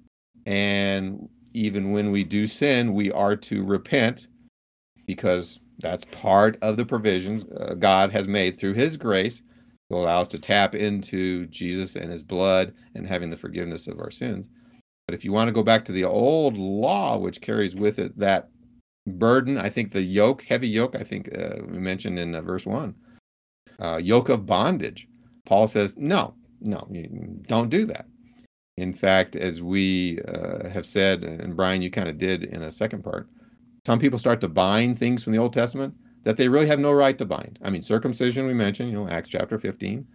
And 0.46 1.28
even 1.52 1.90
when 1.90 2.12
we 2.12 2.22
do 2.22 2.46
sin, 2.46 2.94
we 2.94 3.10
are 3.10 3.34
to 3.34 3.64
repent 3.64 4.28
because 5.04 5.58
that's 5.80 6.04
part 6.12 6.56
of 6.62 6.76
the 6.76 6.84
provisions 6.84 7.44
uh, 7.44 7.74
God 7.74 8.12
has 8.12 8.28
made 8.28 8.56
through 8.56 8.74
his 8.74 8.96
grace 8.96 9.42
to 9.90 9.96
allow 9.96 10.20
us 10.20 10.28
to 10.28 10.38
tap 10.38 10.76
into 10.76 11.46
Jesus 11.46 11.96
and 11.96 12.12
his 12.12 12.22
blood 12.22 12.72
and 12.94 13.08
having 13.08 13.30
the 13.30 13.36
forgiveness 13.36 13.88
of 13.88 13.98
our 13.98 14.12
sins. 14.12 14.48
But 15.08 15.16
if 15.16 15.24
you 15.24 15.32
want 15.32 15.48
to 15.48 15.52
go 15.52 15.64
back 15.64 15.84
to 15.86 15.92
the 15.92 16.04
old 16.04 16.56
law, 16.56 17.18
which 17.18 17.40
carries 17.40 17.74
with 17.74 17.98
it 17.98 18.16
that 18.16 18.49
burden, 19.06 19.58
I 19.58 19.68
think 19.68 19.92
the 19.92 20.02
yoke, 20.02 20.42
heavy 20.42 20.68
yoke, 20.68 20.96
I 20.96 21.02
think 21.02 21.30
uh, 21.36 21.56
we 21.66 21.78
mentioned 21.78 22.18
in 22.18 22.34
uh, 22.34 22.40
verse 22.42 22.66
one, 22.66 22.94
uh, 23.78 24.00
yoke 24.02 24.28
of 24.28 24.46
bondage. 24.46 25.08
Paul 25.46 25.66
says, 25.66 25.94
no, 25.96 26.34
no, 26.60 26.88
don't 27.48 27.70
do 27.70 27.86
that. 27.86 28.06
In 28.76 28.94
fact, 28.94 29.36
as 29.36 29.60
we 29.60 30.20
uh, 30.22 30.68
have 30.68 30.86
said, 30.86 31.24
and 31.24 31.56
Brian, 31.56 31.82
you 31.82 31.90
kind 31.90 32.08
of 32.08 32.18
did 32.18 32.44
in 32.44 32.62
a 32.62 32.72
second 32.72 33.02
part, 33.02 33.28
some 33.86 33.98
people 33.98 34.18
start 34.18 34.40
to 34.42 34.48
bind 34.48 34.98
things 34.98 35.22
from 35.22 35.32
the 35.32 35.38
Old 35.38 35.52
Testament 35.52 35.94
that 36.22 36.36
they 36.36 36.48
really 36.48 36.66
have 36.66 36.78
no 36.78 36.92
right 36.92 37.16
to 37.18 37.24
bind. 37.24 37.58
I 37.62 37.70
mean, 37.70 37.82
circumcision, 37.82 38.46
we 38.46 38.54
mentioned, 38.54 38.90
you 38.90 38.94
know, 38.94 39.08
Acts 39.08 39.30
chapter 39.30 39.58
15. 39.58 40.06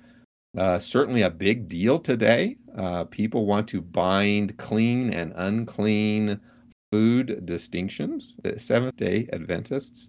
Uh, 0.58 0.80
certainly 0.80 1.24
a 1.24 1.30
big 1.30 1.68
deal 1.68 2.00
today. 2.00 2.58
Uh, 2.78 3.04
people 3.06 3.46
want 3.46 3.68
to 3.70 3.82
bind 3.82 4.58
clean 4.58 5.12
and 5.12 5.34
unclean 5.36 6.40
food 6.96 7.46
distinctions. 7.46 8.36
The 8.42 8.58
Seventh 8.58 8.96
day 8.96 9.28
Adventists 9.34 10.08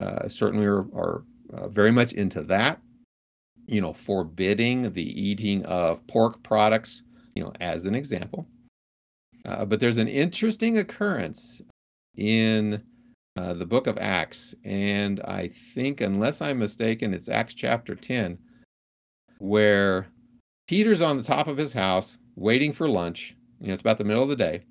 uh, 0.00 0.28
certainly 0.28 0.66
are, 0.66 0.86
are 0.94 1.24
uh, 1.52 1.68
very 1.68 1.90
much 1.90 2.12
into 2.12 2.42
that. 2.44 2.80
You 3.66 3.80
know, 3.80 3.92
forbidding 3.92 4.92
the 4.92 5.20
eating 5.20 5.64
of 5.64 6.06
pork 6.06 6.40
products, 6.44 7.02
you 7.34 7.42
know, 7.42 7.52
as 7.60 7.86
an 7.86 7.96
example. 7.96 8.46
Uh, 9.44 9.64
but 9.64 9.80
there's 9.80 9.96
an 9.96 10.06
interesting 10.06 10.78
occurrence 10.78 11.60
in 12.16 12.80
uh, 13.36 13.54
the 13.54 13.66
book 13.66 13.88
of 13.88 13.98
Acts, 13.98 14.54
and 14.64 15.18
I 15.22 15.50
think, 15.74 16.00
unless 16.00 16.40
I'm 16.40 16.60
mistaken, 16.60 17.14
it's 17.14 17.28
Acts 17.28 17.54
chapter 17.54 17.96
10, 17.96 18.38
where 19.38 20.06
Peter's 20.68 21.00
on 21.00 21.16
the 21.16 21.24
top 21.24 21.48
of 21.48 21.56
his 21.56 21.72
house 21.72 22.16
waiting 22.36 22.72
for 22.72 22.88
lunch. 22.88 23.34
You 23.60 23.68
know, 23.68 23.72
it's 23.72 23.82
about 23.82 23.98
the 23.98 24.04
middle 24.04 24.22
of 24.22 24.28
the 24.28 24.36
day. 24.36 24.62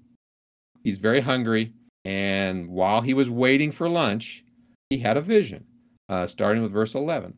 He's 0.84 0.98
very 0.98 1.22
hungry, 1.22 1.74
and 2.06 2.70
while 2.70 3.02
he 3.02 3.14
was 3.14 3.30
waiting 3.30 3.72
for 3.72 3.88
lunch, 3.88 4.44
he 4.90 5.00
had 5.00 5.18
a 5.18 5.22
vision, 5.22 5.66
uh, 6.10 6.28
starting 6.28 6.62
with 6.64 6.72
verse 6.72 6.96
11. 6.96 7.36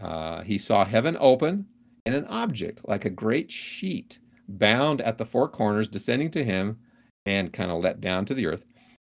Uh, 0.00 0.42
he 0.42 0.58
saw 0.58 0.84
heaven 0.84 1.16
open 1.20 1.66
and 2.06 2.14
an 2.14 2.26
object 2.26 2.80
like 2.86 3.04
a 3.04 3.10
great 3.10 3.50
sheet 3.50 4.18
bound 4.48 5.00
at 5.00 5.18
the 5.18 5.24
four 5.24 5.48
corners 5.48 5.88
descending 5.88 6.30
to 6.30 6.44
him 6.44 6.78
and 7.26 7.52
kind 7.52 7.70
of 7.70 7.82
let 7.82 8.00
down 8.00 8.24
to 8.26 8.34
the 8.34 8.46
earth. 8.46 8.64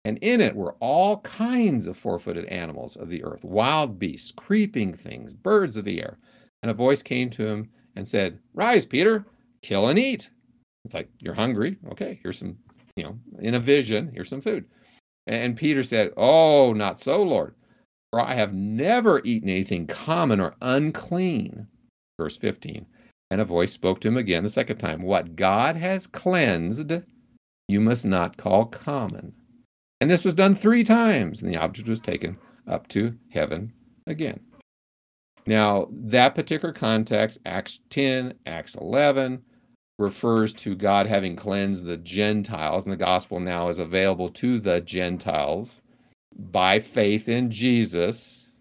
And 0.06 0.18
in 0.18 0.42
it 0.42 0.56
were 0.56 0.76
all 0.80 1.22
kinds 1.22 1.88
of 1.88 1.98
four 1.98 2.20
footed 2.20 2.46
animals 2.46 2.96
of 2.96 3.10
the 3.10 3.24
earth, 3.24 3.44
wild 3.44 3.98
beasts, 4.00 4.32
creeping 4.32 4.94
things, 4.94 5.34
birds 5.34 5.78
of 5.78 5.86
the 5.86 6.02
air. 6.02 6.18
And 6.62 6.70
a 6.70 6.74
voice 6.74 7.02
came 7.02 7.30
to 7.32 7.48
him 7.48 7.70
and 7.96 8.08
said, 8.08 8.40
Rise, 8.54 8.86
Peter, 8.86 9.26
kill 9.62 9.88
and 9.88 9.98
eat. 9.98 10.30
It's 10.84 10.94
like, 10.94 11.10
You're 11.20 11.36
hungry? 11.36 11.78
Okay, 11.92 12.20
here's 12.22 12.40
some, 12.40 12.58
you 12.96 13.04
know, 13.04 13.20
in 13.40 13.56
a 13.56 13.60
vision, 13.60 14.12
here's 14.14 14.30
some 14.30 14.42
food. 14.42 14.66
And 15.28 15.58
Peter 15.58 15.84
said, 15.84 16.14
Oh, 16.18 16.74
not 16.74 17.00
so, 17.00 17.24
Lord, 17.24 17.56
for 18.12 18.20
I 18.20 18.34
have 18.34 18.54
never 18.54 19.22
eaten 19.24 19.50
anything 19.50 19.88
common 19.88 20.40
or 20.40 20.56
unclean. 20.62 21.68
Verse 22.20 22.38
15. 22.38 22.86
And 23.32 23.42
a 23.42 23.46
voice 23.46 23.72
spoke 23.72 24.00
to 24.02 24.08
him 24.10 24.18
again 24.18 24.44
the 24.44 24.50
second 24.50 24.78
time 24.78 25.02
What 25.02 25.36
God 25.36 25.76
has 25.76 26.08
cleansed, 26.08 26.92
you 27.68 27.80
must 27.80 28.06
not 28.06 28.38
call 28.38 28.66
common. 28.66 29.34
And 30.02 30.12
this 30.12 30.26
was 30.26 30.34
done 30.34 30.54
three 30.54 30.84
times, 30.84 31.42
and 31.42 31.52
the 31.52 31.58
object 31.58 31.88
was 31.88 32.00
taken 32.00 32.38
up 32.68 32.88
to 32.90 33.18
heaven 33.32 33.74
again. 34.06 34.42
Now, 35.46 35.88
that 35.92 36.36
particular 36.36 36.74
context, 36.74 37.40
Acts 37.46 37.80
10, 37.90 38.34
Acts 38.46 38.76
11, 38.76 39.42
refers 40.04 40.54
to 40.54 40.76
God 40.76 41.08
having 41.08 41.36
cleansed 41.36 41.86
the 41.86 41.98
Gentiles, 41.98 42.86
and 42.86 42.94
the 42.94 42.98
gospel 42.98 43.40
now 43.40 43.70
is 43.70 43.80
available 43.80 44.30
to 44.30 44.60
the 44.60 44.82
Gentiles 44.82 45.82
by 46.38 46.80
faith 46.80 47.28
in 47.28 47.50
Jesus, 47.50 48.56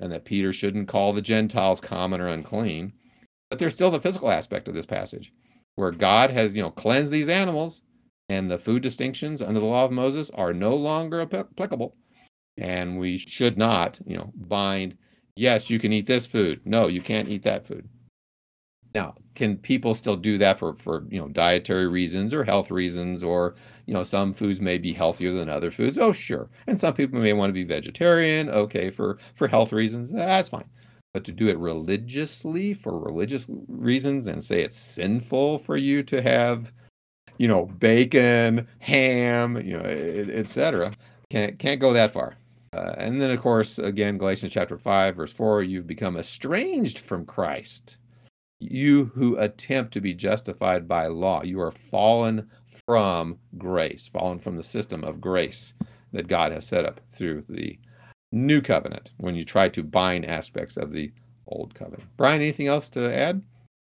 and 0.00 0.12
that 0.12 0.24
Peter 0.24 0.52
shouldn't 0.52 0.88
call 0.88 1.12
the 1.12 1.20
Gentiles 1.20 1.80
common 1.80 2.20
or 2.20 2.28
unclean. 2.28 2.92
But 3.50 3.58
there's 3.58 3.72
still 3.72 3.90
the 3.90 4.00
physical 4.00 4.30
aspect 4.30 4.68
of 4.68 4.74
this 4.74 4.86
passage 4.86 5.32
where 5.74 5.90
God 5.90 6.30
has, 6.30 6.54
you 6.54 6.62
know, 6.62 6.70
cleansed 6.70 7.12
these 7.12 7.28
animals 7.28 7.82
and 8.28 8.50
the 8.50 8.58
food 8.58 8.82
distinctions 8.82 9.40
under 9.40 9.60
the 9.60 9.66
law 9.66 9.84
of 9.84 9.92
Moses 9.92 10.30
are 10.30 10.52
no 10.52 10.74
longer 10.74 11.20
applicable. 11.20 11.96
And 12.58 12.98
we 12.98 13.16
should 13.16 13.56
not, 13.56 13.98
you 14.04 14.16
know, 14.16 14.32
bind, 14.34 14.98
yes, 15.36 15.70
you 15.70 15.78
can 15.78 15.92
eat 15.92 16.06
this 16.06 16.26
food. 16.26 16.60
No, 16.64 16.88
you 16.88 17.00
can't 17.00 17.28
eat 17.28 17.44
that 17.44 17.66
food. 17.66 17.88
Now, 18.94 19.14
can 19.34 19.56
people 19.56 19.94
still 19.94 20.16
do 20.16 20.38
that 20.38 20.58
for, 20.58 20.74
for 20.74 21.04
you 21.10 21.20
know 21.20 21.28
dietary 21.28 21.86
reasons 21.86 22.34
or 22.34 22.44
health 22.44 22.70
reasons 22.70 23.22
or 23.22 23.54
you 23.86 23.94
know 23.94 24.02
some 24.02 24.32
foods 24.32 24.60
may 24.60 24.78
be 24.78 24.92
healthier 24.92 25.32
than 25.32 25.48
other 25.48 25.70
foods? 25.70 25.98
Oh, 25.98 26.12
sure. 26.12 26.48
And 26.66 26.80
some 26.80 26.94
people 26.94 27.20
may 27.20 27.32
want 27.32 27.50
to 27.50 27.54
be 27.54 27.64
vegetarian. 27.64 28.48
Okay, 28.48 28.90
for 28.90 29.18
for 29.34 29.48
health 29.48 29.72
reasons, 29.72 30.10
that's 30.10 30.48
fine. 30.48 30.68
But 31.14 31.24
to 31.24 31.32
do 31.32 31.48
it 31.48 31.58
religiously 31.58 32.74
for 32.74 32.98
religious 32.98 33.46
reasons 33.68 34.26
and 34.26 34.42
say 34.44 34.62
it's 34.62 34.76
sinful 34.76 35.58
for 35.58 35.76
you 35.76 36.02
to 36.04 36.20
have 36.22 36.72
you 37.38 37.46
know, 37.48 37.66
bacon, 37.66 38.66
ham, 38.80 39.56
you 39.64 39.78
know, 39.78 39.84
etc. 39.84 40.92
Can't 41.30 41.58
can't 41.58 41.80
go 41.80 41.92
that 41.92 42.12
far. 42.12 42.34
Uh, 42.74 42.94
and 42.98 43.22
then, 43.22 43.30
of 43.30 43.40
course, 43.40 43.78
again, 43.78 44.18
Galatians 44.18 44.52
chapter 44.52 44.76
five, 44.76 45.16
verse 45.16 45.32
four: 45.32 45.62
You've 45.62 45.86
become 45.86 46.16
estranged 46.16 46.98
from 46.98 47.24
Christ. 47.24 47.96
You 48.60 49.06
who 49.14 49.36
attempt 49.36 49.92
to 49.92 50.00
be 50.00 50.14
justified 50.14 50.88
by 50.88 51.06
law, 51.06 51.42
you 51.42 51.60
are 51.60 51.70
fallen 51.70 52.50
from 52.66 53.38
grace, 53.56 54.08
fallen 54.08 54.38
from 54.38 54.56
the 54.56 54.62
system 54.62 55.04
of 55.04 55.20
grace 55.20 55.74
that 56.12 56.28
God 56.28 56.52
has 56.52 56.66
set 56.66 56.84
up 56.84 57.00
through 57.10 57.44
the 57.48 57.78
new 58.32 58.60
covenant. 58.60 59.12
When 59.18 59.34
you 59.34 59.44
try 59.44 59.68
to 59.68 59.82
bind 59.82 60.24
aspects 60.24 60.76
of 60.76 60.92
the 60.92 61.12
old 61.46 61.74
covenant, 61.74 62.08
Brian, 62.16 62.40
anything 62.40 62.66
else 62.66 62.88
to 62.90 63.14
add? 63.14 63.42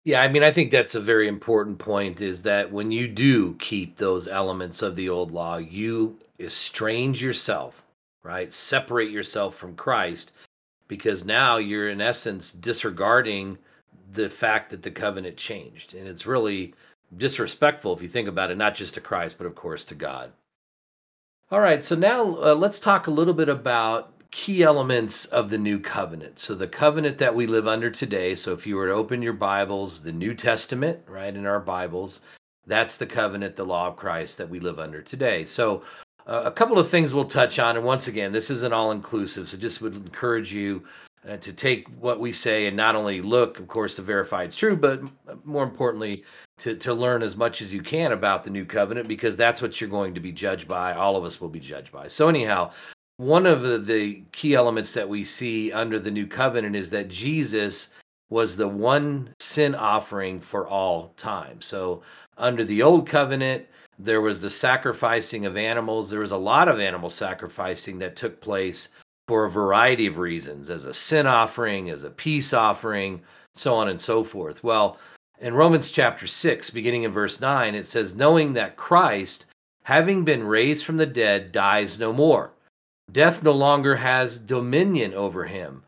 Yeah, 0.05 0.21
I 0.21 0.27
mean, 0.27 0.43
I 0.43 0.51
think 0.51 0.71
that's 0.71 0.95
a 0.95 1.01
very 1.01 1.27
important 1.27 1.77
point 1.77 2.21
is 2.21 2.41
that 2.43 2.71
when 2.71 2.91
you 2.91 3.07
do 3.07 3.53
keep 3.55 3.97
those 3.97 4.27
elements 4.27 4.81
of 4.81 4.95
the 4.95 5.09
old 5.09 5.31
law, 5.31 5.57
you 5.57 6.17
estrange 6.39 7.21
yourself, 7.21 7.83
right? 8.23 8.51
Separate 8.51 9.11
yourself 9.11 9.55
from 9.55 9.75
Christ 9.75 10.31
because 10.87 11.25
now 11.25 11.57
you're 11.57 11.89
in 11.89 12.01
essence 12.01 12.53
disregarding 12.53 13.57
the 14.11 14.29
fact 14.29 14.69
that 14.71 14.81
the 14.81 14.91
covenant 14.91 15.37
changed. 15.37 15.93
And 15.93 16.07
it's 16.07 16.25
really 16.25 16.73
disrespectful 17.17 17.93
if 17.93 18.01
you 18.01 18.07
think 18.07 18.27
about 18.27 18.51
it, 18.51 18.57
not 18.57 18.75
just 18.75 18.93
to 18.95 19.01
Christ, 19.01 19.37
but 19.37 19.47
of 19.47 19.55
course 19.55 19.85
to 19.85 19.95
God. 19.95 20.31
All 21.51 21.59
right, 21.59 21.83
so 21.83 21.95
now 21.95 22.35
uh, 22.41 22.53
let's 22.53 22.79
talk 22.79 23.07
a 23.07 23.11
little 23.11 23.33
bit 23.33 23.49
about 23.49 24.13
key 24.31 24.61
elements 24.61 25.25
of 25.25 25.49
the 25.49 25.57
new 25.57 25.79
covenant. 25.79 26.37
So, 26.37 26.53
the 26.53 26.67
covenant 26.67 27.17
that 27.17 27.33
we 27.33 27.47
live 27.47 27.67
under 27.67 27.89
today. 27.89 28.35
So, 28.35 28.53
if 28.53 28.67
you 28.67 28.75
were 28.75 28.87
to 28.87 28.93
open 28.93 29.21
your 29.21 29.33
Bibles, 29.33 30.01
the 30.01 30.11
New 30.11 30.35
Testament, 30.35 30.99
right, 31.07 31.35
in 31.35 31.45
our 31.45 31.59
Bibles, 31.59 32.21
that's 32.67 32.97
the 32.97 33.07
covenant, 33.07 33.55
the 33.55 33.65
law 33.65 33.87
of 33.87 33.95
Christ 33.95 34.37
that 34.37 34.49
we 34.49 34.59
live 34.59 34.79
under 34.79 35.01
today. 35.01 35.45
So, 35.45 35.83
uh, 36.27 36.43
a 36.45 36.51
couple 36.51 36.77
of 36.77 36.89
things 36.89 37.13
we'll 37.13 37.25
touch 37.25 37.57
on. 37.57 37.75
And 37.75 37.85
once 37.85 38.07
again, 38.07 38.31
this 38.31 38.51
isn't 38.51 38.73
all 38.73 38.91
inclusive. 38.91 39.49
So, 39.49 39.57
just 39.57 39.81
would 39.81 39.95
encourage 39.95 40.53
you 40.53 40.83
uh, 41.27 41.37
to 41.37 41.51
take 41.51 41.87
what 41.99 42.19
we 42.19 42.31
say 42.31 42.67
and 42.67 42.77
not 42.77 42.95
only 42.95 43.21
look, 43.21 43.59
of 43.59 43.67
course, 43.67 43.95
to 43.97 44.01
verify 44.01 44.43
it's 44.43 44.55
true, 44.55 44.75
but 44.75 45.01
more 45.45 45.63
importantly, 45.63 46.23
to, 46.59 46.75
to 46.75 46.93
learn 46.93 47.21
as 47.21 47.35
much 47.35 47.61
as 47.61 47.73
you 47.73 47.81
can 47.81 48.11
about 48.11 48.43
the 48.43 48.49
new 48.49 48.65
covenant 48.65 49.07
because 49.07 49.35
that's 49.35 49.61
what 49.61 49.79
you're 49.79 49.89
going 49.89 50.13
to 50.13 50.19
be 50.19 50.31
judged 50.31 50.67
by. 50.67 50.93
All 50.93 51.15
of 51.15 51.25
us 51.25 51.41
will 51.41 51.49
be 51.49 51.59
judged 51.59 51.91
by. 51.91 52.07
So, 52.07 52.29
anyhow, 52.29 52.71
one 53.17 53.45
of 53.45 53.63
the, 53.63 53.77
the 53.77 54.23
key 54.31 54.55
elements 54.55 54.93
that 54.93 55.07
we 55.07 55.25
see 55.25 55.71
under 55.71 55.99
the 55.99 56.11
new 56.11 56.25
covenant 56.25 56.75
is 56.75 56.89
that 56.91 57.09
Jesus 57.09 57.89
was 58.29 58.55
the 58.55 58.67
one 58.67 59.33
sin 59.39 59.75
offering 59.75 60.39
for 60.39 60.67
all 60.67 61.13
time. 61.17 61.61
So, 61.61 62.01
under 62.37 62.63
the 62.63 62.81
old 62.81 63.07
covenant, 63.07 63.65
there 63.97 64.21
was 64.21 64.41
the 64.41 64.49
sacrificing 64.49 65.45
of 65.45 65.57
animals. 65.57 66.09
There 66.09 66.21
was 66.21 66.31
a 66.31 66.37
lot 66.37 66.69
of 66.69 66.79
animal 66.79 67.09
sacrificing 67.09 67.99
that 67.99 68.15
took 68.15 68.39
place 68.39 68.89
for 69.29 69.45
a 69.45 69.51
variety 69.51 70.07
of 70.07 70.17
reasons 70.17 70.71
as 70.71 70.85
a 70.85 70.93
sin 70.93 71.27
offering, 71.27 71.91
as 71.91 72.03
a 72.03 72.09
peace 72.09 72.51
offering, 72.51 73.21
so 73.53 73.75
on 73.75 73.87
and 73.87 74.01
so 74.01 74.23
forth. 74.23 74.63
Well, 74.63 74.97
in 75.39 75.53
Romans 75.53 75.91
chapter 75.91 76.25
6, 76.25 76.71
beginning 76.71 77.03
in 77.03 77.11
verse 77.11 77.39
9, 77.39 77.75
it 77.75 77.85
says, 77.85 78.15
Knowing 78.15 78.53
that 78.53 78.75
Christ, 78.75 79.45
having 79.83 80.25
been 80.25 80.43
raised 80.43 80.83
from 80.83 80.97
the 80.97 81.05
dead, 81.05 81.51
dies 81.51 81.99
no 81.99 82.11
more. 82.11 82.53
Death 83.11 83.43
no 83.43 83.51
longer 83.51 83.97
has 83.97 84.39
dominion 84.39 85.13
over 85.13 85.45
him. 85.45 85.83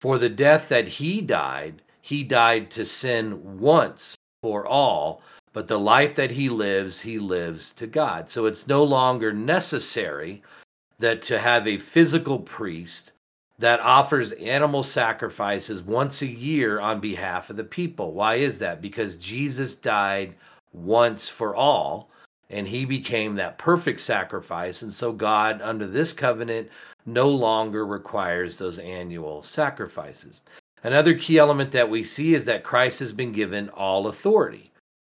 For 0.00 0.16
the 0.16 0.30
death 0.30 0.70
that 0.70 0.88
he 0.88 1.20
died, 1.20 1.82
he 2.00 2.24
died 2.24 2.70
to 2.70 2.86
sin 2.86 3.58
once 3.58 4.14
for 4.40 4.66
all, 4.66 5.20
but 5.52 5.68
the 5.68 5.78
life 5.78 6.14
that 6.14 6.30
he 6.30 6.48
lives, 6.48 7.02
he 7.02 7.18
lives 7.18 7.74
to 7.74 7.86
God. 7.86 8.30
So 8.30 8.46
it's 8.46 8.66
no 8.66 8.82
longer 8.82 9.34
necessary 9.34 10.42
that 10.98 11.22
to 11.22 11.38
have 11.38 11.66
a 11.66 11.78
physical 11.78 12.38
priest 12.38 13.12
that 13.58 13.80
offers 13.80 14.32
animal 14.32 14.82
sacrifices 14.82 15.82
once 15.82 16.22
a 16.22 16.26
year 16.26 16.80
on 16.80 17.00
behalf 17.00 17.48
of 17.50 17.56
the 17.56 17.64
people. 17.64 18.12
Why 18.12 18.36
is 18.36 18.58
that? 18.58 18.82
Because 18.82 19.16
Jesus 19.16 19.76
died 19.76 20.34
once 20.72 21.28
for 21.28 21.56
all 21.56 22.10
and 22.50 22.68
he 22.68 22.84
became 22.84 23.34
that 23.34 23.58
perfect 23.58 24.00
sacrifice. 24.00 24.82
And 24.82 24.92
so 24.92 25.12
God, 25.12 25.60
under 25.62 25.86
this 25.86 26.12
covenant, 26.12 26.68
no 27.06 27.28
longer 27.28 27.86
requires 27.86 28.56
those 28.56 28.78
annual 28.78 29.42
sacrifices. 29.42 30.42
Another 30.82 31.14
key 31.14 31.38
element 31.38 31.72
that 31.72 31.88
we 31.88 32.04
see 32.04 32.34
is 32.34 32.44
that 32.44 32.62
Christ 32.62 33.00
has 33.00 33.12
been 33.12 33.32
given 33.32 33.68
all 33.70 34.06
authority. 34.06 34.70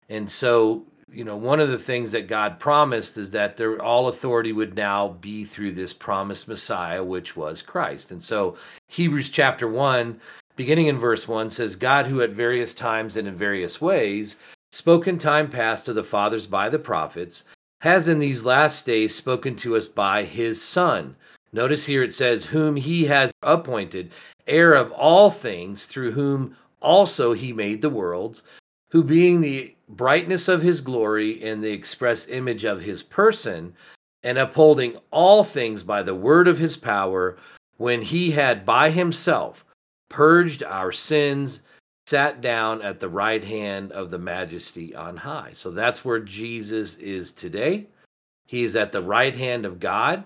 And 0.07 0.27
so, 0.29 0.85
you 1.11 1.23
know, 1.23 1.37
one 1.37 1.59
of 1.59 1.69
the 1.69 1.77
things 1.77 2.11
that 2.11 2.27
God 2.27 2.59
promised 2.59 3.17
is 3.17 3.31
that 3.31 3.57
there, 3.57 3.81
all 3.81 4.07
authority 4.07 4.51
would 4.51 4.75
now 4.75 5.09
be 5.21 5.43
through 5.43 5.71
this 5.71 5.93
promised 5.93 6.47
Messiah, 6.47 7.03
which 7.03 7.35
was 7.35 7.61
Christ. 7.61 8.11
And 8.11 8.21
so, 8.21 8.57
Hebrews 8.87 9.29
chapter 9.29 9.67
1 9.67 10.19
beginning 10.59 10.87
in 10.87 10.99
verse 10.99 11.25
1 11.25 11.49
says, 11.49 11.77
God, 11.77 12.05
who 12.05 12.21
at 12.21 12.31
various 12.31 12.73
times 12.73 13.15
and 13.15 13.29
in 13.29 13.33
various 13.33 13.79
ways 13.79 14.35
spoke 14.73 15.07
in 15.07 15.17
time 15.17 15.49
past 15.49 15.85
to 15.85 15.93
the 15.93 16.03
fathers 16.03 16.45
by 16.47 16.67
the 16.67 16.77
prophets, 16.77 17.45
has 17.79 18.09
in 18.09 18.19
these 18.19 18.43
last 18.43 18.85
days 18.85 19.15
spoken 19.15 19.55
to 19.55 19.77
us 19.77 19.87
by 19.87 20.25
his 20.25 20.61
Son. 20.61 21.15
Notice 21.53 21.85
here 21.85 22.03
it 22.03 22.13
says, 22.13 22.43
Whom 22.43 22.75
he 22.75 23.05
has 23.05 23.31
appointed, 23.41 24.11
heir 24.47 24.73
of 24.73 24.91
all 24.91 25.29
things, 25.29 25.85
through 25.85 26.11
whom 26.11 26.57
also 26.81 27.31
he 27.31 27.53
made 27.53 27.81
the 27.81 27.89
worlds, 27.89 28.43
who 28.89 29.01
being 29.01 29.39
the 29.39 29.73
brightness 29.89 30.47
of 30.47 30.61
his 30.61 30.81
glory 30.81 31.43
and 31.43 31.63
the 31.63 31.71
express 31.71 32.27
image 32.29 32.63
of 32.63 32.81
his 32.81 33.03
person, 33.03 33.73
and 34.23 34.37
upholding 34.37 34.97
all 35.11 35.43
things 35.43 35.81
by 35.83 36.03
the 36.03 36.15
word 36.15 36.47
of 36.47 36.57
his 36.57 36.77
power, 36.77 37.37
when 37.77 38.01
he 38.01 38.31
had 38.31 38.65
by 38.65 38.89
himself 38.89 39.65
purged 40.09 40.63
our 40.63 40.91
sins, 40.91 41.61
sat 42.07 42.41
down 42.41 42.81
at 42.81 42.99
the 42.99 43.07
right 43.07 43.43
hand 43.43 43.91
of 43.91 44.09
the 44.09 44.17
majesty 44.17 44.95
on 44.95 45.15
high. 45.15 45.51
So 45.53 45.71
that's 45.71 46.03
where 46.03 46.19
Jesus 46.19 46.95
is 46.95 47.31
today. 47.31 47.87
He 48.47 48.63
is 48.63 48.75
at 48.75 48.91
the 48.91 49.01
right 49.01 49.35
hand 49.35 49.65
of 49.65 49.79
God. 49.79 50.23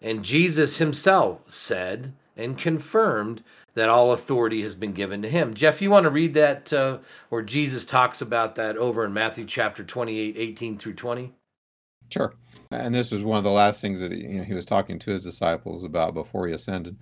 And 0.00 0.24
Jesus 0.24 0.78
himself 0.78 1.40
said 1.46 2.12
and 2.36 2.56
confirmed 2.56 3.42
that 3.78 3.88
all 3.88 4.10
authority 4.10 4.60
has 4.62 4.74
been 4.74 4.92
given 4.92 5.22
to 5.22 5.30
him. 5.30 5.54
Jeff, 5.54 5.80
you 5.80 5.88
want 5.88 6.02
to 6.02 6.10
read 6.10 6.34
that 6.34 6.72
uh, 6.72 6.98
where 7.28 7.42
Jesus 7.42 7.84
talks 7.84 8.20
about 8.20 8.56
that 8.56 8.76
over 8.76 9.04
in 9.04 9.12
Matthew 9.12 9.44
chapter 9.44 9.84
28, 9.84 10.36
18 10.36 10.78
through 10.78 10.94
20? 10.94 11.32
Sure. 12.10 12.34
And 12.72 12.92
this 12.92 13.12
was 13.12 13.22
one 13.22 13.38
of 13.38 13.44
the 13.44 13.50
last 13.50 13.80
things 13.80 14.00
that 14.00 14.10
you 14.10 14.38
know, 14.38 14.42
he 14.42 14.52
was 14.52 14.64
talking 14.64 14.98
to 14.98 15.12
his 15.12 15.22
disciples 15.22 15.84
about 15.84 16.12
before 16.12 16.48
he 16.48 16.52
ascended. 16.52 16.96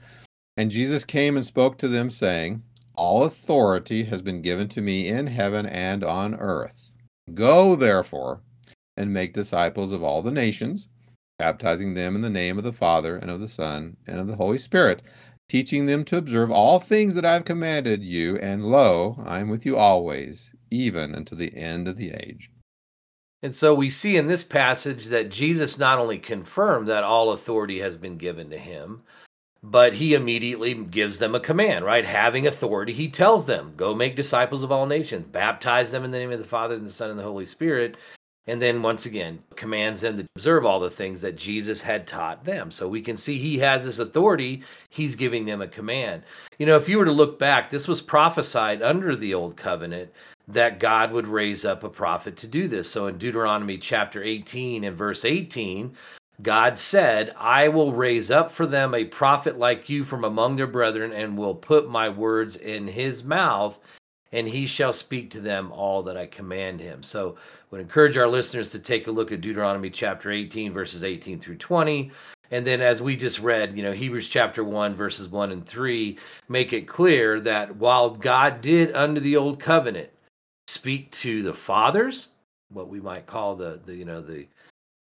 And 0.58 0.70
Jesus 0.70 1.06
came 1.06 1.34
and 1.34 1.46
spoke 1.46 1.78
to 1.78 1.88
them, 1.88 2.10
saying, 2.10 2.62
All 2.94 3.24
authority 3.24 4.04
has 4.04 4.20
been 4.20 4.42
given 4.42 4.68
to 4.68 4.82
me 4.82 5.08
in 5.08 5.28
heaven 5.28 5.64
and 5.64 6.04
on 6.04 6.34
earth. 6.34 6.90
Go, 7.32 7.74
therefore, 7.74 8.42
and 8.98 9.14
make 9.14 9.32
disciples 9.32 9.92
of 9.92 10.02
all 10.02 10.20
the 10.20 10.30
nations, 10.30 10.88
baptizing 11.38 11.94
them 11.94 12.14
in 12.14 12.20
the 12.20 12.28
name 12.28 12.58
of 12.58 12.64
the 12.64 12.72
Father, 12.72 13.16
and 13.16 13.30
of 13.30 13.40
the 13.40 13.48
Son, 13.48 13.96
and 14.06 14.20
of 14.20 14.26
the 14.26 14.36
Holy 14.36 14.58
Spirit, 14.58 15.02
teaching 15.48 15.86
them 15.86 16.04
to 16.06 16.16
observe 16.16 16.50
all 16.50 16.80
things 16.80 17.14
that 17.14 17.24
I 17.24 17.34
have 17.34 17.44
commanded 17.44 18.02
you. 18.02 18.36
And 18.38 18.64
lo, 18.66 19.22
I 19.24 19.38
am 19.38 19.48
with 19.48 19.64
you 19.64 19.76
always, 19.76 20.52
even 20.70 21.14
unto 21.14 21.36
the 21.36 21.56
end 21.56 21.88
of 21.88 21.96
the 21.96 22.12
age. 22.12 22.50
And 23.42 23.54
so 23.54 23.74
we 23.74 23.90
see 23.90 24.16
in 24.16 24.26
this 24.26 24.42
passage 24.42 25.06
that 25.06 25.30
Jesus 25.30 25.78
not 25.78 25.98
only 25.98 26.18
confirmed 26.18 26.88
that 26.88 27.04
all 27.04 27.32
authority 27.32 27.80
has 27.80 27.96
been 27.96 28.16
given 28.16 28.50
to 28.50 28.58
him, 28.58 29.02
but 29.62 29.94
he 29.94 30.14
immediately 30.14 30.74
gives 30.74 31.18
them 31.18 31.34
a 31.34 31.40
command, 31.40 31.84
right? 31.84 32.04
Having 32.04 32.46
authority, 32.46 32.92
he 32.92 33.08
tells 33.08 33.46
them, 33.46 33.72
Go 33.76 33.94
make 33.94 34.16
disciples 34.16 34.62
of 34.62 34.72
all 34.72 34.86
nations, 34.86 35.26
baptize 35.26 35.90
them 35.90 36.04
in 36.04 36.10
the 36.10 36.18
name 36.18 36.32
of 36.32 36.38
the 36.38 36.44
Father, 36.44 36.74
and 36.74 36.86
the 36.86 36.90
Son, 36.90 37.10
and 37.10 37.18
the 37.18 37.24
Holy 37.24 37.46
Spirit. 37.46 37.96
And 38.48 38.62
then 38.62 38.80
once 38.80 39.06
again, 39.06 39.40
commands 39.56 40.00
them 40.00 40.16
to 40.18 40.26
observe 40.36 40.64
all 40.64 40.78
the 40.78 40.90
things 40.90 41.20
that 41.20 41.36
Jesus 41.36 41.82
had 41.82 42.06
taught 42.06 42.44
them. 42.44 42.70
So 42.70 42.88
we 42.88 43.02
can 43.02 43.16
see 43.16 43.38
he 43.38 43.58
has 43.58 43.84
this 43.84 43.98
authority. 43.98 44.62
He's 44.88 45.16
giving 45.16 45.44
them 45.44 45.62
a 45.62 45.66
command. 45.66 46.22
You 46.58 46.66
know, 46.66 46.76
if 46.76 46.88
you 46.88 46.98
were 46.98 47.04
to 47.04 47.12
look 47.12 47.38
back, 47.40 47.68
this 47.68 47.88
was 47.88 48.00
prophesied 48.00 48.82
under 48.82 49.16
the 49.16 49.34
old 49.34 49.56
covenant 49.56 50.12
that 50.48 50.78
God 50.78 51.10
would 51.10 51.26
raise 51.26 51.64
up 51.64 51.82
a 51.82 51.88
prophet 51.88 52.36
to 52.36 52.46
do 52.46 52.68
this. 52.68 52.88
So 52.88 53.08
in 53.08 53.18
Deuteronomy 53.18 53.78
chapter 53.78 54.22
18 54.22 54.84
and 54.84 54.96
verse 54.96 55.24
18, 55.24 55.96
God 56.42 56.78
said, 56.78 57.34
I 57.36 57.66
will 57.68 57.92
raise 57.92 58.30
up 58.30 58.52
for 58.52 58.66
them 58.66 58.94
a 58.94 59.06
prophet 59.06 59.58
like 59.58 59.88
you 59.88 60.04
from 60.04 60.22
among 60.22 60.56
their 60.56 60.66
brethren, 60.66 61.12
and 61.12 61.36
will 61.36 61.54
put 61.54 61.88
my 61.88 62.08
words 62.08 62.56
in 62.56 62.86
his 62.86 63.24
mouth, 63.24 63.80
and 64.32 64.48
he 64.48 64.66
shall 64.66 64.92
speak 64.92 65.30
to 65.30 65.40
them 65.40 65.72
all 65.72 66.02
that 66.02 66.16
I 66.16 66.26
command 66.26 66.80
him. 66.80 67.02
So, 67.02 67.36
would 67.70 67.80
encourage 67.80 68.16
our 68.16 68.28
listeners 68.28 68.70
to 68.70 68.78
take 68.78 69.06
a 69.06 69.10
look 69.10 69.32
at 69.32 69.40
Deuteronomy 69.40 69.90
chapter 69.90 70.30
18, 70.30 70.72
verses 70.72 71.04
18 71.04 71.38
through 71.40 71.56
20. 71.56 72.10
And 72.50 72.66
then, 72.66 72.80
as 72.80 73.02
we 73.02 73.16
just 73.16 73.40
read, 73.40 73.76
you 73.76 73.82
know, 73.82 73.92
Hebrews 73.92 74.28
chapter 74.28 74.62
1, 74.62 74.94
verses 74.94 75.28
1 75.28 75.52
and 75.52 75.66
3 75.66 76.18
make 76.48 76.72
it 76.72 76.86
clear 76.86 77.40
that 77.40 77.74
while 77.76 78.10
God 78.10 78.60
did 78.60 78.94
under 78.94 79.20
the 79.20 79.36
old 79.36 79.58
covenant 79.58 80.10
speak 80.68 81.10
to 81.12 81.42
the 81.42 81.54
fathers, 81.54 82.28
what 82.72 82.88
we 82.88 83.00
might 83.00 83.26
call 83.26 83.56
the, 83.56 83.80
the 83.84 83.94
you 83.94 84.04
know, 84.04 84.20
the 84.20 84.46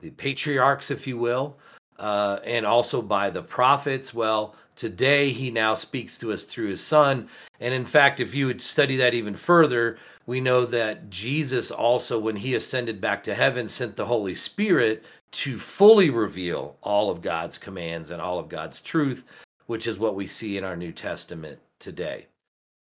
the 0.00 0.10
patriarchs, 0.10 0.90
if 0.90 1.06
you 1.06 1.16
will, 1.16 1.56
uh, 1.98 2.38
and 2.44 2.66
also 2.66 3.00
by 3.00 3.30
the 3.30 3.42
prophets. 3.42 4.12
Well, 4.12 4.54
today 4.76 5.32
he 5.32 5.50
now 5.50 5.74
speaks 5.74 6.16
to 6.18 6.32
us 6.32 6.44
through 6.44 6.68
his 6.68 6.82
son. 6.82 7.28
And 7.60 7.74
in 7.74 7.84
fact, 7.84 8.20
if 8.20 8.34
you 8.34 8.46
would 8.46 8.60
study 8.60 8.96
that 8.96 9.14
even 9.14 9.34
further, 9.34 9.98
we 10.26 10.40
know 10.40 10.64
that 10.66 11.08
Jesus 11.10 11.70
also, 11.70 12.18
when 12.18 12.36
he 12.36 12.54
ascended 12.54 13.00
back 13.00 13.24
to 13.24 13.34
heaven, 13.34 13.66
sent 13.66 13.96
the 13.96 14.04
Holy 14.04 14.34
Spirit 14.34 15.04
to 15.32 15.58
fully 15.58 16.10
reveal 16.10 16.76
all 16.82 17.10
of 17.10 17.22
God's 17.22 17.58
commands 17.58 18.10
and 18.10 18.20
all 18.20 18.38
of 18.38 18.48
God's 18.48 18.80
truth, 18.80 19.24
which 19.66 19.86
is 19.86 19.98
what 19.98 20.14
we 20.14 20.26
see 20.26 20.56
in 20.56 20.64
our 20.64 20.76
New 20.76 20.92
Testament 20.92 21.58
today. 21.78 22.26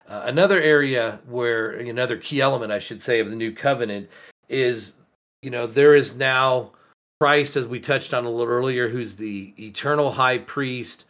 Uh, 0.07 0.23
another 0.25 0.61
area 0.61 1.19
where, 1.27 1.71
another 1.71 2.17
key 2.17 2.41
element, 2.41 2.71
I 2.71 2.79
should 2.79 2.99
say, 2.99 3.19
of 3.19 3.29
the 3.29 3.35
new 3.35 3.51
covenant 3.51 4.09
is, 4.49 4.95
you 5.41 5.49
know, 5.49 5.65
there 5.67 5.95
is 5.95 6.15
now 6.15 6.71
Christ, 7.21 7.55
as 7.55 7.67
we 7.67 7.79
touched 7.79 8.13
on 8.13 8.25
a 8.25 8.29
little 8.29 8.51
earlier, 8.51 8.89
who's 8.89 9.15
the 9.15 9.53
eternal 9.59 10.11
high 10.11 10.39
priest, 10.39 11.05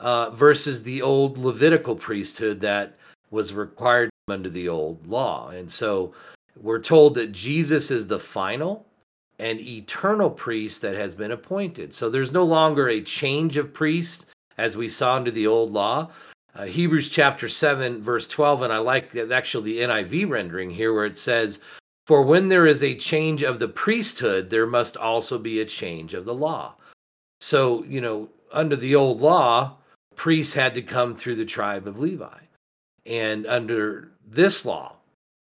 uh, 0.00 0.30
versus 0.30 0.82
the 0.82 1.02
old 1.02 1.38
Levitical 1.38 1.96
priesthood 1.96 2.60
that 2.60 2.96
was 3.30 3.52
required 3.52 4.10
under 4.28 4.48
the 4.48 4.68
old 4.68 5.06
law. 5.06 5.50
And 5.50 5.70
so 5.70 6.12
we're 6.60 6.80
told 6.80 7.14
that 7.16 7.32
Jesus 7.32 7.90
is 7.90 8.06
the 8.06 8.18
final 8.18 8.86
and 9.38 9.60
eternal 9.60 10.30
priest 10.30 10.82
that 10.82 10.94
has 10.94 11.14
been 11.14 11.32
appointed. 11.32 11.92
So 11.92 12.08
there's 12.08 12.32
no 12.32 12.44
longer 12.44 12.88
a 12.88 13.02
change 13.02 13.56
of 13.56 13.72
priest 13.72 14.26
as 14.58 14.76
we 14.76 14.88
saw 14.88 15.16
under 15.16 15.30
the 15.30 15.46
old 15.46 15.72
law. 15.72 16.10
Uh, 16.54 16.66
Hebrews 16.66 17.10
chapter 17.10 17.48
7, 17.48 18.00
verse 18.00 18.28
12, 18.28 18.62
and 18.62 18.72
I 18.72 18.78
like 18.78 19.16
actually 19.16 19.72
the 19.72 19.80
NIV 19.80 20.30
rendering 20.30 20.70
here 20.70 20.92
where 20.92 21.04
it 21.04 21.18
says, 21.18 21.58
for 22.06 22.22
when 22.22 22.48
there 22.48 22.66
is 22.66 22.82
a 22.82 22.94
change 22.94 23.42
of 23.42 23.58
the 23.58 23.68
priesthood, 23.68 24.50
there 24.50 24.66
must 24.66 24.96
also 24.96 25.38
be 25.38 25.60
a 25.60 25.64
change 25.64 26.14
of 26.14 26.24
the 26.24 26.34
law. 26.34 26.74
So, 27.40 27.82
you 27.84 28.00
know, 28.00 28.28
under 28.52 28.76
the 28.76 28.94
old 28.94 29.20
law, 29.20 29.76
priests 30.16 30.54
had 30.54 30.74
to 30.74 30.82
come 30.82 31.14
through 31.14 31.36
the 31.36 31.44
tribe 31.44 31.86
of 31.86 31.98
Levi. 31.98 32.38
And 33.06 33.46
under 33.46 34.12
this 34.26 34.64
law, 34.64 34.96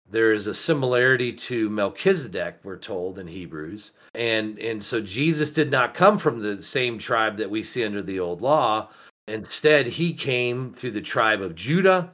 there 0.09 0.33
is 0.33 0.47
a 0.47 0.53
similarity 0.53 1.31
to 1.31 1.69
Melchizedek, 1.69 2.59
we're 2.63 2.77
told 2.77 3.19
in 3.19 3.27
Hebrews. 3.27 3.93
And, 4.13 4.59
and 4.59 4.83
so 4.83 4.99
Jesus 4.99 5.51
did 5.51 5.71
not 5.71 5.93
come 5.93 6.17
from 6.17 6.39
the 6.39 6.61
same 6.61 6.99
tribe 6.99 7.37
that 7.37 7.49
we 7.49 7.63
see 7.63 7.85
under 7.85 8.01
the 8.01 8.19
old 8.19 8.41
law. 8.41 8.89
Instead, 9.27 9.87
he 9.87 10.13
came 10.13 10.73
through 10.73 10.91
the 10.91 11.01
tribe 11.01 11.41
of 11.41 11.55
Judah. 11.55 12.09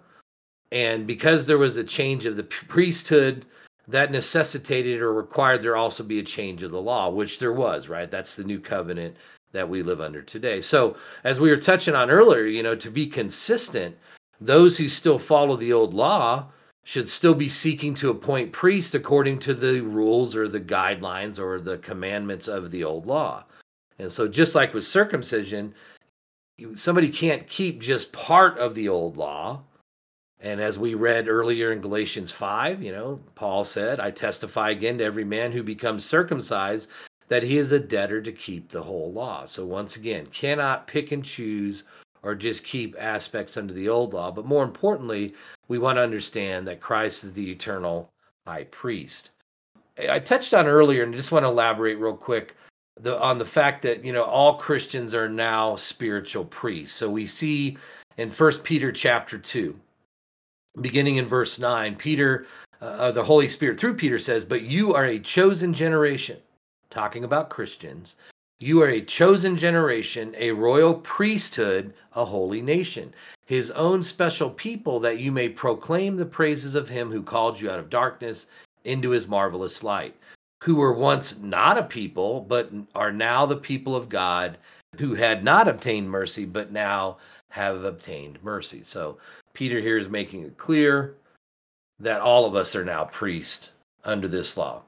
And 0.71 1.07
because 1.07 1.47
there 1.47 1.57
was 1.57 1.77
a 1.77 1.83
change 1.83 2.25
of 2.25 2.35
the 2.35 2.43
priesthood, 2.43 3.45
that 3.87 4.11
necessitated 4.11 5.01
or 5.01 5.13
required 5.13 5.61
there 5.61 5.77
also 5.77 6.03
be 6.03 6.19
a 6.19 6.23
change 6.23 6.61
of 6.61 6.71
the 6.71 6.81
law, 6.81 7.09
which 7.09 7.39
there 7.39 7.53
was, 7.53 7.87
right? 7.87 8.11
That's 8.11 8.35
the 8.35 8.43
new 8.43 8.59
covenant 8.59 9.15
that 9.57 9.69
we 9.69 9.83
live 9.83 10.01
under 10.01 10.21
today. 10.21 10.61
So, 10.61 10.95
as 11.23 11.39
we 11.39 11.49
were 11.49 11.57
touching 11.57 11.95
on 11.95 12.09
earlier, 12.09 12.45
you 12.45 12.63
know, 12.63 12.75
to 12.75 12.89
be 12.89 13.07
consistent, 13.07 13.97
those 14.39 14.77
who 14.77 14.87
still 14.87 15.19
follow 15.19 15.55
the 15.55 15.73
old 15.73 15.93
law 15.93 16.47
should 16.83 17.09
still 17.09 17.33
be 17.33 17.49
seeking 17.49 17.93
to 17.95 18.09
appoint 18.09 18.53
priests 18.53 18.95
according 18.95 19.39
to 19.39 19.53
the 19.53 19.81
rules 19.81 20.35
or 20.35 20.47
the 20.47 20.59
guidelines 20.59 21.39
or 21.39 21.59
the 21.59 21.77
commandments 21.79 22.47
of 22.47 22.71
the 22.71 22.83
old 22.83 23.05
law. 23.05 23.43
And 23.99 24.11
so, 24.11 24.27
just 24.27 24.55
like 24.55 24.73
with 24.73 24.85
circumcision, 24.85 25.73
somebody 26.75 27.09
can't 27.09 27.47
keep 27.47 27.81
just 27.81 28.13
part 28.13 28.57
of 28.57 28.75
the 28.75 28.87
old 28.87 29.17
law 29.17 29.63
and 30.39 30.61
as 30.61 30.77
we 30.77 30.93
read 30.93 31.27
earlier 31.27 31.71
in 31.71 31.81
Galatians 31.81 32.31
5, 32.31 32.83
you 32.83 32.91
know, 32.91 33.19
Paul 33.33 33.63
said, 33.63 33.99
I 33.99 34.11
testify 34.11 34.69
again 34.69 34.99
to 34.99 35.03
every 35.03 35.23
man 35.23 35.51
who 35.51 35.63
becomes 35.63 36.05
circumcised 36.05 36.89
that 37.27 37.43
he 37.43 37.57
is 37.57 37.71
a 37.71 37.79
debtor 37.79 38.21
to 38.21 38.31
keep 38.31 38.69
the 38.69 38.81
whole 38.81 39.11
law. 39.11 39.45
So 39.45 39.65
once 39.65 39.95
again, 39.95 40.27
cannot 40.27 40.87
pick 40.87 41.11
and 41.11 41.23
choose 41.23 41.83
or 42.23 42.35
just 42.35 42.63
keep 42.63 42.95
aspects 42.99 43.57
under 43.57 43.73
the 43.73 43.89
old 43.89 44.13
law. 44.13 44.31
But 44.31 44.45
more 44.45 44.63
importantly, 44.63 45.33
we 45.67 45.77
want 45.77 45.97
to 45.97 46.03
understand 46.03 46.67
that 46.67 46.79
Christ 46.79 47.23
is 47.23 47.33
the 47.33 47.51
eternal 47.51 48.09
high 48.45 48.65
priest. 48.65 49.31
I 50.09 50.19
touched 50.19 50.53
on 50.53 50.67
earlier 50.67 51.03
and 51.03 51.13
I 51.13 51.17
just 51.17 51.31
want 51.31 51.43
to 51.43 51.49
elaborate 51.49 51.99
real 51.99 52.15
quick 52.15 52.55
the, 52.99 53.19
on 53.21 53.37
the 53.37 53.45
fact 53.45 53.81
that, 53.83 54.03
you 54.03 54.13
know, 54.13 54.23
all 54.23 54.55
Christians 54.55 55.13
are 55.13 55.29
now 55.29 55.75
spiritual 55.75 56.45
priests. 56.45 56.95
So 56.95 57.09
we 57.09 57.25
see 57.25 57.77
in 58.17 58.29
First 58.29 58.63
Peter 58.63 58.91
chapter 58.91 59.37
2, 59.37 59.77
beginning 60.81 61.17
in 61.17 61.27
verse 61.27 61.59
9, 61.59 61.95
Peter, 61.95 62.47
uh, 62.81 62.85
uh, 62.85 63.11
the 63.11 63.23
Holy 63.23 63.47
Spirit 63.47 63.79
through 63.79 63.95
Peter 63.95 64.19
says, 64.19 64.45
But 64.45 64.63
you 64.63 64.93
are 64.93 65.05
a 65.05 65.19
chosen 65.19 65.73
generation, 65.73 66.37
talking 66.89 67.23
about 67.23 67.49
Christians, 67.49 68.15
You 68.59 68.81
are 68.81 68.89
a 68.89 69.01
chosen 69.01 69.55
generation, 69.55 70.35
a 70.37 70.49
royal 70.49 70.95
priesthood, 70.95 71.93
a 72.15 72.25
holy 72.25 72.61
nation, 72.61 73.13
his 73.45 73.69
own 73.71 74.01
special 74.01 74.49
people, 74.49 74.99
that 75.01 75.19
you 75.19 75.31
may 75.31 75.47
proclaim 75.47 76.15
the 76.15 76.25
praises 76.25 76.73
of 76.73 76.89
him 76.89 77.11
who 77.11 77.21
called 77.21 77.61
you 77.61 77.69
out 77.69 77.77
of 77.77 77.91
darkness 77.91 78.47
into 78.83 79.11
his 79.11 79.27
marvelous 79.27 79.83
light, 79.83 80.15
who 80.63 80.75
were 80.75 80.93
once 80.93 81.37
not 81.37 81.77
a 81.77 81.83
people, 81.83 82.41
but 82.41 82.71
are 82.95 83.11
now 83.11 83.45
the 83.45 83.57
people 83.57 83.95
of 83.95 84.09
God, 84.09 84.57
who 84.97 85.13
had 85.13 85.43
not 85.43 85.67
obtained 85.67 86.09
mercy, 86.09 86.43
but 86.43 86.71
now 86.71 87.17
have 87.49 87.83
obtained 87.83 88.39
mercy. 88.43 88.81
So 88.83 89.19
Peter 89.53 89.79
here 89.79 89.99
is 89.99 90.09
making 90.09 90.41
it 90.43 90.57
clear 90.57 91.15
that 91.99 92.21
all 92.21 92.45
of 92.45 92.55
us 92.55 92.75
are 92.75 92.85
now 92.85 93.05
priests 93.05 93.73
under 94.03 94.27
this 94.27 94.57
law. 94.57 94.81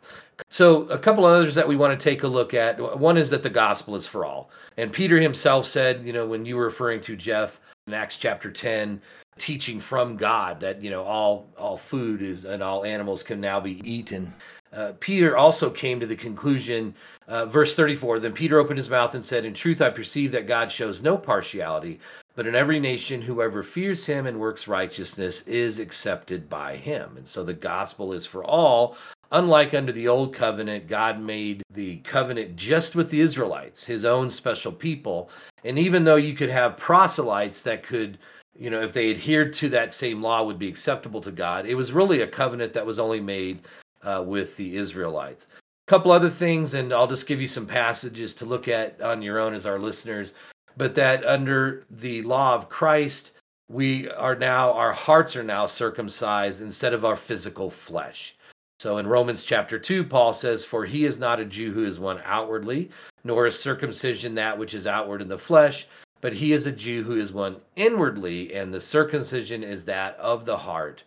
So, 0.48 0.84
a 0.90 0.98
couple 0.98 1.26
others 1.26 1.56
that 1.56 1.68
we 1.68 1.76
want 1.76 1.98
to 1.98 2.04
take 2.04 2.24
a 2.24 2.28
look 2.28 2.54
at. 2.54 2.98
One 2.98 3.18
is 3.18 3.30
that 3.30 3.44
the 3.44 3.50
gospel 3.50 3.96
is 3.96 4.08
for 4.08 4.26
all. 4.26 4.50
And 4.78 4.92
Peter 4.92 5.20
himself 5.20 5.66
said, 5.66 6.06
you 6.06 6.14
know, 6.14 6.26
when 6.26 6.46
you 6.46 6.56
were 6.56 6.66
referring 6.66 7.02
to 7.02 7.16
Jeff 7.16 7.60
in 7.88 7.94
Acts 7.94 8.18
chapter 8.18 8.50
10, 8.50 9.02
teaching 9.38 9.80
from 9.80 10.16
God 10.16 10.60
that, 10.60 10.82
you 10.82 10.90
know, 10.90 11.04
all 11.04 11.48
all 11.58 11.78
food 11.78 12.22
is 12.22 12.46
and 12.46 12.62
all 12.62 12.86
animals 12.86 13.24
can 13.24 13.40
now 13.42 13.60
be 13.60 13.82
eaten. 13.90 14.34
Uh, 14.72 14.94
Peter 15.00 15.36
also 15.36 15.70
came 15.70 16.00
to 16.00 16.06
the 16.06 16.16
conclusion, 16.16 16.94
uh, 17.28 17.46
verse 17.46 17.76
34 17.76 18.20
Then 18.20 18.34
Peter 18.34 18.60
opened 18.60 18.78
his 18.78 18.90
mouth 18.90 19.16
and 19.16 19.24
said, 19.24 19.46
In 19.46 19.54
truth, 19.54 19.82
I 19.82 19.90
perceive 19.90 20.32
that 20.34 20.48
God 20.48 20.72
shows 20.72 21.02
no 21.02 21.18
partiality, 21.18 22.00
but 22.36 22.46
in 22.46 22.56
every 22.56 22.80
nation, 22.80 23.22
whoever 23.22 23.64
fears 23.64 24.06
him 24.06 24.28
and 24.28 24.40
works 24.40 24.68
righteousness 24.68 25.42
is 25.42 25.80
accepted 25.80 26.48
by 26.50 26.76
him. 26.76 27.18
And 27.18 27.28
so 27.28 27.44
the 27.44 27.54
gospel 27.54 28.14
is 28.14 28.28
for 28.28 28.44
all, 28.44 28.96
Unlike 29.32 29.76
under 29.76 29.92
the 29.92 30.08
old 30.08 30.34
covenant, 30.34 30.88
God 30.88 31.20
made 31.20 31.62
the 31.70 31.98
covenant 31.98 32.56
just 32.56 32.96
with 32.96 33.12
the 33.12 33.22
Israelites, 33.22 33.86
his 33.86 34.04
own 34.04 34.30
special 34.30 34.72
people. 34.72 35.30
And 35.64 35.78
even 35.78 36.04
though 36.04 36.16
you 36.16 36.34
could 36.34 36.50
have 36.50 36.78
proselytes 36.78 37.62
that 37.64 37.84
could, 37.84 38.18
you 38.58 38.72
know, 38.72 38.82
if 38.82 38.92
they 38.92 39.12
adhered 39.12 39.54
to 39.54 39.70
that 39.70 39.94
same 39.94 40.24
law, 40.24 40.44
would 40.44 40.58
be 40.58 40.68
acceptable 40.68 41.22
to 41.22 41.32
God, 41.32 41.68
it 41.68 41.76
was 41.76 41.94
really 41.94 42.22
a 42.22 42.28
covenant 42.28 42.74
that 42.74 42.86
was 42.86 43.00
only 43.00 43.20
made 43.20 43.62
uh, 44.02 44.24
with 44.26 44.58
the 44.58 44.76
Israelites. 44.76 45.48
A 45.88 45.90
couple 45.90 46.12
other 46.12 46.30
things, 46.30 46.74
and 46.74 46.92
I'll 46.92 47.08
just 47.08 47.28
give 47.28 47.42
you 47.42 47.48
some 47.48 47.68
passages 47.68 48.34
to 48.36 48.46
look 48.46 48.68
at 48.68 49.00
on 49.02 49.22
your 49.22 49.38
own 49.40 49.54
as 49.54 49.68
our 49.68 49.80
listeners. 49.80 50.34
But 50.76 50.96
that 50.96 51.24
under 51.26 51.86
the 51.92 52.24
law 52.24 52.56
of 52.56 52.70
Christ, 52.70 53.34
we 53.70 54.10
are 54.12 54.36
now, 54.36 54.74
our 54.74 54.92
hearts 54.92 55.36
are 55.36 55.44
now 55.44 55.68
circumcised 55.68 56.62
instead 56.62 56.94
of 56.94 57.06
our 57.06 57.16
physical 57.16 57.70
flesh. 57.70 58.36
So 58.80 58.98
in 58.98 59.08
Romans 59.08 59.44
chapter 59.44 59.78
2, 59.78 60.06
Paul 60.06 60.34
says, 60.34 60.64
For 60.64 60.86
he 60.86 61.04
is 61.04 61.20
not 61.20 61.42
a 61.42 61.46
Jew 61.46 61.74
who 61.74 61.84
is 61.84 62.00
one 62.00 62.22
outwardly, 62.24 62.90
nor 63.26 63.46
is 63.46 63.60
circumcision 63.60 64.34
that 64.36 64.58
which 64.58 64.74
is 64.74 64.88
outward 64.88 65.22
in 65.22 65.28
the 65.28 65.38
flesh, 65.38 65.88
but 66.22 66.32
he 66.32 66.54
is 66.54 66.66
a 66.66 66.72
Jew 66.72 67.04
who 67.04 67.18
is 67.18 67.34
one 67.34 67.58
inwardly, 67.76 68.54
and 68.54 68.74
the 68.74 68.80
circumcision 68.80 69.64
is 69.64 69.84
that 69.86 70.16
of 70.16 70.46
the 70.46 70.58
heart, 70.58 71.04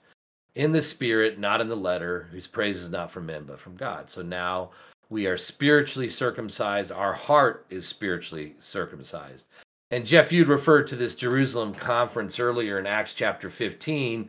in 0.54 0.70
the 0.70 0.82
spirit, 0.82 1.38
not 1.38 1.62
in 1.62 1.68
the 1.68 1.74
letter, 1.74 2.28
whose 2.30 2.46
praise 2.46 2.82
is 2.82 2.90
not 2.90 3.10
from 3.10 3.24
men, 3.24 3.44
but 3.44 3.58
from 3.58 3.76
God. 3.76 4.10
So 4.10 4.20
now 4.20 4.70
we 5.08 5.26
are 5.26 5.38
spiritually 5.38 6.10
circumcised. 6.10 6.92
Our 6.92 7.14
heart 7.14 7.64
is 7.70 7.86
spiritually 7.86 8.54
circumcised. 8.58 9.46
And 9.90 10.04
Jeff, 10.04 10.30
you'd 10.30 10.48
referred 10.48 10.86
to 10.88 10.96
this 10.96 11.14
Jerusalem 11.14 11.74
conference 11.74 12.38
earlier 12.38 12.78
in 12.78 12.86
Acts 12.86 13.14
chapter 13.14 13.48
15. 13.48 14.28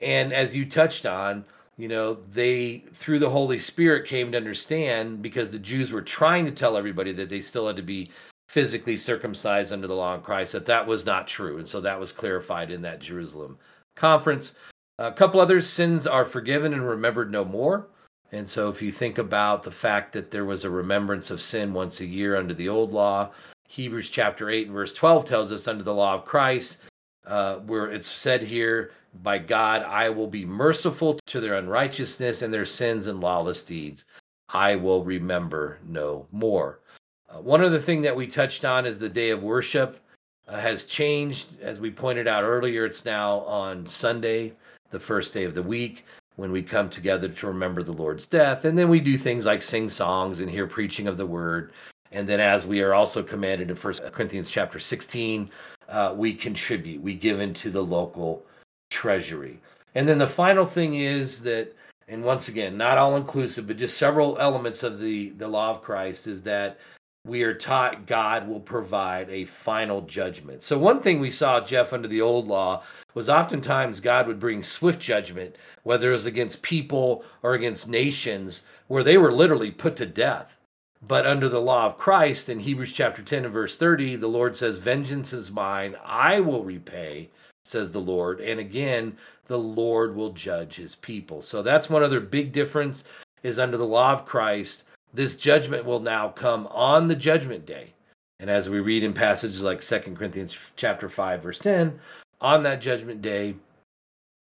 And 0.00 0.32
as 0.32 0.54
you 0.54 0.66
touched 0.66 1.06
on, 1.06 1.44
you 1.76 1.88
know 1.88 2.14
they 2.32 2.78
through 2.92 3.18
the 3.18 3.30
holy 3.30 3.58
spirit 3.58 4.06
came 4.06 4.30
to 4.30 4.36
understand 4.36 5.22
because 5.22 5.50
the 5.50 5.58
jews 5.58 5.90
were 5.90 6.02
trying 6.02 6.44
to 6.44 6.52
tell 6.52 6.76
everybody 6.76 7.12
that 7.12 7.28
they 7.28 7.40
still 7.40 7.66
had 7.66 7.76
to 7.76 7.82
be 7.82 8.10
physically 8.48 8.96
circumcised 8.96 9.72
under 9.72 9.86
the 9.86 9.94
law 9.94 10.14
of 10.14 10.22
christ 10.22 10.52
that 10.52 10.66
that 10.66 10.86
was 10.86 11.06
not 11.06 11.26
true. 11.26 11.56
And 11.58 11.66
so 11.66 11.80
that 11.80 11.98
was 11.98 12.12
clarified 12.12 12.70
in 12.70 12.82
that 12.82 13.00
jerusalem 13.00 13.58
conference. 13.96 14.54
A 14.98 15.10
couple 15.10 15.40
other 15.40 15.62
sins 15.62 16.06
are 16.06 16.24
forgiven 16.24 16.74
and 16.74 16.86
remembered 16.86 17.32
no 17.32 17.44
more. 17.44 17.88
And 18.30 18.46
so 18.46 18.68
if 18.68 18.80
you 18.80 18.92
think 18.92 19.18
about 19.18 19.62
the 19.62 19.70
fact 19.70 20.12
that 20.12 20.30
there 20.30 20.44
was 20.44 20.64
a 20.64 20.70
remembrance 20.70 21.30
of 21.30 21.40
sin 21.40 21.72
once 21.72 22.00
a 22.00 22.06
year 22.06 22.36
under 22.36 22.54
the 22.54 22.68
old 22.68 22.92
law 22.92 23.30
hebrews 23.72 24.10
chapter 24.10 24.50
8 24.50 24.66
and 24.66 24.74
verse 24.74 24.92
12 24.92 25.24
tells 25.24 25.50
us 25.50 25.66
under 25.66 25.82
the 25.82 25.94
law 25.94 26.14
of 26.14 26.26
christ 26.26 26.78
uh, 27.26 27.56
where 27.60 27.90
it's 27.90 28.10
said 28.10 28.42
here 28.42 28.92
by 29.22 29.38
God, 29.38 29.82
I 29.82 30.08
will 30.08 30.26
be 30.26 30.44
merciful 30.44 31.18
to 31.26 31.40
their 31.40 31.54
unrighteousness 31.54 32.42
and 32.42 32.52
their 32.52 32.64
sins 32.64 33.06
and 33.06 33.20
lawless 33.20 33.62
deeds. 33.64 34.04
I 34.48 34.76
will 34.76 35.04
remember 35.04 35.78
no 35.86 36.26
more. 36.32 36.80
Uh, 37.28 37.40
one 37.40 37.62
other 37.62 37.78
thing 37.78 38.02
that 38.02 38.16
we 38.16 38.26
touched 38.26 38.64
on 38.64 38.86
is 38.86 38.98
the 38.98 39.08
day 39.08 39.30
of 39.30 39.42
worship 39.42 40.00
uh, 40.48 40.58
has 40.58 40.84
changed. 40.84 41.60
As 41.60 41.80
we 41.80 41.90
pointed 41.90 42.26
out 42.28 42.44
earlier, 42.44 42.84
it's 42.84 43.04
now 43.04 43.40
on 43.40 43.86
Sunday, 43.86 44.52
the 44.90 45.00
first 45.00 45.32
day 45.32 45.44
of 45.44 45.54
the 45.54 45.62
week, 45.62 46.04
when 46.36 46.52
we 46.52 46.62
come 46.62 46.88
together 46.88 47.28
to 47.28 47.46
remember 47.46 47.82
the 47.82 47.92
Lord's 47.92 48.26
death. 48.26 48.64
And 48.64 48.76
then 48.76 48.88
we 48.88 49.00
do 49.00 49.16
things 49.16 49.46
like 49.46 49.62
sing 49.62 49.88
songs 49.88 50.40
and 50.40 50.50
hear 50.50 50.66
preaching 50.66 51.06
of 51.06 51.16
the 51.16 51.26
word. 51.26 51.72
And 52.10 52.28
then, 52.28 52.40
as 52.40 52.66
we 52.66 52.82
are 52.82 52.92
also 52.92 53.22
commanded 53.22 53.70
in 53.70 53.76
First 53.76 54.02
Corinthians 54.12 54.50
chapter 54.50 54.78
16, 54.78 55.50
uh, 55.88 56.14
we 56.14 56.34
contribute, 56.34 57.00
we 57.00 57.14
give 57.14 57.40
into 57.40 57.70
the 57.70 57.82
local 57.82 58.44
treasury. 58.92 59.58
And 59.94 60.08
then 60.08 60.18
the 60.18 60.26
final 60.26 60.64
thing 60.64 60.94
is 60.94 61.42
that, 61.42 61.74
and 62.08 62.22
once 62.22 62.48
again, 62.48 62.76
not 62.76 62.98
all 62.98 63.16
inclusive, 63.16 63.66
but 63.66 63.76
just 63.76 63.96
several 63.96 64.38
elements 64.38 64.82
of 64.82 65.00
the, 65.00 65.30
the 65.30 65.48
law 65.48 65.70
of 65.70 65.82
Christ 65.82 66.26
is 66.26 66.42
that 66.44 66.78
we 67.24 67.42
are 67.44 67.54
taught 67.54 68.06
God 68.06 68.48
will 68.48 68.60
provide 68.60 69.30
a 69.30 69.44
final 69.44 70.00
judgment. 70.02 70.62
So, 70.62 70.76
one 70.76 71.00
thing 71.00 71.20
we 71.20 71.30
saw, 71.30 71.60
Jeff, 71.60 71.92
under 71.92 72.08
the 72.08 72.20
old 72.20 72.48
law 72.48 72.82
was 73.14 73.28
oftentimes 73.28 74.00
God 74.00 74.26
would 74.26 74.40
bring 74.40 74.62
swift 74.62 75.00
judgment, 75.00 75.56
whether 75.84 76.08
it 76.08 76.12
was 76.12 76.26
against 76.26 76.62
people 76.62 77.24
or 77.42 77.54
against 77.54 77.88
nations, 77.88 78.64
where 78.88 79.04
they 79.04 79.18
were 79.18 79.32
literally 79.32 79.70
put 79.70 79.94
to 79.96 80.06
death. 80.06 80.58
But 81.06 81.26
under 81.26 81.48
the 81.48 81.60
law 81.60 81.86
of 81.86 81.98
Christ 81.98 82.48
in 82.48 82.60
Hebrews 82.60 82.94
chapter 82.94 83.22
10 83.22 83.44
and 83.44 83.52
verse 83.52 83.76
30, 83.76 84.16
the 84.16 84.28
Lord 84.28 84.54
says, 84.54 84.78
Vengeance 84.78 85.32
is 85.32 85.50
mine, 85.50 85.96
I 86.04 86.40
will 86.40 86.64
repay, 86.64 87.30
says 87.64 87.92
the 87.92 88.00
Lord. 88.00 88.40
And 88.40 88.60
again, 88.60 89.16
the 89.46 89.58
Lord 89.58 90.14
will 90.14 90.32
judge 90.32 90.76
his 90.76 90.94
people. 90.94 91.42
So 91.42 91.62
that's 91.62 91.90
one 91.90 92.02
other 92.02 92.20
big 92.20 92.52
difference 92.52 93.04
is 93.42 93.58
under 93.58 93.76
the 93.76 93.84
law 93.84 94.12
of 94.12 94.24
Christ, 94.24 94.84
this 95.14 95.36
judgment 95.36 95.84
will 95.84 96.00
now 96.00 96.28
come 96.28 96.66
on 96.68 97.06
the 97.06 97.16
judgment 97.16 97.66
day. 97.66 97.92
And 98.40 98.48
as 98.50 98.68
we 98.68 98.80
read 98.80 99.04
in 99.04 99.12
passages 99.12 99.62
like 99.62 99.82
Second 99.82 100.16
Corinthians 100.16 100.56
chapter 100.76 101.08
5 101.08 101.42
verse 101.42 101.58
10, 101.58 101.98
on 102.40 102.62
that 102.64 102.80
judgment 102.80 103.22
day 103.22 103.54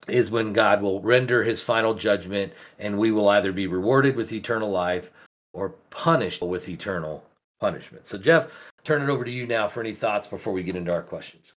is 0.08 0.32
when 0.32 0.54
God 0.54 0.82
will 0.82 1.02
render 1.02 1.44
his 1.44 1.62
final 1.62 1.94
judgment 1.94 2.54
and 2.80 2.98
we 2.98 3.12
will 3.12 3.30
either 3.30 3.52
be 3.52 3.68
rewarded 3.68 4.16
with 4.16 4.34
eternal 4.34 4.70
life 4.70 5.12
or 5.54 5.70
punished 5.90 6.42
with 6.42 6.68
eternal 6.68 7.24
punishment. 7.60 8.06
So 8.06 8.18
Jeff, 8.18 8.48
turn 8.84 9.02
it 9.02 9.10
over 9.10 9.24
to 9.24 9.32
you 9.32 9.48
now 9.48 9.68
for 9.68 9.80
any 9.80 9.94
thoughts 9.94 10.28
before 10.28 10.54
we 10.54 10.64
get 10.64 10.76
into 10.76 10.92
our 10.92 11.02
questions. 11.02 11.54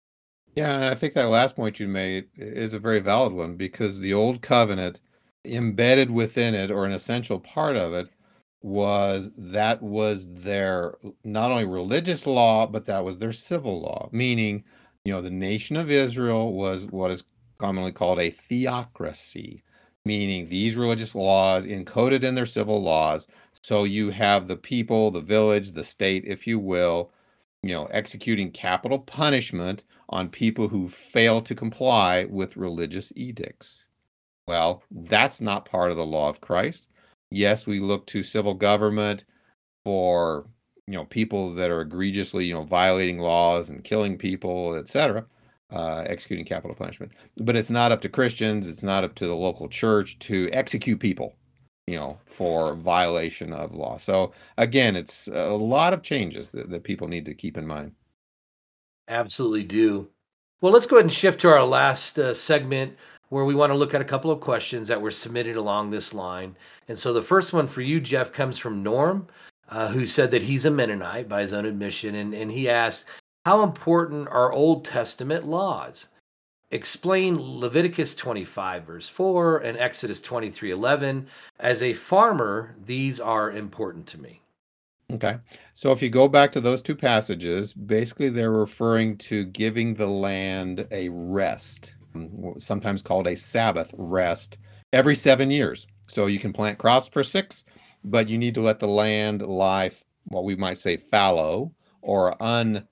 Yeah, 0.58 0.74
and 0.74 0.84
I 0.84 0.94
think 0.94 1.14
that 1.14 1.28
last 1.28 1.56
point 1.56 1.78
you 1.78 1.88
made 1.88 2.28
is 2.36 2.74
a 2.74 2.78
very 2.78 3.00
valid 3.00 3.32
one 3.32 3.56
because 3.56 4.00
the 4.00 4.14
old 4.14 4.42
covenant 4.42 5.00
embedded 5.44 6.10
within 6.10 6.54
it 6.54 6.70
or 6.70 6.84
an 6.86 6.92
essential 6.92 7.38
part 7.40 7.76
of 7.76 7.92
it 7.92 8.08
was 8.62 9.30
that 9.36 9.82
was 9.82 10.26
their 10.28 10.96
not 11.24 11.50
only 11.52 11.64
religious 11.64 12.26
law 12.26 12.66
but 12.66 12.86
that 12.86 13.04
was 13.04 13.18
their 13.18 13.32
civil 13.32 13.80
law. 13.80 14.08
Meaning 14.12 14.64
you 15.04 15.12
know 15.12 15.20
the 15.22 15.30
nation 15.30 15.76
of 15.76 15.90
Israel 15.90 16.52
was 16.52 16.86
what 16.86 17.10
is 17.12 17.24
commonly 17.60 17.92
called 17.92 18.18
a 18.18 18.30
theocracy. 18.30 19.62
Meaning 20.04 20.48
these 20.48 20.76
religious 20.76 21.14
laws 21.14 21.66
encoded 21.66 22.24
in 22.24 22.34
their 22.34 22.46
civil 22.46 22.82
laws. 22.82 23.26
So 23.62 23.84
you 23.84 24.10
have 24.10 24.48
the 24.48 24.56
people 24.56 25.10
the 25.10 25.20
village 25.20 25.72
the 25.72 25.84
state 25.84 26.24
if 26.26 26.46
you 26.46 26.58
will 26.58 27.12
you 27.62 27.72
know, 27.72 27.86
executing 27.86 28.50
capital 28.50 28.98
punishment 28.98 29.84
on 30.08 30.28
people 30.28 30.68
who 30.68 30.88
fail 30.88 31.40
to 31.42 31.54
comply 31.54 32.24
with 32.24 32.56
religious 32.56 33.12
edicts. 33.16 33.86
Well, 34.46 34.82
that's 34.90 35.40
not 35.40 35.68
part 35.68 35.90
of 35.90 35.96
the 35.96 36.06
law 36.06 36.28
of 36.28 36.40
Christ. 36.40 36.86
Yes, 37.30 37.66
we 37.66 37.80
look 37.80 38.06
to 38.06 38.22
civil 38.22 38.54
government 38.54 39.24
for, 39.84 40.46
you 40.86 40.94
know, 40.94 41.04
people 41.04 41.52
that 41.54 41.70
are 41.70 41.82
egregiously, 41.82 42.46
you 42.46 42.54
know, 42.54 42.64
violating 42.64 43.18
laws 43.18 43.68
and 43.68 43.84
killing 43.84 44.16
people, 44.16 44.74
etc., 44.74 45.26
uh, 45.70 46.04
executing 46.06 46.46
capital 46.46 46.74
punishment. 46.74 47.12
But 47.36 47.56
it's 47.56 47.70
not 47.70 47.92
up 47.92 48.00
to 48.02 48.08
Christians, 48.08 48.68
it's 48.68 48.82
not 48.82 49.04
up 49.04 49.14
to 49.16 49.26
the 49.26 49.36
local 49.36 49.68
church 49.68 50.18
to 50.20 50.48
execute 50.52 51.00
people 51.00 51.34
you 51.88 51.96
know, 51.96 52.18
for 52.26 52.74
violation 52.74 53.52
of 53.52 53.74
law. 53.74 53.96
So 53.98 54.32
again, 54.56 54.96
it's 54.96 55.28
a 55.28 55.48
lot 55.50 55.92
of 55.94 56.02
changes 56.02 56.50
that, 56.52 56.70
that 56.70 56.84
people 56.84 57.08
need 57.08 57.24
to 57.26 57.34
keep 57.34 57.56
in 57.56 57.66
mind. 57.66 57.92
Absolutely 59.08 59.64
do. 59.64 60.08
Well, 60.60 60.72
let's 60.72 60.86
go 60.86 60.96
ahead 60.96 61.04
and 61.04 61.12
shift 61.12 61.40
to 61.40 61.48
our 61.48 61.64
last 61.64 62.18
uh, 62.18 62.34
segment 62.34 62.96
where 63.30 63.44
we 63.44 63.54
want 63.54 63.72
to 63.72 63.78
look 63.78 63.94
at 63.94 64.00
a 64.00 64.04
couple 64.04 64.30
of 64.30 64.40
questions 64.40 64.88
that 64.88 65.00
were 65.00 65.10
submitted 65.10 65.56
along 65.56 65.90
this 65.90 66.14
line. 66.14 66.56
And 66.88 66.98
so 66.98 67.12
the 67.12 67.22
first 67.22 67.52
one 67.52 67.66
for 67.66 67.82
you, 67.82 68.00
Jeff, 68.00 68.32
comes 68.32 68.58
from 68.58 68.82
Norm. 68.82 69.26
uh, 69.70 69.88
who 69.88 70.06
said 70.06 70.30
that 70.30 70.42
he's 70.42 70.64
a 70.64 70.70
Mennonite 70.70 71.28
by 71.28 71.42
his 71.42 71.52
own 71.52 71.66
admission, 71.66 72.14
and, 72.16 72.34
and 72.34 72.50
he 72.50 72.68
asked, 72.68 73.06
How 73.44 73.62
important 73.62 74.28
are 74.28 74.52
Old 74.52 74.84
Testament 74.84 75.46
laws? 75.46 76.08
Explain 76.70 77.38
Leviticus 77.40 78.14
25, 78.14 78.84
verse 78.84 79.08
4, 79.08 79.58
and 79.58 79.78
Exodus 79.78 80.20
23, 80.20 80.70
11. 80.72 81.26
As 81.60 81.82
a 81.82 81.94
farmer, 81.94 82.76
these 82.84 83.20
are 83.20 83.52
important 83.52 84.06
to 84.08 84.20
me. 84.20 84.42
Okay. 85.10 85.38
So 85.72 85.92
if 85.92 86.02
you 86.02 86.10
go 86.10 86.28
back 86.28 86.52
to 86.52 86.60
those 86.60 86.82
two 86.82 86.94
passages, 86.94 87.72
basically 87.72 88.28
they're 88.28 88.50
referring 88.50 89.16
to 89.18 89.46
giving 89.46 89.94
the 89.94 90.06
land 90.06 90.86
a 90.90 91.08
rest, 91.08 91.94
um, 92.14 92.54
sometimes 92.58 93.00
called 93.00 93.26
a 93.26 93.34
Sabbath 93.34 93.90
rest, 93.96 94.58
every 94.92 95.14
seven 95.14 95.50
years. 95.50 95.86
So 96.06 96.26
you 96.26 96.38
can 96.38 96.52
plant 96.52 96.76
crops 96.76 97.08
for 97.08 97.24
six, 97.24 97.64
but 98.04 98.28
you 98.28 98.36
need 98.36 98.52
to 98.54 98.60
let 98.60 98.78
the 98.78 98.88
land 98.88 99.40
lie, 99.40 99.92
what 100.24 100.44
we 100.44 100.54
might 100.54 100.76
say, 100.76 100.98
fallow 100.98 101.72
or 102.02 102.36
unused 102.40 102.84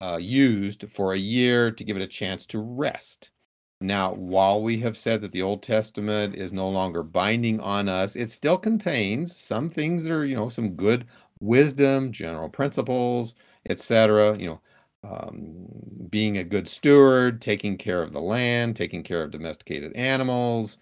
uh, 0.00 0.18
used 0.20 0.84
for 0.90 1.12
a 1.12 1.18
year 1.18 1.70
to 1.70 1.84
give 1.84 1.96
it 1.96 2.02
a 2.02 2.06
chance 2.06 2.46
to 2.46 2.58
rest. 2.60 3.30
Now, 3.80 4.14
while 4.14 4.62
we 4.62 4.78
have 4.78 4.96
said 4.96 5.20
that 5.20 5.32
the 5.32 5.42
Old 5.42 5.62
Testament 5.62 6.34
is 6.34 6.52
no 6.52 6.68
longer 6.68 7.02
binding 7.02 7.60
on 7.60 7.88
us, 7.88 8.16
it 8.16 8.30
still 8.30 8.56
contains 8.56 9.36
some 9.36 9.68
things 9.68 10.04
that 10.04 10.12
are, 10.12 10.24
you 10.24 10.36
know, 10.36 10.48
some 10.48 10.70
good 10.76 11.06
wisdom, 11.40 12.10
general 12.12 12.48
principles, 12.48 13.34
etc. 13.68 14.38
You 14.38 14.46
know, 14.46 14.60
um, 15.04 15.66
being 16.10 16.38
a 16.38 16.44
good 16.44 16.68
steward, 16.68 17.40
taking 17.42 17.76
care 17.76 18.02
of 18.02 18.12
the 18.12 18.20
land, 18.20 18.76
taking 18.76 19.02
care 19.02 19.22
of 19.22 19.30
domesticated 19.30 19.92
animals. 19.94 20.78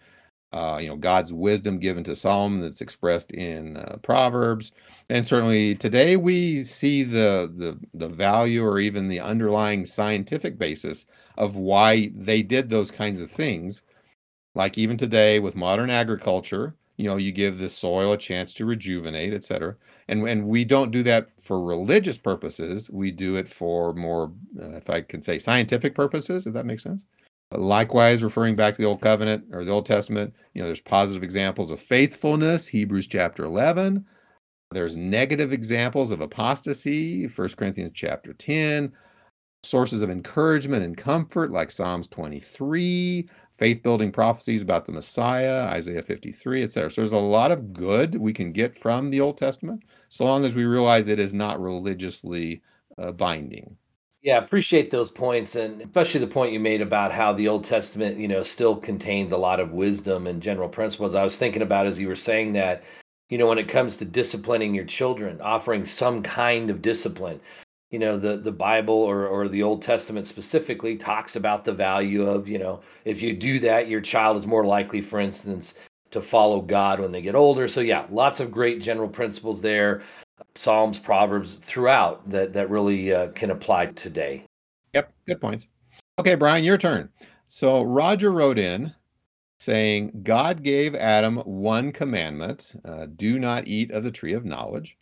Uh, 0.55 0.78
you 0.80 0.88
know, 0.88 0.96
God's 0.96 1.34
wisdom 1.34 1.80
given 1.80 2.05
to 2.07 2.16
Solomon 2.16 2.62
that's 2.62 2.82
expressed 2.82 3.32
in 3.32 3.78
uh, 3.78 3.98
Proverbs, 4.02 4.72
and 5.11 5.26
certainly 5.26 5.76
today 5.76 6.16
we 6.16 6.64
see 6.64 7.05
the 7.05 7.52
the 7.57 7.78
the 7.94 8.09
value 8.11 8.64
or 8.64 8.80
even 8.80 9.09
the 9.09 9.20
underlying 9.20 9.86
scientific 9.86 10.59
basis 10.59 11.07
of 11.38 11.57
why 11.57 12.12
they 12.16 12.42
did 12.42 12.70
those 12.70 12.92
kinds 12.92 13.20
of 13.22 13.30
things. 13.30 13.82
Like 14.55 14.78
even 14.78 14.96
today 14.98 15.40
with 15.40 15.57
modern 15.57 15.90
agriculture, 15.90 16.76
you 16.98 17.07
know, 17.07 17.16
you 17.18 17.32
give 17.32 17.59
the 17.59 17.70
soil 17.70 18.12
a 18.12 18.18
chance 18.18 18.55
to 18.55 18.66
rejuvenate, 18.66 19.34
etc 19.34 19.76
and 20.09 20.28
and 20.28 20.46
we 20.46 20.64
don't 20.64 20.92
do 20.92 21.02
that 21.05 21.30
for 21.40 21.61
religious 21.62 22.18
purposes. 22.18 22.90
We 22.90 23.11
do 23.12 23.36
it 23.36 23.48
for 23.48 23.94
more, 23.94 24.32
uh, 24.61 24.70
if 24.76 24.90
I 24.90 25.02
can 25.02 25.22
say, 25.22 25.38
scientific 25.40 25.94
purposes. 25.94 26.46
If 26.46 26.55
that 26.55 26.66
makes 26.66 26.84
sense. 26.84 27.07
But 27.55 27.61
likewise, 27.61 28.24
referring 28.24 28.57
back 28.57 28.74
to 28.74 28.82
the 28.82 28.88
Old 28.88 29.00
Covenant 29.00 29.44
or 29.52 29.64
the 29.64 29.70
Old 29.70 29.86
Testament, 29.86 30.34
you 30.55 30.61
know, 30.61 30.66
there's 30.66 30.80
positive 30.80 31.22
examples 31.22 31.70
of 31.70 31.78
faithfulness. 31.78 32.66
Hebrews 32.66 33.07
chapter 33.07 33.44
11. 33.44 34.05
There's 34.72 34.96
negative 34.96 35.52
examples 35.52 36.11
of 36.11 36.20
apostasy. 36.20 37.28
1 37.28 37.48
Corinthians 37.50 37.92
chapter 37.94 38.32
10. 38.32 38.92
Sources 39.62 40.02
of 40.02 40.11
encouragement 40.11 40.82
and 40.82 40.96
comfort, 40.96 41.52
like 41.52 41.70
Psalms 41.70 42.09
23 42.09 43.28
faith 43.57 43.84
building 43.84 44.11
prophecies 44.11 44.62
about 44.62 44.84
the 44.84 44.90
Messiah, 44.90 45.66
Isaiah 45.66 46.02
53, 46.02 46.64
etc. 46.64 46.90
So 46.90 47.02
there's 47.02 47.12
a 47.12 47.18
lot 47.18 47.52
of 47.52 47.72
good 47.72 48.16
we 48.16 48.32
can 48.32 48.50
get 48.50 48.76
from 48.76 49.11
the 49.11 49.20
Old 49.20 49.38
Testament, 49.38 49.84
so 50.09 50.24
long 50.24 50.44
as 50.44 50.57
we 50.57 50.64
realize 50.64 51.07
it 51.07 51.20
is 51.20 51.32
not 51.32 51.61
religiously 51.61 52.62
uh, 52.98 53.12
binding. 53.12 53.76
Yeah, 54.25 54.39
appreciate 54.39 54.91
those 54.91 55.11
points, 55.11 55.55
and 55.55 55.83
especially 55.83 56.20
the 56.20 56.27
point 56.27 56.53
you 56.53 56.61
made 56.61 56.81
about 56.81 57.12
how 57.12 57.33
the 57.35 57.47
Old 57.49 57.62
Testament, 57.64 58.18
you 58.18 58.27
know, 58.27 58.43
still 58.43 58.75
contains 58.77 59.33
a 59.33 59.37
lot 59.37 59.61
of 59.61 59.72
wisdom 59.72 60.27
and 60.27 60.43
general 60.43 60.68
principles. 60.68 61.14
I 61.14 61.22
was 61.22 61.37
thinking 61.39 61.61
about 61.62 61.87
as 61.87 62.01
you 62.01 62.09
were 62.09 62.16
saying 62.16 62.55
that, 62.55 62.85
you 63.29 63.37
know, 63.39 63.47
when 63.47 63.59
it 63.59 63.68
comes 63.68 63.99
to 63.99 64.07
disciplining 64.07 64.75
your 64.75 64.87
children, 64.87 65.41
offering 65.43 65.85
some 65.85 66.22
kind 66.22 66.70
of 66.70 66.81
discipline, 66.83 67.41
you 67.91 67.99
know 68.01 68.16
the 68.18 68.37
the 68.39 68.51
bible 68.51 68.95
or 68.97 69.29
or 69.29 69.49
the 69.49 69.62
old 69.62 69.81
testament 69.83 70.27
specifically 70.27 70.97
talks 70.97 71.37
about 71.37 71.64
the 71.64 71.72
value 71.72 72.27
of 72.27 72.49
you 72.49 72.59
know 72.59 72.81
if 73.05 73.22
you 73.22 73.33
do 73.33 73.61
that 73.61 73.89
your 73.89 74.01
child 74.01 74.37
is 74.37 74.47
more 74.49 74.66
likely 74.66 75.01
for 75.01 75.20
instance 75.20 75.75
to 76.11 76.20
follow 76.20 76.61
god 76.61 76.99
when 77.01 77.12
they 77.12 77.22
get 77.22 77.37
older 77.37 77.68
so 77.68 77.81
yeah 77.81 78.07
lots 78.11 78.41
of 78.41 78.51
great 78.51 78.83
general 78.83 79.09
principles 79.09 79.62
there 79.62 80.03
psalms 80.57 80.98
proverbs 80.98 81.55
throughout 81.55 82.28
that 82.28 82.52
that 82.52 82.70
really 82.70 83.12
uh, 83.12 83.28
can 83.28 83.50
apply 83.50 83.86
today. 83.86 84.44
Yep 84.94 85.12
good 85.26 85.40
points. 85.40 85.68
Okay 86.18 86.34
brian 86.34 86.64
your 86.64 86.78
turn. 86.78 87.11
So 87.46 87.82
roger 87.82 88.30
wrote 88.32 88.59
in 88.59 88.94
saying 89.59 90.20
god 90.22 90.62
gave 90.62 90.94
adam 90.94 91.38
one 91.38 91.92
commandment 91.92 92.74
uh, 92.84 93.07
do 93.16 93.38
not 93.38 93.66
eat 93.66 93.90
of 93.90 94.05
the 94.05 94.11
tree 94.11 94.32
of 94.32 94.44
knowledge. 94.44 94.96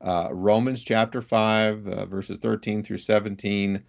Uh, 0.00 0.28
Romans 0.32 0.82
chapter 0.84 1.22
5, 1.22 1.86
uh, 1.86 2.04
verses 2.04 2.36
13 2.36 2.82
through 2.82 2.98
17, 2.98 3.82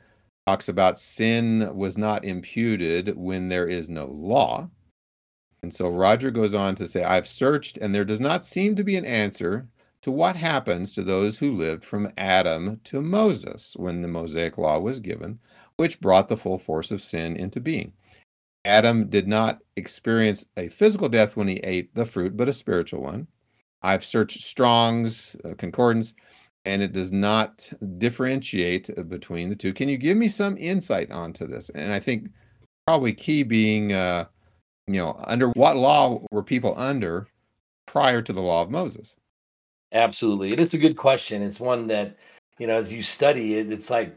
talks 0.48 0.70
about 0.70 0.98
sin 0.98 1.76
was 1.76 1.98
not 1.98 2.24
imputed 2.24 3.18
when 3.18 3.50
there 3.50 3.68
is 3.68 3.90
no 3.90 4.06
law. 4.06 4.70
And 5.62 5.74
so 5.74 5.90
Roger 5.90 6.32
goes 6.32 6.54
on 6.54 6.76
to 6.76 6.88
say, 6.88 7.04
I've 7.04 7.28
searched, 7.28 7.78
and 7.78 7.94
there 7.94 8.06
does 8.06 8.22
not 8.22 8.46
seem 8.46 8.76
to 8.78 8.84
be 8.84 8.96
an 8.96 9.04
answer 9.04 9.68
to 10.06 10.12
what 10.12 10.36
happens 10.36 10.94
to 10.94 11.02
those 11.02 11.40
who 11.40 11.52
lived 11.52 11.84
from 11.84 12.14
Adam 12.16 12.80
to 12.84 13.02
Moses 13.02 13.76
when 13.76 14.04
the 14.04 14.08
Mosaic 14.08 14.56
law 14.56 14.78
was 14.78 15.00
given, 15.00 15.40
which 15.78 16.00
brought 16.00 16.30
the 16.30 16.38
full 16.38 16.60
force 16.60 16.92
of 16.92 17.02
sin 17.02 17.36
into 17.36 17.60
being. 17.60 17.92
Adam 18.66 19.10
did 19.10 19.28
not 19.28 19.62
experience 19.78 20.46
a 20.58 20.70
physical 20.70 21.10
death 21.10 21.36
when 21.36 21.48
he 21.48 21.56
ate 21.64 21.96
the 21.96 22.06
fruit, 22.06 22.38
but 22.38 22.48
a 22.48 22.54
spiritual 22.54 23.02
one. 23.02 23.26
I've 23.82 24.06
searched 24.06 24.44
Strong's 24.44 25.36
uh, 25.44 25.56
concordance, 25.58 26.14
and 26.66 26.84
it 26.84 26.94
does 26.94 27.12
not 27.12 27.68
differentiate 27.98 28.92
uh, 28.96 29.02
between 29.02 29.50
the 29.50 29.56
two. 29.56 29.74
Can 29.74 29.90
you 29.90 29.98
give 29.98 30.18
me 30.18 30.30
some 30.30 30.56
insight 30.60 31.10
onto 31.10 31.48
this? 31.48 31.72
And 31.74 31.92
I 31.92 32.00
think 32.00 32.30
probably 32.86 33.12
key 33.12 33.42
being, 33.42 33.92
uh, 33.92 34.26
you 34.86 34.98
know, 35.02 35.16
under 35.24 35.50
what 35.54 35.78
law 35.78 36.22
were 36.30 36.44
people 36.44 36.76
under 36.78 37.26
prior 37.88 38.22
to 38.22 38.34
the 38.34 38.42
law 38.44 38.62
of 38.62 38.70
Moses? 38.70 39.16
Absolutely, 39.96 40.52
it 40.52 40.60
is 40.60 40.74
a 40.74 40.78
good 40.78 40.98
question. 40.98 41.42
It's 41.42 41.60
one 41.60 41.88
that 41.88 42.18
you 42.60 42.68
know, 42.68 42.76
as 42.76 42.92
you 42.92 43.02
study 43.02 43.58
it, 43.58 43.72
it's 43.72 43.90
like 43.90 44.14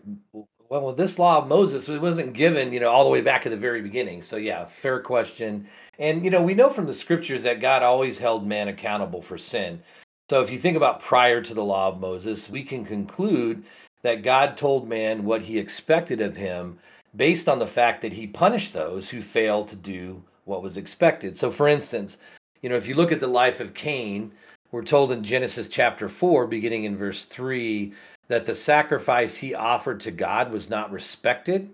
well, 0.68 0.92
this 0.92 1.20
law 1.20 1.38
of 1.38 1.48
Moses 1.48 1.88
it 1.88 2.00
wasn't 2.00 2.32
given, 2.34 2.72
you 2.72 2.80
know, 2.80 2.90
all 2.90 3.04
the 3.04 3.10
way 3.10 3.20
back 3.20 3.46
at 3.46 3.50
the 3.50 3.56
very 3.56 3.80
beginning. 3.80 4.20
So 4.20 4.36
yeah, 4.36 4.64
fair 4.64 5.00
question. 5.00 5.66
And 6.00 6.24
you 6.24 6.30
know, 6.30 6.42
we 6.42 6.54
know 6.54 6.68
from 6.68 6.86
the 6.86 6.92
scriptures 6.92 7.44
that 7.44 7.60
God 7.60 7.84
always 7.84 8.18
held 8.18 8.44
man 8.44 8.68
accountable 8.68 9.22
for 9.22 9.38
sin. 9.38 9.80
So 10.28 10.42
if 10.42 10.50
you 10.50 10.58
think 10.58 10.76
about 10.76 11.00
prior 11.00 11.40
to 11.40 11.54
the 11.54 11.64
law 11.64 11.88
of 11.88 12.00
Moses, 12.00 12.50
we 12.50 12.64
can 12.64 12.84
conclude 12.84 13.62
that 14.02 14.24
God 14.24 14.56
told 14.56 14.88
man 14.88 15.24
what 15.24 15.42
he 15.42 15.58
expected 15.58 16.20
of 16.20 16.36
him 16.36 16.76
based 17.16 17.48
on 17.48 17.60
the 17.60 17.66
fact 17.66 18.02
that 18.02 18.12
he 18.12 18.26
punished 18.26 18.72
those 18.72 19.08
who 19.08 19.20
failed 19.20 19.68
to 19.68 19.76
do 19.76 20.20
what 20.44 20.62
was 20.62 20.76
expected. 20.76 21.36
So 21.36 21.52
for 21.52 21.68
instance, 21.68 22.18
you 22.62 22.68
know, 22.68 22.76
if 22.76 22.88
you 22.88 22.96
look 22.96 23.12
at 23.12 23.20
the 23.20 23.28
life 23.28 23.60
of 23.60 23.74
Cain, 23.74 24.32
we're 24.70 24.82
told 24.82 25.12
in 25.12 25.24
Genesis 25.24 25.68
chapter 25.68 26.08
4 26.08 26.46
beginning 26.46 26.84
in 26.84 26.96
verse 26.96 27.24
3 27.24 27.92
that 28.28 28.44
the 28.44 28.54
sacrifice 28.54 29.36
he 29.36 29.54
offered 29.54 30.00
to 30.00 30.10
God 30.10 30.52
was 30.52 30.68
not 30.68 30.92
respected. 30.92 31.70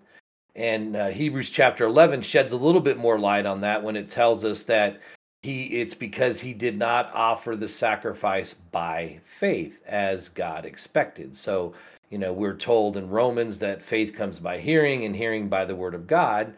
And 0.54 0.94
uh, 0.94 1.08
Hebrews 1.08 1.50
chapter 1.50 1.84
11 1.84 2.22
sheds 2.22 2.52
a 2.52 2.56
little 2.56 2.80
bit 2.80 2.96
more 2.96 3.18
light 3.18 3.46
on 3.46 3.60
that 3.62 3.82
when 3.82 3.96
it 3.96 4.08
tells 4.08 4.44
us 4.44 4.64
that 4.64 5.00
he 5.42 5.64
it's 5.64 5.94
because 5.94 6.40
he 6.40 6.54
did 6.54 6.78
not 6.78 7.12
offer 7.12 7.56
the 7.56 7.68
sacrifice 7.68 8.54
by 8.54 9.18
faith 9.24 9.82
as 9.86 10.28
God 10.28 10.64
expected. 10.64 11.34
So, 11.34 11.74
you 12.10 12.18
know, 12.18 12.32
we're 12.32 12.56
told 12.56 12.96
in 12.96 13.10
Romans 13.10 13.58
that 13.58 13.82
faith 13.82 14.14
comes 14.14 14.38
by 14.38 14.58
hearing 14.58 15.04
and 15.04 15.14
hearing 15.14 15.48
by 15.48 15.64
the 15.64 15.74
word 15.74 15.94
of 15.94 16.06
God. 16.06 16.54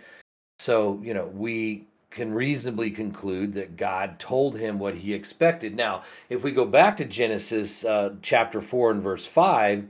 So, 0.59 1.01
you 1.03 1.15
know, 1.15 1.27
we 1.27 1.87
can 2.11 2.33
reasonably 2.33 2.91
conclude 2.91 3.53
that 3.55 3.77
God 3.77 4.19
told 4.19 4.57
him 4.57 4.79
what 4.79 4.95
he 4.95 5.13
expected. 5.13 5.77
Now, 5.77 6.03
if 6.31 6.45
we 6.45 6.51
go 6.51 6.65
back 6.65 6.97
to 6.97 7.05
Genesis 7.05 7.85
uh, 7.85 8.15
chapter 8.23 8.61
4 8.61 8.93
and 8.93 9.03
verse 9.03 9.27
5, 9.27 9.87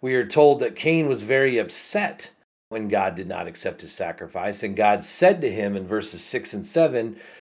we 0.00 0.14
are 0.14 0.26
told 0.26 0.60
that 0.60 0.76
Cain 0.76 1.08
was 1.08 1.22
very 1.22 1.58
upset 1.58 2.30
when 2.68 2.88
God 2.88 3.14
did 3.14 3.28
not 3.28 3.46
accept 3.46 3.80
his 3.80 3.92
sacrifice. 3.92 4.62
And 4.62 4.76
God 4.76 5.04
said 5.04 5.40
to 5.40 5.50
him 5.50 5.76
in 5.76 5.86
verses 5.86 6.22
6 6.22 6.54
and 6.54 6.64
7, 6.64 7.16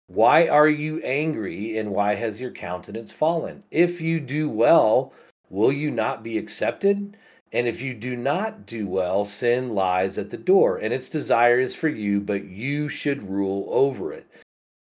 Why 0.07 0.47
are 0.47 0.70
you 0.70 0.99
angry 1.03 1.78
and 1.78 1.91
why 1.91 2.16
has 2.16 2.39
your 2.39 2.51
countenance 2.51 3.12
fallen? 3.12 3.64
If 3.72 4.01
you 4.01 4.20
do 4.20 4.49
well, 4.49 5.14
will 5.49 5.72
you 5.72 5.91
not 5.91 6.24
be 6.24 6.38
accepted? 6.38 7.18
And 7.54 7.68
if 7.68 7.82
you 7.82 7.93
do 7.93 8.16
not 8.16 8.66
do 8.66 8.88
well, 8.88 9.26
sin 9.26 9.76
lies 9.76 10.18
at 10.18 10.30
the 10.30 10.38
door, 10.38 10.78
and 10.78 10.93
its 10.93 11.10
desire 11.10 11.60
is 11.60 11.76
for 11.76 11.89
you, 11.89 12.22
but 12.22 12.45
you 12.45 12.88
should 12.89 13.30
rule 13.30 13.68
over 13.70 14.14
it. 14.14 14.26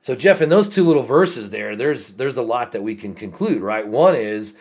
So, 0.03 0.15
Jeff, 0.15 0.43
in 0.43 0.49
those 0.49 0.69
two 0.69 0.85
little 0.85 1.03
verses 1.03 1.51
there, 1.51 1.77
there's 1.77 2.15
there's 2.15 2.37
a 2.39 2.43
lot 2.43 2.73
that 2.73 2.83
we 2.83 2.95
can 2.95 3.15
conclude, 3.15 3.63
right? 3.63 3.87
One 3.87 4.15
is 4.15 4.55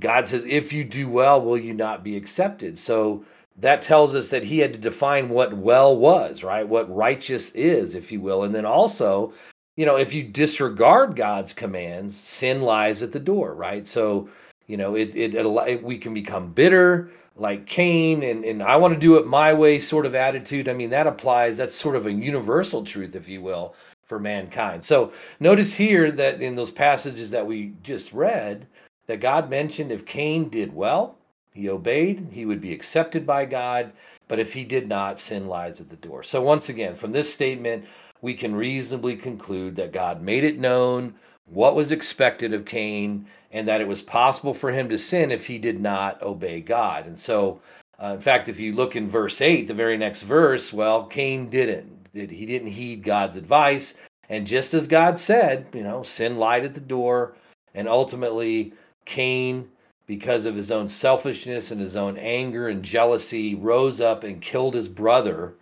God 0.00 0.26
says, 0.26 0.44
if 0.44 0.72
you 0.72 0.84
do 0.84 1.08
well, 1.08 1.40
will 1.40 1.58
you 1.58 1.74
not 1.74 2.02
be 2.04 2.16
accepted? 2.16 2.78
So 2.78 3.24
that 3.56 3.82
tells 3.82 4.14
us 4.14 4.28
that 4.30 4.44
he 4.44 4.58
had 4.58 4.72
to 4.72 4.78
define 4.78 5.28
what 5.28 5.54
well 5.56 5.96
was, 5.96 6.42
right? 6.42 6.66
What 6.66 6.94
righteous 6.94 7.50
is, 7.52 7.94
if 7.94 8.10
you 8.10 8.20
will. 8.20 8.44
And 8.44 8.54
then 8.54 8.64
also, 8.64 9.32
you 9.76 9.86
know, 9.86 9.96
if 9.96 10.12
you 10.14 10.22
disregard 10.24 11.16
God's 11.16 11.52
commands, 11.52 12.16
sin 12.16 12.62
lies 12.62 13.02
at 13.02 13.12
the 13.12 13.20
door, 13.20 13.54
right? 13.54 13.86
So 13.86 14.28
You 14.66 14.76
know, 14.78 14.94
it, 14.96 15.14
it, 15.14 15.34
it 15.34 15.82
we 15.82 15.98
can 15.98 16.14
become 16.14 16.52
bitter 16.52 17.10
like 17.36 17.66
Cain 17.66 18.22
and, 18.22 18.44
and 18.44 18.62
I 18.62 18.76
want 18.76 18.94
to 18.94 19.00
do 19.00 19.16
it 19.16 19.26
my 19.26 19.52
way 19.52 19.78
sort 19.78 20.06
of 20.06 20.14
attitude. 20.14 20.68
I 20.68 20.72
mean, 20.72 20.90
that 20.90 21.06
applies, 21.06 21.56
that's 21.56 21.74
sort 21.74 21.96
of 21.96 22.06
a 22.06 22.12
universal 22.12 22.84
truth, 22.84 23.16
if 23.16 23.28
you 23.28 23.42
will, 23.42 23.74
for 24.04 24.20
mankind. 24.20 24.84
So 24.84 25.12
notice 25.40 25.74
here 25.74 26.10
that 26.12 26.40
in 26.40 26.54
those 26.54 26.70
passages 26.70 27.30
that 27.30 27.46
we 27.46 27.72
just 27.82 28.12
read, 28.12 28.66
that 29.06 29.20
God 29.20 29.50
mentioned 29.50 29.90
if 29.90 30.06
Cain 30.06 30.48
did 30.48 30.74
well, 30.74 31.16
he 31.52 31.68
obeyed, 31.68 32.28
he 32.32 32.46
would 32.46 32.60
be 32.60 32.72
accepted 32.72 33.26
by 33.26 33.44
God. 33.44 33.92
But 34.26 34.38
if 34.38 34.52
he 34.52 34.64
did 34.64 34.88
not, 34.88 35.18
sin 35.18 35.48
lies 35.48 35.80
at 35.80 35.90
the 35.90 35.96
door. 35.96 36.22
So 36.22 36.40
once 36.42 36.68
again, 36.68 36.94
from 36.94 37.12
this 37.12 37.32
statement, 37.32 37.84
we 38.22 38.34
can 38.34 38.54
reasonably 38.54 39.16
conclude 39.16 39.76
that 39.76 39.92
God 39.92 40.22
made 40.22 40.44
it 40.44 40.58
known 40.58 41.14
what 41.46 41.74
was 41.74 41.92
expected 41.92 42.54
of 42.54 42.64
Cain 42.64 43.26
and 43.54 43.68
that 43.68 43.80
it 43.80 43.86
was 43.86 44.02
possible 44.02 44.52
for 44.52 44.72
him 44.72 44.88
to 44.88 44.98
sin 44.98 45.30
if 45.30 45.46
he 45.46 45.58
did 45.58 45.80
not 45.80 46.20
obey 46.20 46.60
God. 46.60 47.06
And 47.06 47.16
so, 47.16 47.60
uh, 48.02 48.08
in 48.08 48.20
fact, 48.20 48.48
if 48.48 48.58
you 48.58 48.74
look 48.74 48.96
in 48.96 49.08
verse 49.08 49.40
8, 49.40 49.68
the 49.68 49.72
very 49.72 49.96
next 49.96 50.22
verse, 50.22 50.72
well, 50.72 51.06
Cain 51.06 51.48
didn't. 51.48 52.08
He 52.12 52.46
didn't 52.46 52.68
heed 52.68 53.04
God's 53.04 53.36
advice. 53.36 53.94
And 54.28 54.44
just 54.44 54.74
as 54.74 54.88
God 54.88 55.20
said, 55.20 55.66
you 55.72 55.84
know, 55.84 56.02
sin 56.02 56.36
lied 56.36 56.64
at 56.64 56.74
the 56.74 56.80
door. 56.80 57.36
And 57.74 57.88
ultimately, 57.88 58.72
Cain, 59.04 59.68
because 60.06 60.46
of 60.46 60.56
his 60.56 60.72
own 60.72 60.88
selfishness 60.88 61.70
and 61.70 61.80
his 61.80 61.94
own 61.94 62.18
anger 62.18 62.68
and 62.68 62.82
jealousy, 62.82 63.54
rose 63.54 64.00
up 64.00 64.24
and 64.24 64.42
killed 64.42 64.74
his 64.74 64.88
brother. 64.88 65.54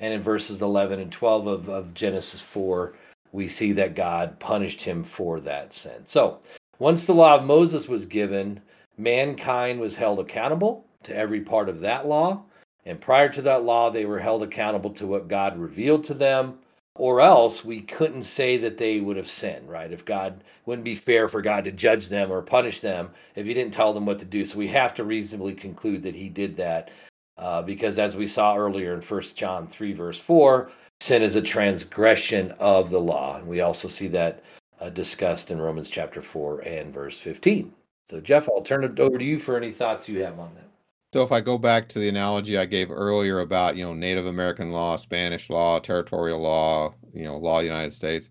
And 0.00 0.12
in 0.12 0.20
verses 0.20 0.60
11 0.60 1.00
and 1.00 1.10
12 1.10 1.46
of, 1.46 1.68
of 1.70 1.94
Genesis 1.94 2.42
4, 2.42 2.92
we 3.32 3.48
see 3.48 3.72
that 3.72 3.94
God 3.94 4.38
punished 4.38 4.82
him 4.82 5.02
for 5.02 5.40
that 5.40 5.72
sin. 5.72 6.04
So, 6.04 6.40
once 6.82 7.06
the 7.06 7.14
law 7.14 7.36
of 7.36 7.44
Moses 7.44 7.86
was 7.86 8.06
given, 8.06 8.60
mankind 8.98 9.78
was 9.78 9.94
held 9.94 10.18
accountable 10.18 10.84
to 11.04 11.16
every 11.16 11.40
part 11.40 11.68
of 11.68 11.78
that 11.78 12.08
law. 12.08 12.42
And 12.86 13.00
prior 13.00 13.28
to 13.28 13.42
that 13.42 13.62
law, 13.62 13.88
they 13.88 14.04
were 14.04 14.18
held 14.18 14.42
accountable 14.42 14.90
to 14.94 15.06
what 15.06 15.28
God 15.28 15.56
revealed 15.56 16.02
to 16.02 16.14
them, 16.14 16.58
or 16.96 17.20
else 17.20 17.64
we 17.64 17.82
couldn't 17.82 18.24
say 18.24 18.56
that 18.56 18.78
they 18.78 18.98
would 18.98 19.16
have 19.16 19.28
sinned, 19.28 19.70
right? 19.70 19.92
If 19.92 20.04
God 20.04 20.42
wouldn't 20.66 20.84
be 20.84 20.96
fair 20.96 21.28
for 21.28 21.40
God 21.40 21.62
to 21.62 21.70
judge 21.70 22.08
them 22.08 22.32
or 22.32 22.42
punish 22.42 22.80
them 22.80 23.10
if 23.36 23.46
He 23.46 23.54
didn't 23.54 23.72
tell 23.72 23.92
them 23.92 24.04
what 24.04 24.18
to 24.18 24.24
do. 24.24 24.44
So 24.44 24.58
we 24.58 24.66
have 24.66 24.92
to 24.94 25.04
reasonably 25.04 25.54
conclude 25.54 26.02
that 26.02 26.16
He 26.16 26.28
did 26.28 26.56
that. 26.56 26.90
Uh, 27.38 27.62
because 27.62 28.00
as 28.00 28.16
we 28.16 28.26
saw 28.26 28.56
earlier 28.56 28.92
in 28.92 29.02
1 29.02 29.22
John 29.36 29.68
3, 29.68 29.92
verse 29.92 30.18
4, 30.18 30.72
sin 31.00 31.22
is 31.22 31.36
a 31.36 31.42
transgression 31.42 32.50
of 32.58 32.90
the 32.90 33.00
law. 33.00 33.36
And 33.36 33.46
we 33.46 33.60
also 33.60 33.86
see 33.86 34.08
that 34.08 34.42
uh, 34.82 34.90
discussed 34.90 35.50
in 35.50 35.60
Romans 35.60 35.88
chapter 35.88 36.20
4 36.20 36.60
and 36.60 36.92
verse 36.92 37.18
15. 37.18 37.72
So, 38.04 38.20
Jeff, 38.20 38.48
I'll 38.48 38.62
turn 38.62 38.82
it 38.82 38.98
over 38.98 39.16
to 39.16 39.24
you 39.24 39.38
for 39.38 39.56
any 39.56 39.70
thoughts 39.70 40.08
you 40.08 40.22
have 40.24 40.40
on 40.40 40.52
that. 40.56 40.68
So, 41.14 41.22
if 41.22 41.30
I 41.30 41.40
go 41.40 41.56
back 41.56 41.88
to 41.90 42.00
the 42.00 42.08
analogy 42.08 42.58
I 42.58 42.66
gave 42.66 42.90
earlier 42.90 43.40
about, 43.40 43.76
you 43.76 43.84
know, 43.84 43.94
Native 43.94 44.26
American 44.26 44.72
law, 44.72 44.96
Spanish 44.96 45.50
law, 45.50 45.78
territorial 45.78 46.40
law, 46.40 46.94
you 47.14 47.22
know, 47.22 47.36
law 47.36 47.58
of 47.58 47.62
the 47.62 47.68
United 47.68 47.92
States, 47.92 48.30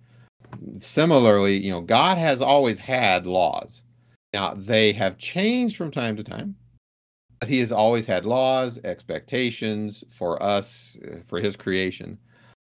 similarly, 0.80 1.58
you 1.58 1.72
know, 1.72 1.82
God 1.82 2.18
has 2.18 2.42
always 2.42 2.78
had 2.78 3.26
laws. 3.26 3.84
Now, 4.34 4.54
they 4.54 4.92
have 4.94 5.18
changed 5.18 5.78
from 5.78 5.92
time 5.92 6.18
to 6.18 6.24
time, 6.24 6.56
but 7.40 7.48
He 7.48 7.60
has 7.60 7.72
always 7.72 8.06
had 8.06 8.26
laws, 8.26 8.78
expectations 8.84 10.04
for 10.10 10.42
us, 10.44 10.98
uh, 11.06 11.18
for 11.28 11.40
His 11.40 11.56
creation 11.56 12.18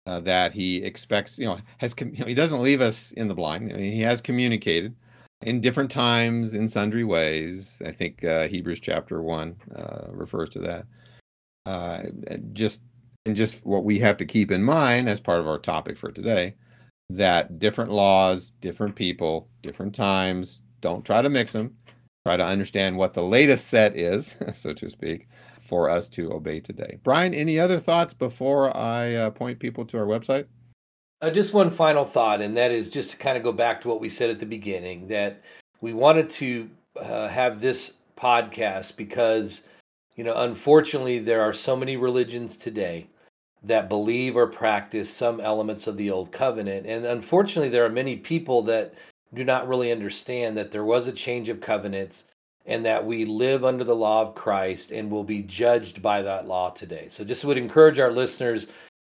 uh, 0.06 0.20
that 0.20 0.52
he 0.52 0.76
expects, 0.82 1.38
you 1.38 1.46
know, 1.46 1.58
has 1.78 1.94
you 1.98 2.18
know, 2.18 2.26
he 2.26 2.34
doesn't 2.34 2.62
leave 2.62 2.80
us 2.80 3.12
in 3.12 3.28
the 3.28 3.34
blind. 3.34 3.72
I 3.72 3.76
mean, 3.76 3.92
he 3.92 4.02
has 4.02 4.20
communicated 4.20 4.94
in 5.42 5.60
different 5.60 5.90
times 5.90 6.54
in 6.54 6.68
sundry 6.68 7.04
ways. 7.04 7.80
I 7.84 7.92
think 7.92 8.24
uh, 8.24 8.48
Hebrews 8.48 8.80
chapter 8.80 9.22
one 9.22 9.56
uh, 9.74 10.06
refers 10.10 10.50
to 10.50 10.58
that. 10.60 10.86
Uh, 11.66 12.04
just 12.52 12.80
and 13.26 13.34
just 13.34 13.66
what 13.66 13.84
we 13.84 13.98
have 13.98 14.16
to 14.18 14.24
keep 14.24 14.52
in 14.52 14.62
mind 14.62 15.08
as 15.08 15.20
part 15.20 15.40
of 15.40 15.48
our 15.48 15.58
topic 15.58 15.98
for 15.98 16.12
today 16.12 16.54
that 17.10 17.58
different 17.58 17.90
laws, 17.90 18.52
different 18.60 18.94
people, 18.94 19.48
different 19.62 19.94
times. 19.94 20.62
Don't 20.80 21.04
try 21.04 21.22
to 21.22 21.30
mix 21.30 21.52
them. 21.52 21.76
Try 22.26 22.36
to 22.36 22.44
understand 22.44 22.96
what 22.96 23.14
the 23.14 23.22
latest 23.22 23.68
set 23.68 23.96
is, 23.96 24.34
so 24.52 24.72
to 24.72 24.88
speak, 24.88 25.28
for 25.66 25.90
us 25.90 26.08
to 26.10 26.32
obey 26.32 26.60
today. 26.60 26.98
Brian, 27.02 27.34
any 27.34 27.58
other 27.58 27.78
thoughts 27.78 28.14
before 28.14 28.76
I 28.76 29.14
uh, 29.14 29.30
point 29.30 29.58
people 29.58 29.84
to 29.86 29.98
our 29.98 30.06
website? 30.06 30.46
Uh, 31.22 31.30
just 31.30 31.54
one 31.54 31.70
final 31.70 32.04
thought, 32.04 32.42
and 32.42 32.56
that 32.56 32.70
is 32.70 32.90
just 32.90 33.12
to 33.12 33.16
kind 33.16 33.36
of 33.36 33.42
go 33.42 33.52
back 33.52 33.80
to 33.80 33.88
what 33.88 34.00
we 34.00 34.08
said 34.08 34.30
at 34.30 34.38
the 34.38 34.46
beginning 34.46 35.08
that 35.08 35.42
we 35.80 35.94
wanted 35.94 36.28
to 36.28 36.68
uh, 37.00 37.28
have 37.28 37.60
this 37.60 37.94
podcast 38.16 38.96
because, 38.96 39.66
you 40.16 40.24
know, 40.24 40.34
unfortunately, 40.34 41.18
there 41.18 41.42
are 41.42 41.52
so 41.52 41.74
many 41.74 41.96
religions 41.96 42.58
today 42.58 43.06
that 43.62 43.88
believe 43.88 44.36
or 44.36 44.46
practice 44.46 45.10
some 45.10 45.40
elements 45.40 45.86
of 45.86 45.96
the 45.96 46.10
old 46.10 46.32
covenant. 46.32 46.86
And 46.86 47.04
unfortunately, 47.04 47.70
there 47.70 47.84
are 47.84 47.90
many 47.90 48.16
people 48.16 48.62
that 48.62 48.94
do 49.34 49.44
not 49.44 49.68
really 49.68 49.90
understand 49.90 50.56
that 50.56 50.70
there 50.70 50.84
was 50.84 51.08
a 51.08 51.12
change 51.12 51.48
of 51.48 51.60
covenants 51.60 52.26
and 52.66 52.84
that 52.84 53.04
we 53.04 53.24
live 53.24 53.64
under 53.64 53.84
the 53.84 53.94
law 53.94 54.22
of 54.22 54.34
Christ 54.34 54.90
and 54.90 55.10
will 55.10 55.24
be 55.24 55.42
judged 55.42 56.02
by 56.02 56.22
that 56.22 56.46
law 56.46 56.70
today. 56.70 57.08
So, 57.08 57.24
just 57.24 57.44
would 57.44 57.58
encourage 57.58 57.98
our 57.98 58.12
listeners 58.12 58.66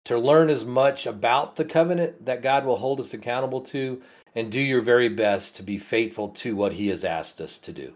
to 0.04 0.18
learn 0.18 0.50
as 0.50 0.64
much 0.64 1.06
about 1.06 1.56
the 1.56 1.64
covenant 1.64 2.24
that 2.24 2.42
God 2.42 2.66
will 2.66 2.76
hold 2.76 3.00
us 3.00 3.14
accountable 3.14 3.60
to 3.62 4.02
and 4.34 4.50
do 4.50 4.60
your 4.60 4.82
very 4.82 5.08
best 5.08 5.56
to 5.56 5.62
be 5.62 5.78
faithful 5.78 6.28
to 6.28 6.56
what 6.56 6.72
He 6.72 6.88
has 6.88 7.04
asked 7.04 7.40
us 7.40 7.58
to 7.60 7.72
do. 7.72 7.94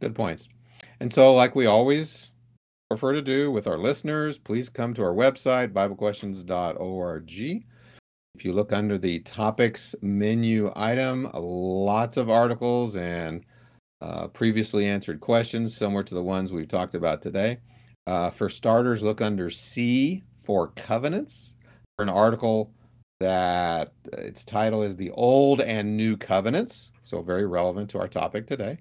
Good 0.00 0.14
points. 0.14 0.48
And 1.00 1.12
so, 1.12 1.34
like 1.34 1.54
we 1.54 1.66
always 1.66 2.32
prefer 2.88 3.12
to 3.12 3.22
do 3.22 3.50
with 3.50 3.66
our 3.66 3.78
listeners, 3.78 4.38
please 4.38 4.68
come 4.68 4.94
to 4.94 5.02
our 5.02 5.14
website, 5.14 5.72
BibleQuestions.org. 5.72 7.62
If 8.34 8.44
you 8.46 8.52
look 8.52 8.72
under 8.72 8.96
the 8.96 9.18
topics 9.20 9.94
menu 10.00 10.72
item, 10.74 11.30
lots 11.34 12.16
of 12.16 12.30
articles 12.30 12.96
and 12.96 13.44
uh, 14.02 14.26
previously 14.28 14.86
answered 14.86 15.20
questions 15.20 15.76
similar 15.76 16.02
to 16.02 16.14
the 16.14 16.22
ones 16.22 16.52
we've 16.52 16.68
talked 16.68 16.94
about 16.94 17.22
today. 17.22 17.58
Uh, 18.06 18.30
for 18.30 18.48
starters, 18.48 19.02
look 19.02 19.20
under 19.20 19.48
C 19.48 20.24
for 20.44 20.68
covenants 20.68 21.54
for 21.96 22.02
an 22.02 22.08
article 22.08 22.74
that 23.20 23.92
its 24.14 24.44
title 24.44 24.82
is 24.82 24.96
The 24.96 25.12
Old 25.12 25.60
and 25.60 25.96
New 25.96 26.16
Covenants, 26.16 26.90
so 27.02 27.22
very 27.22 27.46
relevant 27.46 27.90
to 27.90 28.00
our 28.00 28.08
topic 28.08 28.48
today. 28.48 28.78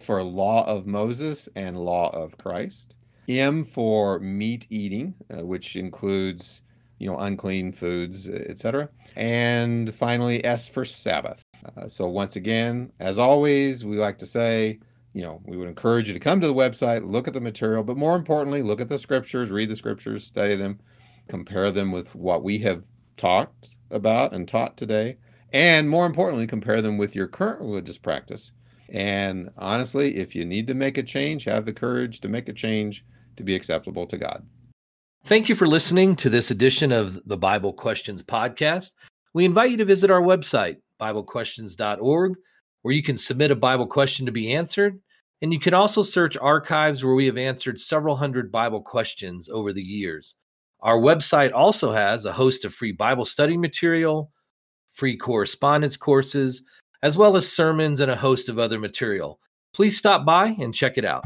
For 0.00 0.24
Law 0.24 0.66
of 0.66 0.86
Moses 0.88 1.48
and 1.54 1.78
Law 1.78 2.10
of 2.10 2.36
Christ. 2.36 2.96
M 3.28 3.64
for 3.64 4.18
meat 4.18 4.66
eating, 4.70 5.14
uh, 5.32 5.46
which 5.46 5.76
includes 5.76 6.62
you 6.98 7.08
know 7.08 7.16
unclean 7.16 7.70
foods, 7.70 8.28
etc. 8.28 8.88
And 9.14 9.94
finally, 9.94 10.44
S 10.44 10.68
for 10.68 10.84
Sabbath. 10.84 11.44
Uh, 11.64 11.88
so 11.88 12.08
once 12.08 12.36
again, 12.36 12.92
as 13.00 13.18
always, 13.18 13.84
we 13.84 13.96
like 13.96 14.18
to 14.18 14.26
say, 14.26 14.78
you 15.12 15.22
know, 15.22 15.40
we 15.44 15.56
would 15.56 15.68
encourage 15.68 16.08
you 16.08 16.14
to 16.14 16.20
come 16.20 16.40
to 16.40 16.46
the 16.46 16.54
website, 16.54 17.08
look 17.08 17.26
at 17.26 17.34
the 17.34 17.40
material, 17.40 17.82
but 17.82 17.96
more 17.96 18.16
importantly, 18.16 18.62
look 18.62 18.80
at 18.80 18.88
the 18.88 18.98
scriptures, 18.98 19.50
read 19.50 19.68
the 19.68 19.76
scriptures, 19.76 20.24
study 20.24 20.54
them, 20.54 20.78
compare 21.28 21.70
them 21.70 21.90
with 21.90 22.14
what 22.14 22.42
we 22.42 22.58
have 22.58 22.84
talked 23.16 23.76
about 23.90 24.32
and 24.32 24.46
taught 24.46 24.76
today, 24.76 25.16
and 25.52 25.90
more 25.90 26.06
importantly, 26.06 26.46
compare 26.46 26.80
them 26.80 26.96
with 26.96 27.14
your 27.14 27.26
current 27.26 27.60
religious 27.60 27.98
practice. 27.98 28.52
And 28.88 29.50
honestly, 29.56 30.16
if 30.16 30.34
you 30.34 30.44
need 30.44 30.66
to 30.68 30.74
make 30.74 30.98
a 30.98 31.02
change, 31.02 31.44
have 31.44 31.66
the 31.66 31.72
courage 31.72 32.20
to 32.20 32.28
make 32.28 32.48
a 32.48 32.52
change 32.52 33.04
to 33.36 33.42
be 33.42 33.54
acceptable 33.54 34.06
to 34.06 34.18
God. 34.18 34.46
Thank 35.24 35.48
you 35.48 35.54
for 35.54 35.68
listening 35.68 36.16
to 36.16 36.30
this 36.30 36.50
edition 36.50 36.92
of 36.92 37.20
the 37.26 37.36
Bible 37.36 37.72
Questions 37.72 38.22
Podcast. 38.22 38.92
We 39.34 39.44
invite 39.44 39.70
you 39.70 39.76
to 39.76 39.84
visit 39.84 40.10
our 40.10 40.22
website, 40.22 40.76
BibleQuestions.org, 41.00 42.34
where 42.82 42.94
you 42.94 43.02
can 43.02 43.16
submit 43.16 43.50
a 43.50 43.56
Bible 43.56 43.86
question 43.86 44.26
to 44.26 44.32
be 44.32 44.52
answered. 44.52 45.00
And 45.42 45.52
you 45.52 45.58
can 45.58 45.74
also 45.74 46.02
search 46.02 46.36
archives 46.36 47.02
where 47.02 47.14
we 47.14 47.26
have 47.26 47.38
answered 47.38 47.78
several 47.78 48.16
hundred 48.16 48.52
Bible 48.52 48.82
questions 48.82 49.48
over 49.48 49.72
the 49.72 49.82
years. 49.82 50.34
Our 50.80 50.98
website 50.98 51.52
also 51.52 51.92
has 51.92 52.24
a 52.24 52.32
host 52.32 52.64
of 52.64 52.74
free 52.74 52.92
Bible 52.92 53.24
study 53.24 53.56
material, 53.56 54.30
free 54.92 55.16
correspondence 55.16 55.96
courses, 55.96 56.62
as 57.02 57.16
well 57.16 57.36
as 57.36 57.50
sermons 57.50 58.00
and 58.00 58.10
a 58.10 58.16
host 58.16 58.48
of 58.48 58.58
other 58.58 58.78
material. 58.78 59.40
Please 59.72 59.96
stop 59.96 60.24
by 60.26 60.48
and 60.58 60.74
check 60.74 60.98
it 60.98 61.04
out. 61.04 61.18